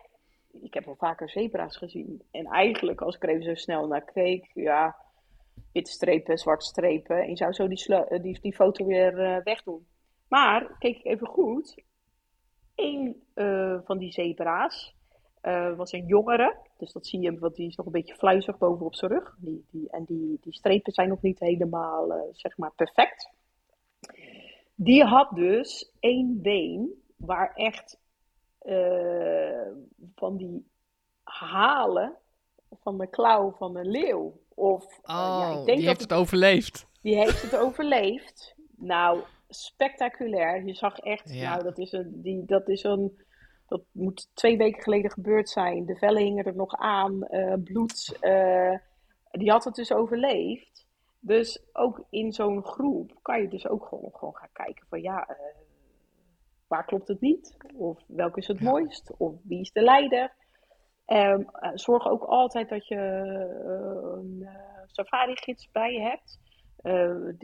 ik 0.62 0.74
heb 0.74 0.84
wel 0.84 0.96
vaker 0.96 1.30
zebra's 1.30 1.76
gezien. 1.76 2.22
En 2.30 2.46
eigenlijk, 2.46 3.00
als 3.00 3.16
ik 3.16 3.22
er 3.22 3.28
even 3.28 3.44
zo 3.44 3.54
snel 3.54 3.86
naar 3.86 4.04
keek, 4.04 4.50
ja, 4.54 4.96
witte 5.72 5.90
strepen, 5.90 6.38
zwarte 6.38 6.66
strepen. 6.66 7.22
En 7.22 7.28
je 7.28 7.36
zou 7.36 7.52
zo 7.52 7.68
die, 7.68 8.20
die, 8.20 8.40
die 8.40 8.54
foto 8.54 8.86
weer 8.86 9.18
eh, 9.18 9.42
wegdoen. 9.44 9.86
Maar, 10.28 10.76
keek 10.78 10.96
ik 10.96 11.04
even 11.04 11.26
goed. 11.26 11.82
Eh, 13.34 13.78
van 13.84 13.98
die 13.98 14.12
zebra's 14.12 14.94
eh, 15.40 15.76
was 15.76 15.92
een 15.92 16.06
jongere. 16.06 16.56
Dus 16.76 16.92
dat 16.92 17.06
zie 17.06 17.20
je, 17.20 17.38
want 17.38 17.54
die 17.54 17.68
is 17.68 17.76
nog 17.76 17.86
een 17.86 17.92
beetje 17.92 18.14
fluizig 18.14 18.58
boven 18.58 18.86
op 18.86 18.94
zijn 18.94 19.10
rug. 19.10 19.36
Die, 19.38 19.64
die, 19.70 19.90
en 19.90 20.04
die, 20.04 20.38
die 20.40 20.52
strepen 20.52 20.92
zijn 20.92 21.08
nog 21.08 21.22
niet 21.22 21.38
helemaal, 21.38 22.12
eh, 22.12 22.20
zeg 22.32 22.56
maar, 22.56 22.72
perfect. 22.72 23.30
Die 24.74 25.04
had 25.04 25.30
dus 25.34 25.92
één 26.00 26.42
been 26.42 27.02
waar 27.16 27.52
echt 27.54 27.98
eh, 28.58 29.66
van 30.14 30.36
die 30.36 30.66
halen 31.22 32.16
van 32.80 32.98
de 32.98 33.06
klauw 33.06 33.54
van 33.58 33.76
een 33.76 33.90
leeuw. 33.90 34.40
Of, 34.54 34.84
oh, 35.02 35.38
ja, 35.40 35.58
ik 35.60 35.66
denk 35.66 35.78
die 35.78 35.86
heeft 35.86 36.00
het 36.00 36.12
overleefd. 36.12 36.86
die 37.02 37.16
heeft 37.16 37.42
het 37.42 37.56
overleefd. 37.56 38.54
Nou, 38.76 39.20
spectaculair. 39.48 40.64
Je 40.64 40.74
zag 40.74 40.98
echt, 40.98 41.32
Ja. 41.34 41.50
nou, 41.50 41.62
dat 41.62 41.78
is 41.78 41.92
een, 41.92 42.22
die, 42.22 42.44
dat 42.44 42.68
is 42.68 42.82
een, 42.82 43.22
dat 43.70 43.82
moet 43.92 44.30
twee 44.34 44.56
weken 44.56 44.82
geleden 44.82 45.10
gebeurd 45.10 45.48
zijn. 45.48 45.86
De 45.86 45.96
vellen 45.96 46.22
hingen 46.22 46.44
er 46.44 46.56
nog 46.56 46.74
aan, 46.76 47.22
eh, 47.22 47.54
bloed. 47.64 48.16
eh, 48.20 48.74
die 49.30 49.50
had 49.50 49.64
het 49.64 49.74
dus 49.74 49.92
overleefd. 49.92 50.86
Dus 51.20 51.64
ook 51.72 52.04
in 52.10 52.32
zo'n 52.32 52.64
groep 52.64 53.18
kan 53.22 53.40
je 53.40 53.48
dus 53.48 53.68
ook 53.68 53.86
gewoon, 53.86 54.10
gewoon 54.12 54.36
gaan 54.36 54.52
kijken 54.52 54.86
van 54.88 55.00
ja, 55.02 55.26
eh, 55.28 55.36
waar 56.66 56.84
klopt 56.84 57.08
het 57.08 57.20
niet? 57.20 57.56
Of 57.74 57.98
welke 58.06 58.38
is 58.38 58.46
het 58.46 58.58
Ja. 58.58 58.70
mooist? 58.70 59.12
Of 59.16 59.34
wie 59.42 59.60
is 59.60 59.72
de 59.72 59.82
leider? 59.82 60.34
Ehm, 61.04 61.40
eh, 61.40 61.70
zorg 61.74 62.08
ook 62.08 62.22
altijd 62.22 62.68
dat 62.68 62.86
je 62.86 62.96
een 64.16 64.48
safari-gids 64.86 65.70
bij 65.72 65.92
je 65.92 66.00
hebt. 66.00 66.38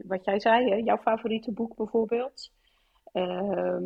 Wat 0.06 0.24
jij 0.24 0.40
zei, 0.40 0.70
hè, 0.70 0.76
jouw 0.76 0.98
favoriete 0.98 1.52
boek 1.52 1.76
bijvoorbeeld. 1.76 2.52
Ehm, 3.16 3.84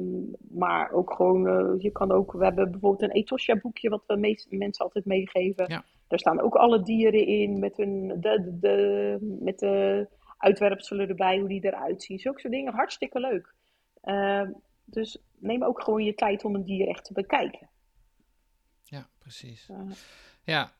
maar 0.58 0.90
ook 0.92 1.12
gewoon, 1.12 1.46
eh, 1.48 1.82
je 1.82 1.90
kan 1.90 2.12
ook, 2.12 2.32
we 2.32 2.44
hebben 2.44 2.70
bijvoorbeeld 2.70 3.02
een 3.10 3.16
Etosha 3.16 3.56
boekje 3.56 3.88
wat 3.88 4.02
we 4.06 4.16
meest, 4.16 4.50
mensen 4.50 4.84
altijd 4.84 5.04
meegeven. 5.04 5.64
Ja. 5.68 5.84
Daar 6.08 6.18
staan 6.18 6.40
ook 6.40 6.54
alle 6.54 6.82
dieren 6.82 7.26
in 7.26 7.58
met, 7.58 7.76
hun, 7.76 8.06
de, 8.08 8.16
de, 8.20 8.58
de- 8.60 9.38
met 9.40 9.58
de 9.58 10.08
uitwerpselen 10.38 11.08
erbij, 11.08 11.38
hoe 11.38 11.48
die 11.48 11.64
eruit 11.64 12.02
zien. 12.02 12.18
Zulke 12.18 12.40
soort 12.40 12.52
dingen, 12.52 12.72
hartstikke 12.72 13.20
leuk. 13.20 13.54
Ehm, 14.02 14.50
dus 14.84 15.22
neem 15.38 15.64
ook 15.64 15.82
gewoon 15.82 16.04
je 16.04 16.14
tijd 16.14 16.44
om 16.44 16.54
een 16.54 16.64
dier 16.64 16.88
echt 16.88 17.04
te 17.04 17.12
bekijken. 17.12 17.68
Ja, 18.84 19.08
precies. 19.18 19.68
Eh, 19.68 19.78
Ja. 20.44 20.72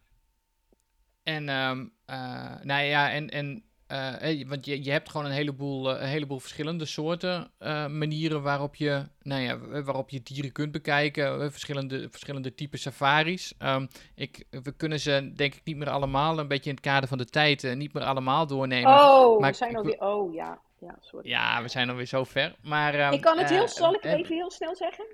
En, 1.23 1.49
eh, 1.49 2.61
nou 2.63 2.83
ja, 2.85 3.11
en, 3.13 3.29
en 3.29 3.65
eh, 3.91 4.21
hey, 4.21 4.45
want 4.49 4.65
je, 4.67 4.85
je 4.85 4.91
hebt 4.91 5.11
gewoon 5.11 5.27
een 5.27 5.33
heleboel, 5.33 5.95
eh, 5.95 6.03
een 6.03 6.09
heleboel 6.09 6.39
verschillende 6.39 6.85
soorten 6.85 7.51
eh, 7.59 7.87
manieren 7.87 8.43
waarop 8.43 8.75
je, 8.75 9.07
nou 9.23 9.43
ja, 9.43 9.59
waarop 9.83 10.11
je 10.11 10.23
dieren 10.23 10.53
kunt 10.53 10.73
bekijken. 10.73 11.43
eh, 11.43 11.51
verschillende, 11.51 12.09
verschillende 12.11 12.55
typen 12.55 12.79
safaris. 12.79 13.55
Ehm, 13.59 13.87
ik, 14.15 14.45
we 14.51 14.73
kunnen 14.77 15.01
ze 15.01 15.33
denk 15.35 15.55
ik 15.55 15.61
niet 15.65 15.77
meer 15.77 15.91
allemaal, 15.91 16.39
een 16.39 16.49
beetje 16.49 16.71
in 16.71 16.77
het 16.77 16.85
kader 16.85 17.09
van 17.09 17.19
de 17.19 17.25
tijd, 17.25 17.65
eh, 17.65 17.77
niet 17.77 17.93
meer 17.93 18.03
allemaal 18.05 18.47
doornemen. 18.47 18.93
Oh, 18.93 19.41
maar 19.41 19.51
we 19.51 19.57
zijn 19.57 19.71
ik 19.71 19.77
alweer. 19.77 20.01
Oh 20.01 20.35
ja, 20.35 20.59
ja, 20.81 20.97
sorry. 21.01 21.29
Ja, 21.29 21.63
we 21.63 21.69
zijn 21.69 21.91
alweer 21.91 22.07
zo 22.07 22.25
ver. 22.25 22.57
Maar, 22.63 22.95
ehm, 22.95 23.13
Ik 23.13 23.21
kan 23.21 23.39
het 23.39 23.51
heel, 23.51 23.63
eh, 23.63 23.69
zal 23.69 23.95
ik 23.95 24.03
het 24.03 24.13
eh, 24.13 24.19
even 24.19 24.35
heel 24.35 24.51
snel 24.51 24.77
zeggen? 24.77 25.07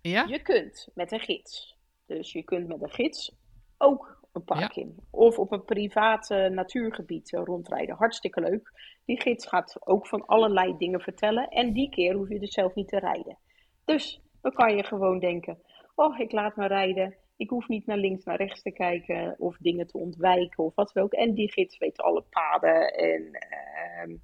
Ja? 0.00 0.24
Je 0.28 0.42
kunt 0.42 0.88
met 0.94 1.12
een 1.12 1.20
gids. 1.20 1.76
Dus 2.06 2.32
je 2.32 2.42
kunt 2.42 2.68
met 2.68 2.82
een 2.82 2.90
gids 2.90 3.32
ook 3.78 4.15
een 4.36 4.44
park 4.44 4.72
Ja. 4.72 4.82
in. 4.82 4.96
Of 5.10 5.38
op 5.38 5.52
een 5.52 5.64
privaat 5.64 6.28
natuurgebied 6.50 7.32
eh, 7.32 7.42
rondrijden. 7.44 7.96
Hartstikke 7.96 8.40
leuk. 8.40 8.72
Die 9.04 9.20
gids 9.20 9.46
gaat 9.46 9.76
ook 9.86 10.06
van 10.06 10.26
allerlei 10.26 10.76
dingen 10.76 11.00
vertellen. 11.00 11.48
En 11.48 11.72
die 11.72 11.88
keer 11.88 12.14
hoef 12.14 12.28
je 12.28 12.38
dus 12.38 12.52
zelf 12.52 12.74
niet 12.74 12.88
te 12.88 12.98
rijden. 12.98 13.38
Dus 13.84 14.20
dan 14.42 14.52
kan 14.52 14.76
je 14.76 14.84
gewoon 14.84 15.18
denken: 15.18 15.58
oh, 15.94 16.18
ik 16.18 16.32
laat 16.32 16.56
me 16.56 16.66
rijden. 16.66 17.16
Ik 17.36 17.50
hoef 17.50 17.68
niet 17.68 17.86
naar 17.86 17.96
links, 17.96 18.24
naar 18.24 18.36
rechts 18.36 18.62
te 18.62 18.70
kijken 18.70 19.34
of 19.38 19.56
dingen 19.56 19.86
te 19.86 19.98
ontwijken 19.98 20.64
of 20.64 20.74
wat 20.74 20.90
dan 20.92 21.02
ook. 21.04 21.12
En 21.12 21.34
die 21.34 21.52
gids 21.52 21.78
weet 21.78 22.00
alle 22.00 22.24
paden 22.30 22.94
en 22.94 23.30
ehm, 23.32 24.16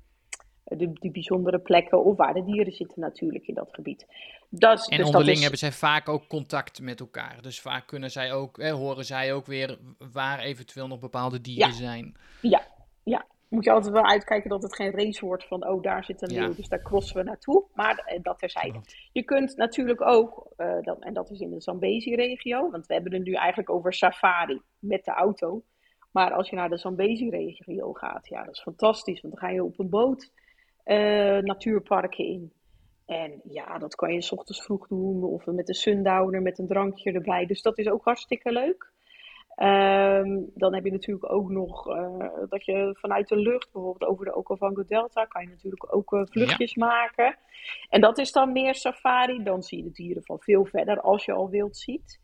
de, 0.65 0.93
die 0.93 1.11
bijzondere 1.11 1.59
plekken 1.59 2.05
of 2.05 2.17
waar 2.17 2.35
de 2.35 2.45
dieren 2.45 2.73
zitten 2.73 3.01
natuurlijk 3.01 3.47
in 3.47 3.55
dat 3.55 3.69
gebied. 3.73 4.07
Dat, 4.49 4.79
is- 4.79 4.85
En 4.85 4.97
dus 4.97 4.99
dat 4.99 5.07
onderling 5.07 5.37
is- 5.37 5.41
hebben 5.41 5.59
zij 5.59 5.73
vaak 5.73 6.09
ook 6.09 6.27
contact 6.29 6.81
met 6.81 7.01
elkaar. 7.01 7.39
Dus 7.43 7.61
vaak 7.61 7.87
kunnen 7.87 8.11
zij 8.11 8.33
ook, 8.33 8.59
eh, 8.59 8.73
horen 8.73 9.05
zij 9.05 9.33
ook 9.33 9.47
weer 9.47 9.79
waar 10.13 10.39
eventueel 10.39 10.87
nog 10.87 10.99
bepaalde 11.01 11.41
dieren 11.41 11.69
Ja. 11.69 11.75
zijn. 11.75 12.17
Ja, 12.41 12.63
ja. 13.03 13.25
Moet 13.49 13.65
je 13.65 13.71
altijd 13.73 13.93
wel 13.93 14.07
uitkijken 14.07 14.51
dat 14.51 14.63
het 14.63 14.75
geen 14.75 14.91
race 14.91 15.25
wordt 15.27 15.45
van, 15.47 15.69
oh, 15.69 15.83
daar 15.83 16.05
zit 16.05 16.23
een 16.23 16.35
Ja. 16.35 16.41
leeuw, 16.41 16.55
dus 16.55 16.69
daar 16.69 16.83
crossen 16.83 17.17
we 17.17 17.23
naartoe. 17.23 17.65
Maar 17.75 17.97
eh, 17.99 18.19
dat 18.23 18.39
terzijde. 18.39 18.81
Je 19.13 19.23
kunt 19.23 19.57
natuurlijk 19.57 20.01
ook, 20.01 20.47
eh, 20.57 20.77
dan, 20.83 21.03
en 21.03 21.15
dat 21.15 21.31
is 21.31 21.41
in 21.41 21.51
de 21.51 21.61
Zambezi-regio, 21.61 22.71
want 22.71 22.87
we 22.87 22.95
hebben 22.95 23.13
het 23.13 23.25
nu 23.25 23.33
eigenlijk 23.33 23.71
over 23.71 23.93
safari 23.95 24.61
met 24.79 25.05
de 25.05 25.11
auto. 25.11 25.63
Maar 26.13 26.33
als 26.33 26.51
je 26.51 26.57
naar 26.57 26.69
de 26.69 26.77
Zambezi-regio 26.79 27.93
gaat, 27.93 28.29
ja, 28.29 28.45
dat 28.45 28.55
is 28.55 28.63
fantastisch, 28.63 29.21
want 29.21 29.35
dan 29.35 29.43
ga 29.43 29.55
je 29.55 29.65
op 29.65 29.79
een 29.79 29.89
boot 29.91 30.31
eh, 30.85 31.39
natuurparken 31.39 32.24
in. 32.24 32.53
En 33.07 33.41
ja, 33.45 33.78
dat 33.78 33.95
kan 33.95 34.12
je 34.12 34.22
's 34.22 34.33
ochtends 34.33 34.62
vroeg 34.62 34.89
doen, 34.89 35.24
of 35.24 35.47
met 35.47 35.68
een 35.68 35.74
sundowner 35.74 36.43
met 36.43 36.59
een 36.59 36.66
drankje 36.66 37.12
erbij. 37.12 37.47
Dus 37.47 37.62
dat 37.62 37.78
is 37.78 37.89
ook 37.89 38.05
hartstikke 38.05 38.53
leuk. 38.53 38.93
Ehm, 39.55 40.41
dan 40.55 40.74
heb 40.74 40.85
je 40.85 40.91
natuurlijk 40.91 41.33
ook 41.33 41.51
nog 41.51 41.89
eh, 41.89 42.28
dat 42.49 42.64
je 42.64 42.97
vanuit 42.99 43.28
de 43.28 43.37
lucht, 43.37 43.72
bijvoorbeeld 43.72 44.11
over 44.11 44.24
de 44.24 44.35
Okavango 44.35 44.85
Delta, 44.85 45.24
kan 45.24 45.43
je 45.43 45.49
natuurlijk 45.49 45.95
ook 45.95 46.12
eh, 46.12 46.22
vluchtjes 46.24 46.74
maken. 46.74 47.39
En 47.89 48.01
dat 48.01 48.18
is 48.18 48.33
dan 48.33 48.53
meer 48.53 48.74
safari. 48.74 49.43
Dan 49.43 49.62
zie 49.62 49.78
je 49.78 49.85
de 49.85 49.93
dieren 49.93 50.24
van 50.24 50.41
veel 50.41 50.64
verder 50.64 51.01
als 51.01 51.24
je 51.24 51.33
al 51.33 51.51
wild 51.51 51.76
ziet. 51.76 52.20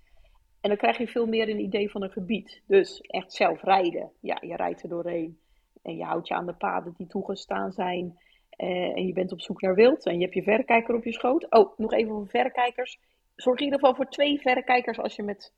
En 0.61 0.69
dan 0.69 0.79
krijg 0.79 0.99
je 0.99 1.09
veel 1.09 1.27
meer 1.27 1.49
een 1.49 1.61
idee 1.61 1.91
van 1.91 2.03
een 2.03 2.11
gebied. 2.11 2.63
Dus 2.67 3.01
echt 3.01 3.33
zelf 3.33 3.63
rijden. 3.63 4.11
Ja, 4.21 4.39
je 4.41 4.57
rijdt 4.57 4.83
er 4.83 4.89
doorheen. 4.89 5.39
En 5.83 5.97
je 5.97 6.05
houdt 6.05 6.29
je 6.29 6.35
aan 6.35 6.47
de 6.47 6.55
paden 6.55 6.95
die 6.97 7.07
toegestaan 7.07 7.73
zijn. 7.73 8.19
Eh, 8.59 8.69
en 8.97 9.07
je 9.07 9.13
bent 9.13 9.33
op 9.33 9.41
zoek 9.41 9.61
naar 9.61 9.75
wild. 9.75 10.07
En 10.07 10.15
je 10.15 10.23
hebt 10.23 10.35
je 10.35 10.43
verrekijker 10.43 10.95
op 10.95 11.05
je 11.05 11.13
schoot. 11.13 11.51
Oh, 11.51 11.79
nog 11.79 11.93
even 11.93 12.13
over 12.13 12.29
verrekijkers. 12.29 12.99
Zorg 13.37 13.59
in 13.59 13.65
ieder 13.65 13.79
geval 13.81 13.95
voor 13.95 14.09
twee 14.09 14.41
verrekijkers 14.41 14.99
als 14.99 15.17
je 15.17 15.23
met 15.23 15.53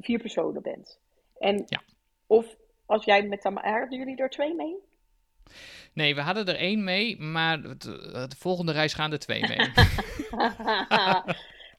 vier 0.00 0.18
personen 0.20 0.62
bent. 0.62 0.98
En 1.38 1.64
Ja. 1.66 1.80
of 2.26 2.46
als 2.86 3.04
jij 3.04 3.22
met 3.22 3.40
Tamara, 3.40 3.78
hadden 3.80 3.98
jullie 3.98 4.16
er 4.16 4.30
twee 4.30 4.54
mee? 4.54 4.74
Nee, 5.92 6.14
we 6.14 6.20
hadden 6.20 6.46
er 6.46 6.56
één 6.56 6.84
mee, 6.84 7.20
maar 7.20 7.62
de, 7.62 7.76
de 8.28 8.36
volgende 8.38 8.72
reis 8.72 8.94
gaan 8.94 9.12
er 9.12 9.18
twee 9.18 9.40
mee. 9.48 9.58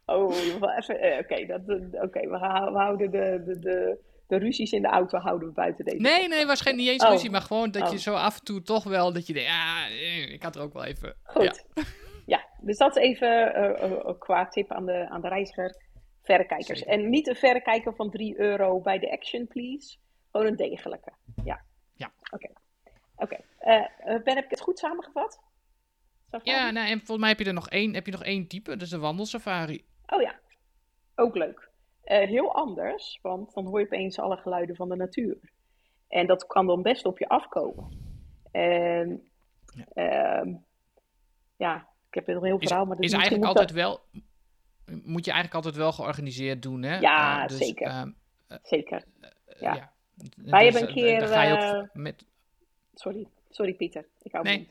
oh, 0.06 0.36
even. 0.38 1.00
eh, 1.00 1.20
Oké, 1.20 1.46
dat- 1.46 2.02
oké, 2.04 2.20
we, 2.20 2.28
we 2.72 2.78
houden 2.78 3.12
de, 3.12 3.44
de, 3.46 3.60
de, 3.60 3.98
de 4.28 4.38
ruzies 4.38 4.72
in 4.72 4.82
de 4.82 4.88
auto 4.88 5.18
houden 5.18 5.48
we 5.48 5.54
buiten 5.54 5.86
deze. 5.86 5.98
Nee, 6.02 6.28
nee, 6.28 6.46
waarschijnlijk 6.46 6.86
niet 6.88 6.94
eens 6.96 7.06
Oh. 7.06 7.12
ruzie, 7.12 7.30
maar 7.30 7.42
gewoon 7.42 7.72
dat 7.72 7.90
je 7.90 7.96
Oh. 7.96 8.02
zo 8.02 8.14
af 8.14 8.38
en 8.40 8.46
toe 8.46 8.62
toch 8.62 8.84
wel, 8.84 9.14
dat 9.14 9.28
je 9.28 9.34
denkt, 9.34 9.50
ja, 9.50 9.88
eh, 9.88 10.32
ik 10.34 10.44
had 10.44 10.56
er 10.56 10.62
ook 10.62 10.74
wel 10.74 10.84
even. 10.84 11.16
Goed. 11.24 11.66
Ja, 12.26 12.46
dus 12.68 12.78
dat 12.78 12.98
even 12.98 13.54
eh, 13.54 14.20
qua 14.20 14.48
tip 14.48 14.72
aan 14.72 14.86
de, 14.86 15.10
aan 15.10 15.22
de 15.22 15.28
reiziger. 15.28 15.84
Verrekijkers. 16.24 16.80
Zeker. 16.80 16.94
En 16.94 17.10
niet 17.10 17.28
een 17.28 17.36
verrekijker 17.36 17.96
van 17.96 18.10
3 18.10 18.40
euro 18.40 18.80
bij 18.82 19.00
de 19.00 19.12
Action, 19.12 19.48
please. 19.48 19.98
Gewoon 20.32 20.48
een 20.48 20.56
degelijke. 20.56 21.12
Ja. 21.44 21.62
Ja. 21.94 22.12
Oké. 22.32 22.50
Oké. 23.16 23.38
Ben, 24.24 24.36
heb 24.36 24.44
ik 24.44 24.50
het 24.50 24.62
goed 24.62 24.80
samengevat? 24.80 25.42
Safari? 26.32 26.52
Ja, 26.52 26.72
nou, 26.72 26.88
en 26.88 26.98
volgens 26.98 27.18
mij 27.20 27.30
heb 27.30 27.40
je 27.40 27.46
er 27.46 27.54
nog 27.54 27.70
één, 27.70 27.94
heb 27.94 28.06
je 28.06 28.12
nog 28.12 28.24
één 28.24 28.48
type, 28.48 28.70
dat 28.70 28.82
is 28.82 28.90
de 28.90 28.98
wandelsafari. 28.98 29.86
Oh 30.06 30.22
ja, 30.22 30.40
ook 31.16 31.36
leuk. 31.36 31.70
Eh, 32.06 32.28
heel 32.28 32.54
anders, 32.56 33.20
want 33.22 33.54
dan 33.54 33.66
hoor 33.66 33.80
je 33.80 33.86
opeens 33.86 34.20
alle 34.20 34.38
geluiden 34.38 34.76
van 34.76 34.90
de 34.90 34.96
natuur. 34.96 35.38
En 36.08 36.28
dat 36.28 36.48
kan 36.48 36.66
dan 36.68 36.82
best 36.82 37.06
op 37.06 37.20
je 37.20 37.28
afkomen. 37.28 37.90
En 38.52 39.30
ehm, 39.94 40.54
ja, 41.56 41.88
ik 42.10 42.14
heb 42.14 42.28
een 42.28 42.44
heel 42.44 42.58
Is, 42.60 42.68
verhaal, 42.68 42.86
maar 42.86 42.96
dat 42.96 43.06
is 43.06 43.14
eigenlijk 43.14 43.46
altijd 43.46 43.72
wel, 43.72 44.00
moet 44.86 45.26
je 45.26 45.32
eigenlijk 45.32 45.54
altijd 45.54 45.76
wel 45.76 45.92
georganiseerd 45.92 46.62
doen, 46.62 46.84
hè? 46.84 47.00
Ja, 47.00 47.42
Eh, 47.42 47.48
dus, 47.48 47.58
zeker. 47.58 47.88
ehm, 47.88 48.12
Zeker. 48.64 49.04
eh, 49.22 49.30
Ja. 49.60 49.74
ja. 49.74 49.94
Wij 50.36 50.72
Dus, 50.72 50.74
hebben 50.74 50.82
een 50.82 50.88
eh, 50.88 50.94
keer, 51.20 51.28
ga 51.28 51.44
je 51.44 51.90
met, 51.94 52.26
Sorry, 52.94 53.28
sorry 53.50 53.74
Pieter. 53.74 54.06
Ik 54.22 54.32
hou 54.32 54.44
Nee. 54.44 54.70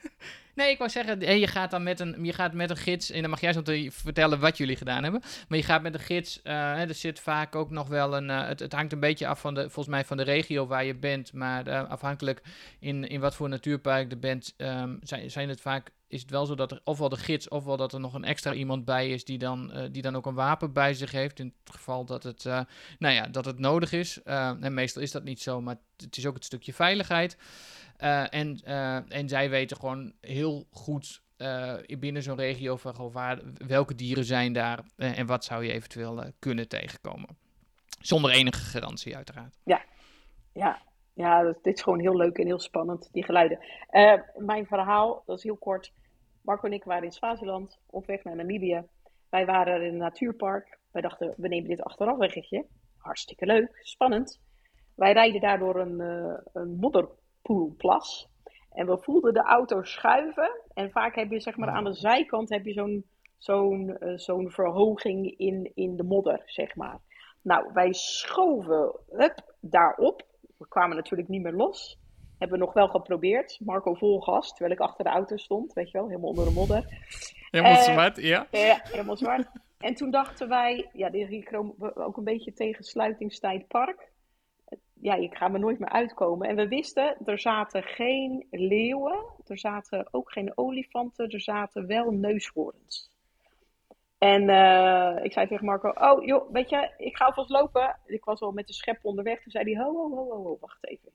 Nee, 0.54 0.70
ik 0.70 0.78
wou 0.78 0.90
zeggen, 0.90 1.22
hé, 1.22 1.32
je 1.32 1.46
gaat 1.46 1.70
dan 1.70 1.82
met 1.82 2.00
een, 2.00 2.24
je 2.24 2.32
gaat 2.32 2.52
met 2.52 2.70
een 2.70 2.76
gids, 2.76 3.10
en 3.10 3.20
dan 3.20 3.30
mag 3.30 3.40
jij 3.40 3.52
zo 3.52 3.62
vertellen 3.88 4.40
wat 4.40 4.58
jullie 4.58 4.76
gedaan 4.76 5.02
hebben. 5.02 5.22
Maar 5.48 5.58
je 5.58 5.64
gaat 5.64 5.82
met 5.82 5.94
een 5.94 6.00
gids, 6.00 6.42
eh, 6.42 6.54
hè, 6.54 6.86
er 6.86 6.94
zit 6.94 7.20
vaak 7.20 7.54
ook 7.54 7.70
nog 7.70 7.88
wel 7.88 8.16
een, 8.16 8.30
eh, 8.30 8.46
het, 8.46 8.60
het 8.60 8.72
hangt 8.72 8.92
een 8.92 9.00
beetje 9.00 9.26
af 9.26 9.40
van 9.40 9.54
de, 9.54 9.60
volgens 9.60 9.86
mij 9.86 10.04
van 10.04 10.16
de 10.16 10.22
regio 10.22 10.66
waar 10.66 10.84
je 10.84 10.94
bent. 10.94 11.32
Maar 11.32 11.66
eh, 11.66 11.88
afhankelijk 11.88 12.42
in, 12.80 13.08
in 13.08 13.20
wat 13.20 13.34
voor 13.34 13.48
natuurpark 13.48 14.10
je 14.10 14.16
bent, 14.16 14.54
ehm, 14.56 14.96
zijn, 15.02 15.30
zijn 15.30 15.48
het 15.48 15.60
vaak, 15.60 15.92
is 16.10 16.20
het 16.20 16.30
wel 16.30 16.46
zo 16.46 16.54
dat 16.54 16.70
er 16.70 16.80
ofwel 16.84 17.08
de 17.08 17.16
gids, 17.16 17.48
ofwel 17.48 17.76
dat 17.76 17.92
er 17.92 18.00
nog 18.00 18.14
een 18.14 18.24
extra 18.24 18.52
iemand 18.52 18.84
bij 18.84 19.10
is 19.10 19.24
die 19.24 19.38
dan, 19.38 19.72
eh, 19.72 19.88
die 19.90 20.02
dan 20.02 20.16
ook 20.16 20.26
een 20.26 20.34
wapen 20.34 20.72
bij 20.72 20.94
zich 20.94 21.10
heeft. 21.10 21.38
In 21.38 21.54
het 21.64 21.74
geval 21.74 22.04
dat 22.04 22.22
het, 22.22 22.46
eh, 22.46 22.60
nou 22.98 23.14
ja, 23.14 23.26
dat 23.26 23.44
het 23.44 23.58
nodig 23.58 23.92
is. 23.92 24.22
Eh, 24.22 24.52
en 24.60 24.74
meestal 24.74 25.02
is 25.02 25.10
dat 25.10 25.24
niet 25.24 25.40
zo, 25.42 25.60
maar 25.60 25.76
het 25.96 26.16
is 26.16 26.26
ook 26.26 26.34
het 26.34 26.44
stukje 26.44 26.72
veiligheid. 26.72 27.36
Eh, 28.00 28.34
en, 28.34 28.60
eh, 28.64 29.12
en 29.12 29.28
zij 29.28 29.50
weten 29.50 29.76
gewoon 29.76 30.12
heel 30.20 30.66
goed 30.70 31.22
eh, 31.36 31.74
binnen 31.98 32.22
zo'n 32.22 32.36
regio 32.36 32.76
van 32.76 33.12
welke 33.66 33.94
dieren 33.94 34.24
zijn 34.24 34.52
daar 34.52 34.84
en 34.96 35.26
wat 35.26 35.44
zou 35.44 35.64
je 35.64 35.72
eventueel 35.72 36.24
kunnen 36.38 36.68
tegenkomen. 36.68 37.28
Zonder 38.00 38.30
enige 38.30 38.60
garantie 38.60 39.16
uiteraard. 39.16 39.58
Ja, 40.52 40.78
ja 41.14 41.42
dat- 41.42 41.62
dit 41.62 41.74
is 41.76 41.82
gewoon 41.82 42.00
heel 42.00 42.16
leuk 42.16 42.38
en 42.38 42.46
heel 42.46 42.58
spannend, 42.58 43.08
die 43.12 43.24
geluiden. 43.24 43.58
Mijn 44.36 44.66
verhaal, 44.66 45.22
dat 45.26 45.36
is 45.36 45.42
heel 45.44 45.56
kort. 45.56 45.92
Marco 46.42 46.66
en 46.66 46.72
ik 46.72 46.84
waren 46.84 47.04
in 47.04 47.12
Swaziland, 47.12 47.78
op 47.86 48.06
weg 48.06 48.24
naar 48.24 48.36
Namibië. 48.36 48.82
Wij 49.30 49.46
waren 49.46 49.82
in 49.82 49.92
een 49.92 49.96
natuurpark. 49.96 50.78
Wij 50.90 51.02
dachten, 51.02 51.34
we 51.36 51.48
nemen 51.48 51.68
dit 51.68 51.82
achteraf 51.82 52.16
weggetje. 52.18 52.66
Hartstikke 52.96 53.46
leuk, 53.46 53.80
spannend. 53.82 54.40
Wij 54.94 55.12
rijden 55.12 55.40
daardoor 55.40 55.80
een, 55.80 56.00
eh 56.00 56.38
een 56.52 56.76
modderpoelplas. 57.42 58.28
En 58.72 58.86
we 58.86 58.98
voelden 59.00 59.34
de 59.34 59.42
auto 59.42 59.82
schuiven. 59.82 60.60
En 60.74 60.90
vaak 60.90 61.14
heb 61.14 61.30
je 61.30 61.40
zeg 61.40 61.56
maar 61.56 61.68
aan 61.68 61.84
de 61.84 61.94
zijkant 61.94 62.48
heb 62.48 62.64
je 62.64 62.72
zo'n 62.72 63.04
zo'n 63.38 63.96
eh, 63.98 64.18
zo'n 64.18 64.50
verhoging 64.50 65.38
in, 65.38 65.72
in 65.74 65.96
de 65.96 66.02
modder, 66.02 66.42
zeg 66.46 66.76
maar. 66.76 66.98
Nou, 67.42 67.70
wij 67.72 67.92
schoven 67.92 68.92
hup, 69.08 69.54
daarop. 69.60 70.26
We 70.58 70.68
kwamen 70.68 70.96
natuurlijk 70.96 71.28
niet 71.28 71.42
meer 71.42 71.52
los. 71.52 71.98
Hebben 72.38 72.58
we 72.58 72.64
nog 72.64 72.74
wel 72.74 72.88
geprobeerd. 72.88 73.58
Marco 73.64 73.94
vol 73.94 74.20
gas, 74.20 74.48
terwijl 74.48 74.72
ik 74.72 74.80
achter 74.80 75.04
de 75.04 75.10
auto 75.10 75.36
stond. 75.36 75.72
Weet 75.72 75.90
je 75.90 75.98
wel, 75.98 76.06
helemaal 76.06 76.28
onder 76.28 76.44
de 76.44 76.52
modder. 76.52 76.84
Helemaal 77.50 77.76
Eh, 77.76 77.82
zwart, 77.82 78.16
ja. 78.16 78.46
Ja, 78.50 78.80
helemaal 78.82 79.16
zwart. 79.16 79.46
En 79.78 79.94
toen 79.94 80.10
dachten 80.10 80.48
wij, 80.48 80.88
ja, 80.92 81.10
hier 81.10 81.44
komen 81.50 81.74
we 81.78 81.94
ook 81.96 82.16
een 82.16 82.24
beetje 82.24 82.52
tegen 82.52 82.84
sluitingstijd 82.84 83.68
park. 83.68 84.09
Ja, 85.00 85.14
ik 85.14 85.34
ga 85.36 85.52
er 85.52 85.58
nooit 85.58 85.78
meer 85.78 85.88
uitkomen. 85.88 86.48
En 86.48 86.56
we 86.56 86.68
wisten, 86.68 87.16
er 87.24 87.38
zaten 87.38 87.82
geen 87.82 88.46
leeuwen, 88.50 89.24
er 89.46 89.58
zaten 89.58 90.08
ook 90.10 90.32
geen 90.32 90.52
olifanten, 90.54 91.28
er 91.28 91.40
zaten 91.40 91.86
wel 91.86 92.10
neushoorns. 92.10 93.10
En 94.18 94.48
eh, 94.48 95.24
ik 95.24 95.32
zei 95.32 95.46
tegen 95.46 95.64
Marco, 95.64 95.88
oh 95.88 96.24
joh, 96.24 96.52
weet 96.52 96.70
je, 96.70 96.94
ik 96.96 97.16
ga 97.16 97.24
alvast 97.24 97.50
lopen. 97.50 97.98
Ik 98.06 98.24
was 98.24 98.40
al 98.40 98.52
met 98.52 98.66
de 98.66 98.72
schep 98.72 98.98
onderweg. 99.02 99.42
Toen 99.42 99.52
zei 99.52 99.72
hij, 99.72 99.84
ho, 99.84 99.92
ho, 99.92 100.14
ho, 100.14 100.42
ho, 100.42 100.56
wacht 100.60 100.86
even. 100.86 101.12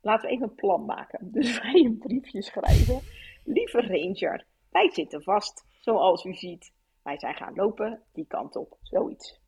Laten 0.00 0.28
we 0.28 0.34
even 0.34 0.48
een 0.48 0.54
plan 0.54 0.84
maken. 0.84 1.28
Dus 1.32 1.60
wij 1.60 1.74
een 1.74 1.98
briefje 1.98 2.42
schrijven. 2.42 3.00
Lieve 3.44 3.80
ranger, 3.80 4.44
wij 4.70 4.90
zitten 4.90 5.22
vast, 5.22 5.66
zoals 5.80 6.24
u 6.24 6.34
ziet. 6.34 6.72
Wij 7.02 7.18
zijn 7.18 7.34
gaan 7.34 7.54
lopen 7.54 8.02
die 8.12 8.26
kant 8.26 8.56
op, 8.56 8.76
zoiets. 8.82 9.40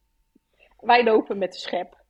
Wij 0.80 1.04
lopen 1.04 1.38
met 1.38 1.52
de 1.52 1.58
schep, 1.58 2.03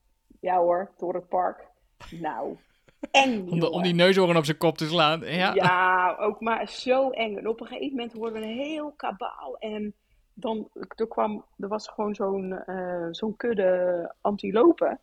ja 0.44 0.58
hoor, 0.58 0.90
door 0.98 1.14
het 1.14 1.28
park. 1.28 1.66
Nou, 2.10 2.56
eng 3.10 3.48
Om, 3.50 3.60
de, 3.60 3.70
om 3.70 3.82
die 3.82 3.94
neushoorn 3.94 4.36
op 4.36 4.44
zijn 4.44 4.56
kop 4.56 4.76
te 4.76 4.86
slaan. 4.86 5.20
Ja. 5.20 5.54
Ja, 5.54 6.16
ook 6.20 6.40
maar 6.40 6.68
zo 6.68 7.10
eng. 7.10 7.36
En 7.36 7.48
op 7.48 7.60
een 7.60 7.66
gegeven 7.66 7.96
moment 7.96 8.12
hoorden 8.12 8.40
we 8.40 8.46
een 8.46 8.54
heel 8.54 8.92
kabaal. 8.96 9.56
En 9.58 9.94
dan 10.34 10.68
er 10.96 11.08
kwam, 11.08 11.44
er 11.58 11.68
was 11.68 11.88
gewoon 11.88 12.14
zo'n 12.14 12.52
eh, 12.52 13.08
zo'n 13.10 13.36
kudde 13.36 14.14
antilopen 14.20 15.00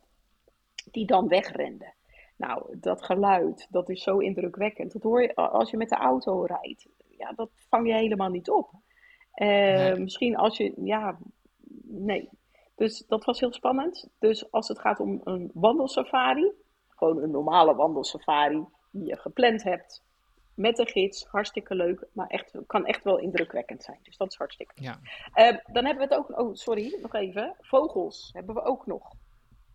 die 0.90 1.06
dan 1.06 1.28
wegrenden. 1.28 1.94
Nou, 2.36 2.78
dat 2.78 3.04
geluid, 3.04 3.66
dat 3.70 3.88
is 3.88 4.02
zo 4.02 4.18
indrukwekkend. 4.18 4.92
Dat 4.92 5.02
hoor 5.02 5.22
je 5.22 5.34
als 5.34 5.70
je 5.70 5.76
met 5.76 5.88
de 5.88 5.96
auto 5.96 6.44
rijdt. 6.44 6.86
Ja, 7.18 7.32
dat 7.36 7.50
vang 7.68 7.86
je 7.86 7.94
helemaal 7.94 8.30
niet 8.30 8.50
op. 8.50 8.70
Eh, 9.32 9.48
Nee. 9.48 9.98
Misschien 9.98 10.36
als 10.36 10.56
je, 10.56 10.72
ja, 10.84 11.18
nee. 11.82 12.28
Dus 12.82 13.04
dat 13.06 13.24
was 13.24 13.40
heel 13.40 13.52
spannend. 13.52 14.08
Dus 14.18 14.50
als 14.50 14.68
het 14.68 14.78
gaat 14.78 15.00
om 15.00 15.20
een 15.24 15.50
wandelsafari, 15.54 16.52
gewoon 16.88 17.22
een 17.22 17.30
normale 17.30 17.74
wandelsafari 17.74 18.64
die 18.90 19.06
je 19.06 19.16
gepland 19.16 19.62
hebt 19.62 20.02
met 20.54 20.78
een 20.78 20.86
gids, 20.86 21.24
hartstikke 21.24 21.74
leuk, 21.74 22.06
maar 22.12 22.26
echt, 22.26 22.52
kan 22.66 22.86
echt 22.86 23.04
wel 23.04 23.18
indrukwekkend 23.18 23.82
zijn. 23.82 23.98
Dus 24.02 24.16
dat 24.16 24.30
is 24.30 24.36
hartstikke. 24.36 24.72
Ja. 24.74 24.98
Eh, 25.32 25.58
dan 25.72 25.84
hebben 25.84 26.08
we 26.08 26.14
het 26.14 26.24
ook, 26.24 26.38
oh 26.40 26.54
sorry, 26.54 26.98
nog 27.02 27.14
even. 27.14 27.56
Vogels 27.60 28.30
hebben 28.32 28.54
we 28.54 28.62
ook 28.62 28.86
nog. 28.86 29.12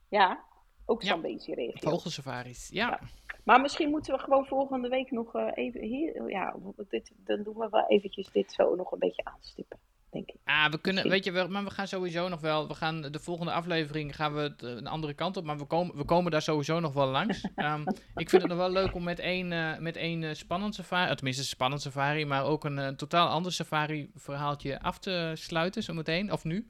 Ja, 0.10 0.44
ook 0.86 1.02
Ja. 1.02 1.08
Zambezi-regio. 1.08 1.90
Vogelsafaris, 1.90 2.70
ja. 2.72 2.88
Ja. 2.88 3.00
Maar 3.44 3.62
misschien 3.62 3.90
moeten 3.90 4.14
we 4.14 4.20
gewoon 4.20 4.46
volgende 4.46 4.90
week 4.90 5.12
nog 5.12 5.36
eh, 5.36 5.48
even 5.54 5.82
hier, 5.82 6.30
ja, 6.30 6.56
dit, 6.90 7.12
dan 7.16 7.44
doen 7.44 7.58
we 7.58 7.68
wel 7.70 7.88
eventjes 7.88 8.32
dit 8.32 8.52
zo 8.52 8.76
nog 8.76 8.92
een 8.92 9.00
beetje 9.00 9.24
aanstippen, 9.24 9.80
denk 10.26 10.30
ik. 10.30 10.36
Ah, 10.46 10.72
we 10.72 10.82
kunnen, 10.82 11.10
weet 11.10 11.24
je 11.24 11.32
wel, 11.32 11.48
maar 11.48 11.64
we 11.64 11.70
gaan 11.70 11.88
sowieso 11.88 12.28
nog 12.28 12.40
wel, 12.42 12.68
we 12.68 12.74
gaan 12.74 13.02
de 13.02 13.20
volgende 13.20 13.52
aflevering 13.52 14.16
gaan 14.16 14.34
we 14.34 14.42
het, 14.42 14.64
eh, 14.64 14.70
een 14.70 14.88
andere 14.88 15.14
kant 15.14 15.38
op, 15.38 15.46
maar 15.46 15.58
we 15.58 15.66
komen, 15.66 15.96
we 15.98 16.04
komen 16.06 16.32
daar 16.32 16.42
sowieso 16.42 16.80
nog 16.80 16.94
wel 16.94 17.08
langs. 17.08 17.42
Ehm, 17.56 17.82
ik 18.16 18.30
vind 18.30 18.42
het 18.42 18.48
nog 18.52 18.58
wel 18.60 18.72
leuk 18.72 18.94
om 18.94 19.04
met 19.04 19.20
één, 19.20 19.52
eh, 19.52 19.78
met 19.80 19.96
één 19.96 20.24
eh, 20.24 20.34
spannend 20.34 20.76
safari, 20.76 21.16
tenminste 21.16 21.42
een 21.42 21.48
spannend 21.48 21.82
safari, 21.82 22.26
maar 22.26 22.44
ook 22.46 22.64
een 22.66 22.80
eh, 22.80 22.88
totaal 22.88 23.28
ander 23.28 23.52
safari 23.54 24.12
verhaaltje 24.16 24.80
af 24.82 25.00
te 25.00 25.32
sluiten 25.36 25.84
zometeen, 25.84 26.32
of 26.32 26.44
nu. 26.44 26.68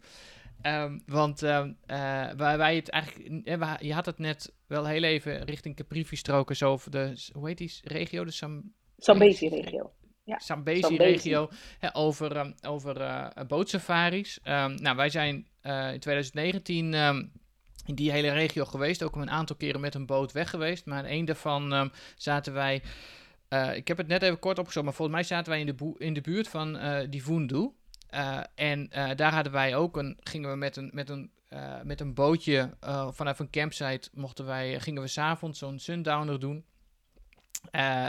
Ehm, 0.62 1.00
want 1.06 1.44
eh, 1.44 1.66
waar 2.38 2.58
wij 2.58 2.76
het 2.76 2.90
eigenlijk, 2.90 3.46
eh, 3.48 3.58
we- 3.58 3.86
je 3.86 3.94
had 3.94 4.06
het 4.06 4.18
net 4.20 4.54
wel 4.68 4.86
heel 4.86 5.04
even 5.04 5.44
richting 5.44 5.76
Caprivi-stroken, 5.76 6.56
zo 6.56 6.72
over 6.72 6.92
de, 6.92 7.30
hoe 7.34 7.48
heet 7.48 7.58
die 7.58 7.80
regio, 7.84 8.26
de 8.26 8.32
Sam, 8.32 8.74
Zambezi-regio. 8.98 9.92
Ja, 10.28 10.40
Zambezi-regio 10.40 11.50
over, 11.94 12.36
ehm, 12.38 12.52
over 12.62 13.02
eh, 13.02 13.28
bootsafaris. 13.48 14.40
Ehm, 14.44 14.76
nou, 14.76 14.96
wij 14.96 15.10
zijn 15.10 15.48
eh, 15.62 15.94
in 15.94 16.00
2019 16.00 16.94
ehm, 16.94 17.26
in 17.86 17.96
die 17.96 18.12
hele 18.12 18.32
regio 18.32 18.66
geweest. 18.66 19.04
Ook 19.04 19.16
een 19.16 19.30
aantal 19.30 19.56
keren 19.56 19.82
met 19.82 19.96
een 19.96 20.06
boot 20.06 20.32
weg 20.32 20.50
geweest. 20.50 20.86
Maar 20.86 21.00
in 21.00 21.10
één 21.10 21.26
daarvan 21.26 21.92
zaten 22.16 22.54
wij... 22.54 22.82
eh, 23.48 23.76
ik 23.76 23.88
heb 23.88 23.98
het 23.98 24.08
net 24.08 24.22
even 24.22 24.40
kort 24.40 24.60
opgezocht, 24.60 24.86
maar 24.86 24.94
volgens 24.94 25.18
mij 25.18 25.28
zaten 25.28 25.52
wij 25.52 25.60
in 25.60 25.66
de, 25.66 25.94
in 25.98 26.14
de 26.14 26.22
buurt 26.22 26.48
van 26.48 26.78
die. 27.10 27.76
Eh, 28.10 28.40
en 28.56 28.90
daar 29.16 29.34
hadden 29.34 29.52
wij 29.54 29.76
ook 29.76 29.98
een, 29.98 30.18
gingen 30.24 30.50
we 30.50 30.56
met 30.56 30.76
een, 30.76 30.90
met 30.94 31.10
een, 31.10 31.32
met 31.84 32.02
een 32.02 32.14
bootje 32.14 32.70
vanaf 33.12 33.40
een 33.40 33.50
campsite 33.50 34.10
mochten 34.14 34.46
wij, 34.46 34.80
gingen 34.80 35.02
we 35.02 35.08
s'avonds 35.08 35.60
zo'n 35.60 35.80
sundowner 35.80 36.40
doen. 36.40 36.66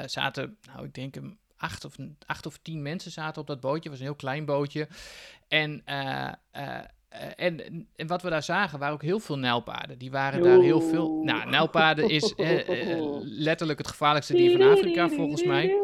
Zaten, 0.06 0.56
nou 0.66 0.84
ik 0.84 0.94
denk 0.94 1.16
een 1.16 1.38
acht 1.58 1.84
of, 1.84 1.96
acht 2.26 2.46
of 2.46 2.58
tien 2.62 2.82
mensen 2.82 3.10
zaten 3.10 3.40
op 3.40 3.46
dat 3.46 3.60
bootje. 3.60 3.80
Het 3.82 3.90
was 3.90 3.98
een 3.98 4.04
heel 4.04 4.14
klein 4.14 4.44
bootje. 4.44 4.88
En, 5.48 5.82
eh, 5.84 6.32
eh, 6.50 6.84
en, 7.36 7.86
en 7.96 8.06
wat 8.06 8.22
we 8.22 8.30
daar 8.30 8.42
zagen 8.42 8.78
waren 8.78 8.94
ook 8.94 9.02
heel 9.02 9.18
veel 9.18 9.38
nijlpaarden. 9.38 9.98
Die 9.98 10.10
waren 10.10 10.42
daar 10.42 10.60
heel 10.60 10.80
veel. 10.80 11.22
Nou, 11.24 11.50
nijlpaarden 11.50 12.08
is 12.08 12.34
eh, 12.34 12.68
letterlijk 13.20 13.78
het 13.78 13.88
gevaarlijkste 13.88 14.32
dier 14.32 14.58
van 14.58 14.70
Afrika 14.70 15.08
volgens 15.08 15.44
mij. 15.44 15.76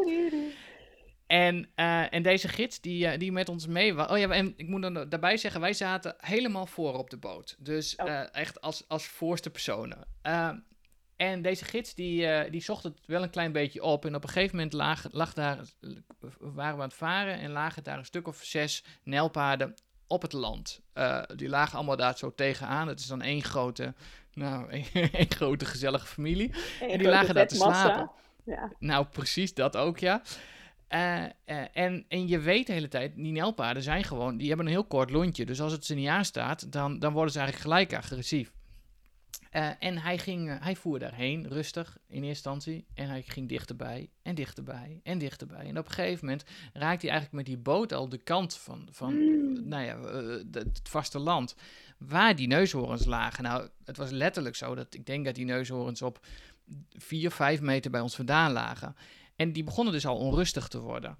En, 1.27 1.69
en 2.09 2.23
deze 2.23 2.47
gids 2.47 2.81
die, 2.81 3.17
die 3.17 3.31
met 3.31 3.49
ons 3.49 3.67
mee 3.67 3.93
was. 3.93 4.09
Oh 4.09 4.17
ja, 4.17 4.29
en 4.29 4.53
ik 4.57 4.67
moet 4.67 4.81
dan 4.81 4.93
daarbij 4.93 5.37
zeggen, 5.37 5.61
wij 5.61 5.73
zaten 5.73 6.15
helemaal 6.17 6.65
voor 6.65 6.93
op 6.93 7.09
de 7.09 7.17
boot. 7.17 7.55
Dus 7.59 7.95
Oh. 7.95 8.23
echt 8.31 8.61
als, 8.61 8.83
als 8.87 9.05
voorste 9.05 9.49
personen. 9.49 10.07
En 11.15 11.41
deze 11.41 11.65
gids 11.65 11.93
die, 11.93 12.27
eh, 12.27 12.51
die 12.51 12.61
zocht 12.61 12.83
het 12.83 12.99
wel 13.05 13.23
een 13.23 13.29
klein 13.29 13.51
beetje 13.51 13.83
op. 13.83 14.05
En 14.05 14.15
op 14.15 14.23
een 14.23 14.29
gegeven 14.29 14.55
moment 14.55 14.73
lag, 14.73 15.05
lag 15.11 15.33
daar, 15.33 15.59
waren 16.39 16.75
we 16.75 16.81
aan 16.81 16.87
het 16.87 16.93
varen 16.93 17.39
en 17.39 17.51
lagen 17.51 17.83
daar 17.83 17.97
een 17.97 18.05
stuk 18.05 18.27
of 18.27 18.43
zes 18.43 18.83
nijlpaarden 19.03 19.73
op 20.07 20.21
het 20.21 20.33
land. 20.33 20.81
Eh, 20.93 21.21
die 21.35 21.49
lagen 21.49 21.75
allemaal 21.75 21.95
daar 21.95 22.17
zo 22.17 22.33
tegenaan. 22.33 22.87
Het 22.87 22.99
is 22.99 23.07
dan 23.07 23.21
één 23.21 23.43
grote, 23.43 23.93
nou, 24.33 24.69
één 25.11 25.31
grote 25.31 25.65
gezellige 25.65 26.07
familie. 26.07 26.53
En 26.81 26.97
die 26.97 27.09
lagen 27.09 27.35
daar 27.35 27.47
te 27.47 27.55
slapen. 27.55 28.11
Ja. 28.45 28.71
Nou, 28.79 29.05
precies 29.05 29.53
dat 29.53 29.77
ook, 29.77 29.99
ja. 29.99 30.21
Eh, 30.87 31.23
en, 31.73 32.05
en 32.07 32.27
je 32.27 32.39
weet 32.39 32.67
de 32.67 32.73
hele 32.73 32.87
tijd, 32.87 33.15
die 33.15 33.31
nijlpaarden 33.31 33.83
zijn 33.83 34.03
gewoon, 34.03 34.37
die 34.37 34.47
hebben 34.47 34.65
een 34.65 34.71
heel 34.71 34.85
kort 34.85 35.09
lontje. 35.09 35.45
Dus 35.45 35.61
als 35.61 35.71
het 35.71 35.85
ze 35.85 35.93
niet 35.93 36.07
aanstaat, 36.07 36.71
dan, 36.71 36.99
dan 36.99 37.13
worden 37.13 37.31
ze 37.31 37.39
eigenlijk 37.39 37.69
gelijk 37.69 37.93
agressief. 38.03 38.53
Eh, 39.55 39.69
en 39.79 39.97
hij, 39.97 40.17
ging, 40.17 40.49
eh, 40.49 40.55
hij 40.59 40.75
voer 40.75 40.99
daarheen, 40.99 41.47
rustig 41.47 41.97
in 42.07 42.13
eerste 42.15 42.27
instantie. 42.27 42.85
En 42.93 43.07
hij 43.09 43.21
ging 43.21 43.49
dichterbij 43.49 44.09
en 44.21 44.35
dichterbij 44.35 44.99
en 45.03 45.17
dichterbij. 45.17 45.65
En 45.65 45.77
op 45.77 45.85
een 45.85 45.91
gegeven 45.91 46.25
moment 46.25 46.43
raakte 46.73 47.05
hij 47.05 47.15
eigenlijk 47.15 47.31
met 47.31 47.45
die 47.45 47.57
boot 47.57 47.93
al 47.93 48.09
de 48.09 48.17
kant 48.17 48.57
van, 48.57 48.87
van 48.91 49.13
Mm. 49.13 49.67
nou 49.67 49.83
ja, 49.83 49.95
de- 50.45 50.59
het 50.59 50.79
vasteland. 50.89 51.55
Waar 51.97 52.35
die 52.35 52.47
neushoorns 52.47 53.05
lagen. 53.05 53.43
Nou, 53.43 53.69
het 53.85 53.97
was 53.97 54.09
letterlijk 54.11 54.55
zo 54.55 54.75
dat 54.75 54.93
ik 54.93 55.05
denk 55.05 55.25
dat 55.25 55.35
die 55.35 55.45
neushoorns 55.45 56.01
op 56.01 56.25
4, 56.89 57.31
5 57.31 57.61
meter 57.61 57.91
bij 57.91 58.01
ons 58.01 58.15
vandaan 58.15 58.51
lagen. 58.51 58.95
En 59.35 59.51
die 59.51 59.63
begonnen 59.63 59.93
dus 59.93 60.05
al 60.05 60.17
onrustig 60.17 60.67
te 60.67 60.79
worden. 60.79 61.17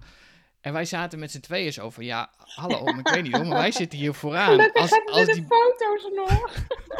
En 0.66 0.72
wij 0.72 0.84
zaten 0.84 1.18
met 1.18 1.30
z'n 1.30 1.40
tweeën 1.40 1.72
zo 1.72 1.90
van, 1.90 2.04
ja, 2.04 2.30
hallo, 2.36 2.84
maar 2.84 2.98
ik 2.98 3.08
weet 3.08 3.22
niet 3.22 3.32
hoor, 3.32 3.46
maar 3.46 3.58
wij 3.58 3.72
zitten 3.72 3.98
hier 3.98 4.14
vooraan. 4.14 4.50
Gelukkig 4.50 4.82
Als, 4.82 4.90
hebben 4.90 5.14
we 5.14 5.18
als, 5.20 5.28
de 5.28 5.34
die, 5.34 5.46
foto's 5.48 6.10
nog. 6.14 6.52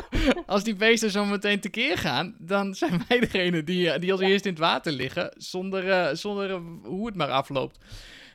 als 0.55 0.65
die 0.65 0.75
beesten 0.75 1.11
zo 1.11 1.25
meteen 1.25 1.61
tekeer 1.61 1.99
gaan, 1.99 2.35
dan 2.39 2.75
zijn 2.75 3.05
wij 3.09 3.21
degene 3.21 3.65
die, 3.65 3.99
die 3.99 4.13
als 4.13 4.21
eerst 4.21 4.45
in 4.45 4.51
het 4.51 4.61
water 4.61 4.93
liggen, 4.93 5.35
zonder, 5.37 5.91
eh, 5.91 6.15
zonder 6.15 6.61
hoe 6.83 7.07
het 7.07 7.17
maar 7.17 7.31
afloopt. 7.31 7.79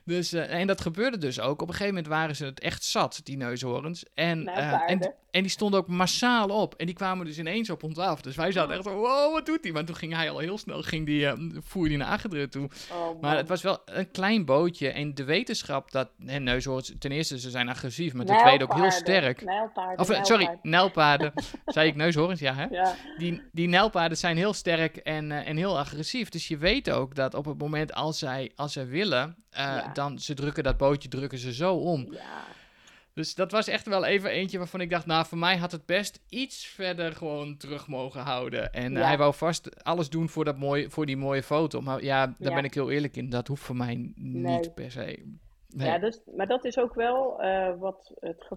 Dus, 0.06 0.34
eh, 0.34 0.60
en 0.60 0.68
dat 0.68 0.82
gebeurde 0.82 1.18
dus 1.18 1.40
ook. 1.40 1.62
Op 1.62 1.68
een 1.68 1.74
gegeven 1.74 1.94
moment 1.94 2.08
waren 2.14 2.36
ze 2.36 2.46
het 2.46 2.60
echt 2.60 2.84
zat, 2.84 3.20
die 3.24 3.38
neushoorns. 3.38 4.06
En, 4.14 4.44
Nou, 4.44 4.58
eh, 4.58 4.82
en, 4.86 5.14
en 5.32 5.42
die 5.42 5.52
stonden 5.52 5.80
ook 5.80 5.88
massaal 5.88 6.50
op. 6.50 6.76
En 6.76 6.86
die 6.86 6.96
kwamen 6.96 7.26
dus 7.26 7.38
ineens 7.38 7.70
op 7.70 7.84
ons 7.84 7.98
af. 7.98 8.22
Dus 8.22 8.36
wij 8.36 8.52
zaten 8.52 8.76
echt 8.76 8.84
zo, 8.84 8.96
wow, 8.96 9.34
wat 9.34 9.46
doet 9.46 9.60
hij? 9.62 9.72
Maar 9.72 9.86
toen 9.86 9.96
ging 9.96 10.16
hij 10.16 10.30
al 10.30 10.38
heel 10.40 10.58
snel, 10.58 10.82
ging 10.82 11.06
die, 11.06 11.28
eh, 11.28 11.34
voer 11.64 11.88
die 11.88 11.98
naar 11.98 12.08
achteren 12.08 12.50
toe. 12.50 12.70
Oh, 12.92 13.22
Maar 13.22 13.38
het 13.38 13.48
was 13.48 13.62
wel 13.62 13.82
een 13.86 14.12
klein 14.12 14.46
bootje. 14.46 14.90
En 14.92 15.14
de 15.14 15.24
wetenschap 15.24 15.92
dat 15.92 16.10
hè, 16.26 16.40
neushoorns, 16.40 16.94
ten 17.00 17.12
eerste 17.12 17.40
ze 17.40 17.50
zijn 17.50 17.70
agressief, 17.70 18.14
maar 18.14 18.26
ten 18.26 18.38
tweede 18.38 18.64
ook 18.64 18.74
heel 18.74 18.92
sterk. 18.92 19.44
Nijlpaarden, 19.44 20.00
Of, 20.00 20.10
eh, 20.10 20.24
sorry, 20.24 20.58
nijlpaarden. 20.62 21.34
Zei 21.66 21.88
ik 21.88 21.96
neushoorns? 21.96 22.40
Ja, 22.40 22.54
hè? 22.56 22.66
Ja. 22.66 22.96
Die, 23.18 23.42
die 23.52 23.68
nijlpaarden 23.68 24.18
zijn 24.18 24.38
heel 24.38 24.54
sterk 24.54 24.98
en, 24.98 25.32
en 25.32 25.58
heel 25.58 25.80
agressief. 25.80 26.30
Dus 26.30 26.48
je 26.48 26.58
weet 26.58 26.90
ook 26.92 27.16
dat 27.16 27.34
op 27.34 27.46
het 27.46 27.58
moment 27.58 27.94
als 27.94 28.20
zij, 28.20 28.52
als 28.56 28.74
zij 28.74 28.88
willen, 28.88 29.36
Ja. 29.52 29.91
Dan 29.94 30.20
ze 30.20 30.34
drukken 30.34 30.64
dat 30.64 30.78
bootje 30.78 31.10
drukken 31.10 31.38
ze 31.38 31.54
zo 31.54 31.76
om. 31.76 32.12
ja. 32.14 32.44
Dus 33.14 33.36
dat 33.36 33.52
was 33.52 33.68
echt 33.68 33.86
wel 33.88 34.06
even 34.06 34.30
eentje 34.30 34.58
waarvan 34.58 34.82
ik 34.82 34.90
dacht, 34.90 35.06
nou, 35.06 35.26
voor 35.26 35.38
mij 35.38 35.58
had 35.58 35.72
het 35.72 35.86
best 35.86 36.20
iets 36.30 36.66
verder 36.66 37.16
gewoon 37.16 37.58
terug 37.58 37.88
mogen 37.88 38.22
houden. 38.22 38.74
En 38.74 38.92
Ja. 38.92 39.02
hij 39.02 39.18
wou 39.18 39.34
vast 39.34 39.84
alles 39.84 40.10
doen 40.10 40.30
voor, 40.30 40.46
dat 40.46 40.58
mooie, 40.58 40.90
voor 40.90 41.06
die 41.06 41.18
mooie 41.18 41.44
foto. 41.44 41.82
Maar 41.82 42.04
ja, 42.04 42.26
daar 42.26 42.36
Ja. 42.50 42.56
ben 42.56 42.64
ik 42.64 42.74
heel 42.74 42.92
eerlijk 42.92 43.18
in. 43.18 43.30
Dat 43.30 43.48
hoeft 43.48 43.64
voor 43.64 43.76
mij 43.76 43.96
niet 44.16 44.16
Nee. 44.44 44.70
per 44.72 44.92
se. 44.92 45.24
Nee. 45.68 45.88
Ja, 45.88 45.98
dus, 46.00 46.22
maar 46.36 46.48
dat 46.48 46.66
is 46.66 46.78
ook 46.78 46.94
wel 46.94 47.42
eh, 47.42 47.80
wat 47.80 48.12
het 48.20 48.48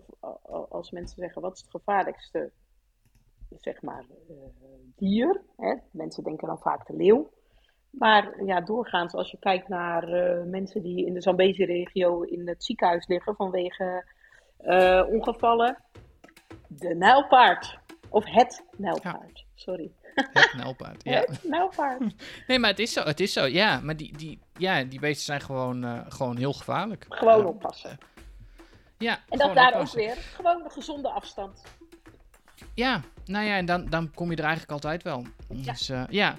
als 0.69 0.91
mensen 0.91 1.17
zeggen, 1.19 1.43
wat 1.43 1.53
is 1.55 1.61
het 1.61 1.71
gevaarlijkste, 1.71 2.51
zeg 3.61 3.83
maar, 3.83 4.05
eh, 4.29 4.35
dier? 4.97 5.41
Hè? 5.57 5.75
Mensen 5.91 6.25
denken 6.25 6.47
dan 6.49 6.59
vaak 6.59 6.87
de 6.87 6.97
leeuw. 6.97 7.31
Maar 7.99 8.45
ja, 8.45 8.61
doorgaans 8.61 9.15
als 9.15 9.31
je 9.31 9.37
kijkt 9.41 9.69
naar 9.69 10.09
eh, 10.09 10.43
mensen 10.45 10.83
die 10.83 11.07
in 11.07 11.15
de 11.15 11.21
Zambezi-regio 11.21 12.23
in 12.23 12.49
het 12.49 12.65
ziekenhuis 12.65 13.07
liggen 13.07 13.35
vanwege 13.37 14.05
eh, 14.57 15.03
ongevallen, 15.09 15.79
de 16.69 16.95
nijlpaard. 16.95 17.79
Of 18.09 18.25
het 18.25 18.65
nijlpaard, 18.77 19.45
sorry. 19.55 19.91
Het 20.15 20.55
nijlpaard, 20.57 21.05
ja. 21.13 21.21
Het 21.21 21.45
nijlpaard. 21.45 22.15
Nee, 22.47 22.59
maar 22.59 22.71
het 22.71 22.79
is 22.79 22.93
zo, 22.93 23.03
het 23.03 23.21
is 23.21 23.33
zo. 23.33 23.47
Ja, 23.47 23.81
maar 23.81 23.97
die, 23.97 24.17
die, 24.17 24.41
ja, 24.59 24.85
die 24.85 25.01
beesten 25.01 25.25
zijn 25.25 25.41
gewoon, 25.41 25.85
eh, 25.85 26.01
gewoon 26.09 26.37
heel 26.37 26.53
gevaarlijk. 26.53 27.07
Gewoon 27.09 27.47
oppassen. 27.47 27.99
Ja, 28.99 29.19
En 29.29 29.39
dat 29.39 29.55
daar 29.55 29.75
ook 29.75 29.93
weer 29.93 30.17
gewoon 30.17 30.65
een 30.65 30.71
gezonde 30.71 31.09
afstand. 31.09 31.63
Ja, 32.75 33.01
nou 33.25 33.47
ja, 33.47 33.57
en 33.57 33.67
dan, 33.67 33.87
dan 33.91 34.11
kom 34.15 34.31
je 34.31 34.37
er 34.37 34.43
eigenlijk 34.43 34.73
altijd 34.73 35.03
wel. 35.03 35.25
Dus 35.49 35.87
ja. 35.87 36.07
ja. 36.11 36.39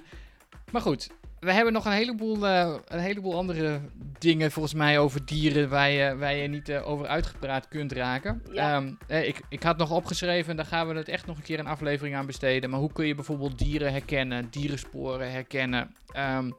Maar 0.72 0.80
goed, 0.80 1.10
we 1.46 1.52
hebben 1.52 1.72
nog 1.72 1.84
een 1.84 1.92
heleboel, 1.92 2.46
eh, 2.46 2.74
een 2.86 2.98
heleboel 2.98 3.36
andere 3.36 3.80
dingen 4.18 4.50
volgens 4.52 4.74
mij 4.74 4.98
over 4.98 5.24
dieren 5.24 5.68
waar 5.68 5.90
je, 5.90 6.16
waar 6.16 6.34
je 6.34 6.48
niet 6.48 6.68
eh, 6.68 6.88
over 6.88 7.06
uitgepraat 7.06 7.68
kunt 7.68 7.92
raken. 7.92 8.42
Ja. 8.52 8.74
Ehm, 8.74 8.92
eh, 9.06 9.28
ik, 9.28 9.40
ik 9.48 9.62
had 9.62 9.76
nog 9.76 9.90
opgeschreven, 9.90 10.56
daar 10.56 10.66
gaan 10.66 10.88
we 10.88 10.94
het 10.94 11.08
echt 11.08 11.26
nog 11.26 11.36
een 11.36 11.42
keer 11.42 11.58
een 11.58 11.66
aflevering 11.66 12.16
aan 12.16 12.26
besteden. 12.26 12.70
Maar 12.70 12.80
hoe 12.80 12.92
kun 12.92 13.06
je 13.06 13.14
bijvoorbeeld 13.14 13.58
dieren 13.58 13.92
herkennen, 13.92 14.50
dierensporen 14.50 15.32
herkennen? 15.32 15.94
Ehm, 16.06 16.50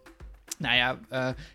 nou 0.58 0.76
ja, 0.76 1.00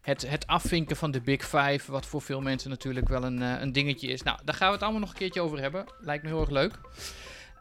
het, 0.02 0.28
het 0.28 0.46
afvinken 0.46 0.96
van 0.96 1.10
de 1.10 1.20
Big 1.20 1.42
Five, 1.42 1.92
wat 1.92 2.06
voor 2.06 2.22
veel 2.22 2.40
mensen 2.40 2.70
natuurlijk 2.70 3.08
wel 3.08 3.24
een, 3.24 3.40
een 3.40 3.72
dingetje 3.72 4.08
is. 4.08 4.22
Nou, 4.22 4.38
daar 4.44 4.54
gaan 4.54 4.68
we 4.68 4.74
het 4.74 4.82
allemaal 4.82 5.00
nog 5.00 5.10
een 5.10 5.16
keertje 5.16 5.40
over 5.40 5.60
hebben. 5.60 5.84
Lijkt 6.00 6.22
me 6.22 6.28
heel 6.28 6.40
erg 6.40 6.50
leuk. 6.50 6.78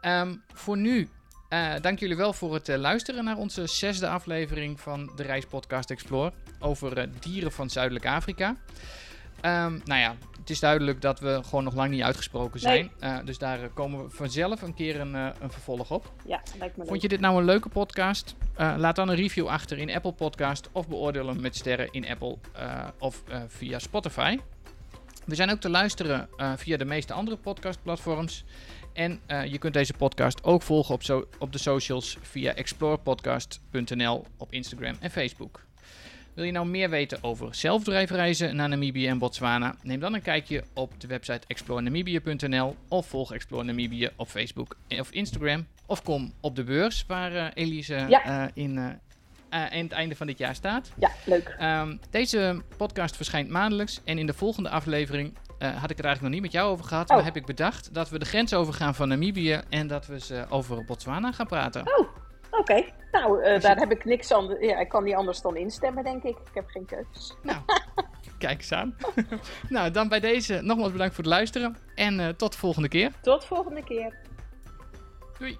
Ehm, 0.00 0.34
voor 0.54 0.76
nu, 0.76 1.08
eh, 1.52 1.80
dank 1.80 1.98
jullie 1.98 2.16
wel 2.16 2.32
voor 2.32 2.54
het 2.54 2.68
eh, 2.68 2.78
luisteren 2.78 3.24
naar 3.24 3.36
onze 3.36 3.66
zesde 3.66 4.08
aflevering 4.08 4.80
van 4.80 5.10
de 5.16 5.22
Reispodcast 5.22 5.90
Explore 5.90 6.32
over 6.58 6.98
eh, 6.98 7.08
dieren 7.20 7.52
van 7.52 7.70
Zuidelijk 7.70 8.06
Afrika. 8.06 8.56
Ehm, 9.40 9.78
nou 9.84 10.00
ja, 10.00 10.16
het 10.40 10.50
is 10.50 10.60
duidelijk 10.60 11.00
dat 11.00 11.20
we 11.20 11.40
gewoon 11.44 11.64
nog 11.64 11.74
lang 11.74 11.90
niet 11.90 12.02
uitgesproken 12.02 12.60
zijn. 12.60 12.90
Dus 13.24 13.38
daar 13.38 13.68
komen 13.68 14.04
we 14.04 14.10
vanzelf 14.10 14.62
een 14.62 14.74
keer 14.74 15.00
een, 15.00 15.14
een 15.14 15.50
vervolg 15.50 15.90
op. 15.90 16.12
Ja, 16.26 16.42
lijkt 16.58 16.76
me 16.76 16.82
leuk. 16.82 16.88
Vond 16.88 17.02
je 17.02 17.08
dit 17.08 17.20
nou 17.20 17.38
een 17.38 17.44
leuke 17.44 17.68
podcast? 17.68 18.34
Laat 18.56 18.96
dan 18.96 19.08
een 19.08 19.16
review 19.16 19.46
achter 19.46 19.78
in 19.78 19.90
Apple 19.90 20.12
Podcast 20.12 20.68
of 20.72 20.88
beoordeel 20.88 21.26
hem 21.26 21.40
met 21.40 21.56
sterren 21.56 21.88
in 21.90 22.08
Apple 22.08 22.36
of 22.98 23.22
via 23.48 23.78
Spotify. 23.78 24.38
We 25.24 25.34
zijn 25.34 25.50
ook 25.50 25.60
te 25.60 25.70
luisteren 25.70 26.28
via 26.56 26.76
de 26.76 26.84
meeste 26.84 27.12
andere 27.12 27.36
podcastplatforms. 27.36 28.44
En 28.92 29.20
eh, 29.26 29.44
je 29.44 29.58
kunt 29.58 29.74
deze 29.74 29.92
podcast 29.92 30.44
ook 30.44 30.62
volgen 30.62 30.94
op, 30.94 31.02
so- 31.02 31.26
op 31.38 31.52
de 31.52 31.58
socials 31.58 32.18
via 32.22 32.54
explorepodcast.nl 32.54 34.24
op 34.36 34.52
Instagram 34.52 34.96
en 35.00 35.10
Facebook. 35.10 35.64
Wil 36.34 36.44
je 36.44 36.52
nou 36.52 36.66
meer 36.66 36.90
weten 36.90 37.18
over 37.22 37.54
zelfdrijfreizen 37.54 38.56
naar 38.56 38.68
Namibië 38.68 39.06
en 39.06 39.18
Botswana? 39.18 39.74
Neem 39.82 40.00
dan 40.00 40.14
een 40.14 40.22
kijkje 40.22 40.64
op 40.74 41.00
de 41.00 41.06
website 41.06 41.40
explorenamibia.nl 41.46 42.76
of 42.88 43.06
volg 43.06 43.32
Explore 43.32 43.64
Namibië 43.64 44.08
op 44.16 44.28
Facebook 44.28 44.76
of 44.88 45.10
Instagram. 45.10 45.66
Of 45.86 46.02
kom 46.02 46.32
op 46.40 46.56
de 46.56 46.64
beurs 46.64 47.04
waar 47.06 47.34
eh, 47.34 47.46
Elise 47.54 48.04
Ja. 48.08 48.24
eh, 48.24 48.50
in, 48.54 48.78
aan 49.48 49.70
het 49.82 49.92
einde 49.92 50.16
van 50.16 50.26
dit 50.26 50.38
jaar 50.38 50.54
staat. 50.54 50.92
Ja, 50.98 51.10
leuk. 51.24 51.54
Ehm, 51.58 51.96
deze 52.10 52.62
podcast 52.76 53.16
verschijnt 53.16 53.48
maandelijks 53.48 54.00
en 54.04 54.18
in 54.18 54.26
de 54.26 54.34
volgende 54.34 54.68
aflevering 54.68 55.34
eh, 55.62 55.68
had 55.80 55.90
ik 55.90 55.96
het 55.96 56.06
eigenlijk 56.06 56.20
nog 56.20 56.30
niet 56.30 56.40
met 56.42 56.52
jou 56.52 56.70
over 56.72 56.84
gehad, 56.84 57.10
Oh. 57.10 57.16
maar 57.16 57.24
heb 57.24 57.36
ik 57.36 57.46
bedacht 57.46 57.94
dat 57.94 58.08
we 58.08 58.18
de 58.18 58.24
grens 58.24 58.54
overgaan 58.54 58.94
van 58.94 59.08
Namibië 59.08 59.60
en 59.68 59.86
dat 59.86 60.06
we 60.06 60.20
ze 60.20 60.44
over 60.48 60.84
Botswana 60.84 61.32
gaan 61.32 61.46
praten. 61.46 61.98
Oh, 61.98 62.08
oké. 62.50 62.84
Nou, 63.12 63.42
eh, 63.42 63.52
je- 63.54 63.60
daar 63.60 63.76
heb 63.76 63.90
ik 63.90 64.04
niks 64.04 64.32
anders. 64.32 64.60
Ja, 64.60 64.78
ik 64.78 64.88
kan 64.88 65.04
niet 65.04 65.14
anders 65.14 65.40
dan 65.40 65.56
instemmen, 65.56 66.04
denk 66.04 66.22
ik. 66.22 66.36
Ik 66.38 66.54
heb 66.54 66.68
geen 66.68 66.84
keus. 66.84 67.34
Nou, 67.42 67.58
kijk 68.38 68.58
eens 68.58 68.72
aan. 68.72 68.96
nou, 69.68 69.90
dan 69.90 70.08
bij 70.08 70.20
deze 70.20 70.60
nogmaals 70.62 70.92
bedankt 70.92 71.14
voor 71.14 71.24
het 71.24 71.32
luisteren 71.32 71.76
en 71.94 72.20
eh, 72.20 72.28
tot 72.28 72.52
de 72.52 72.58
volgende 72.58 72.88
keer. 72.88 73.12
Tot 73.22 73.44
volgende 73.44 73.84
keer. 73.84 74.16
Doei! 75.38 75.58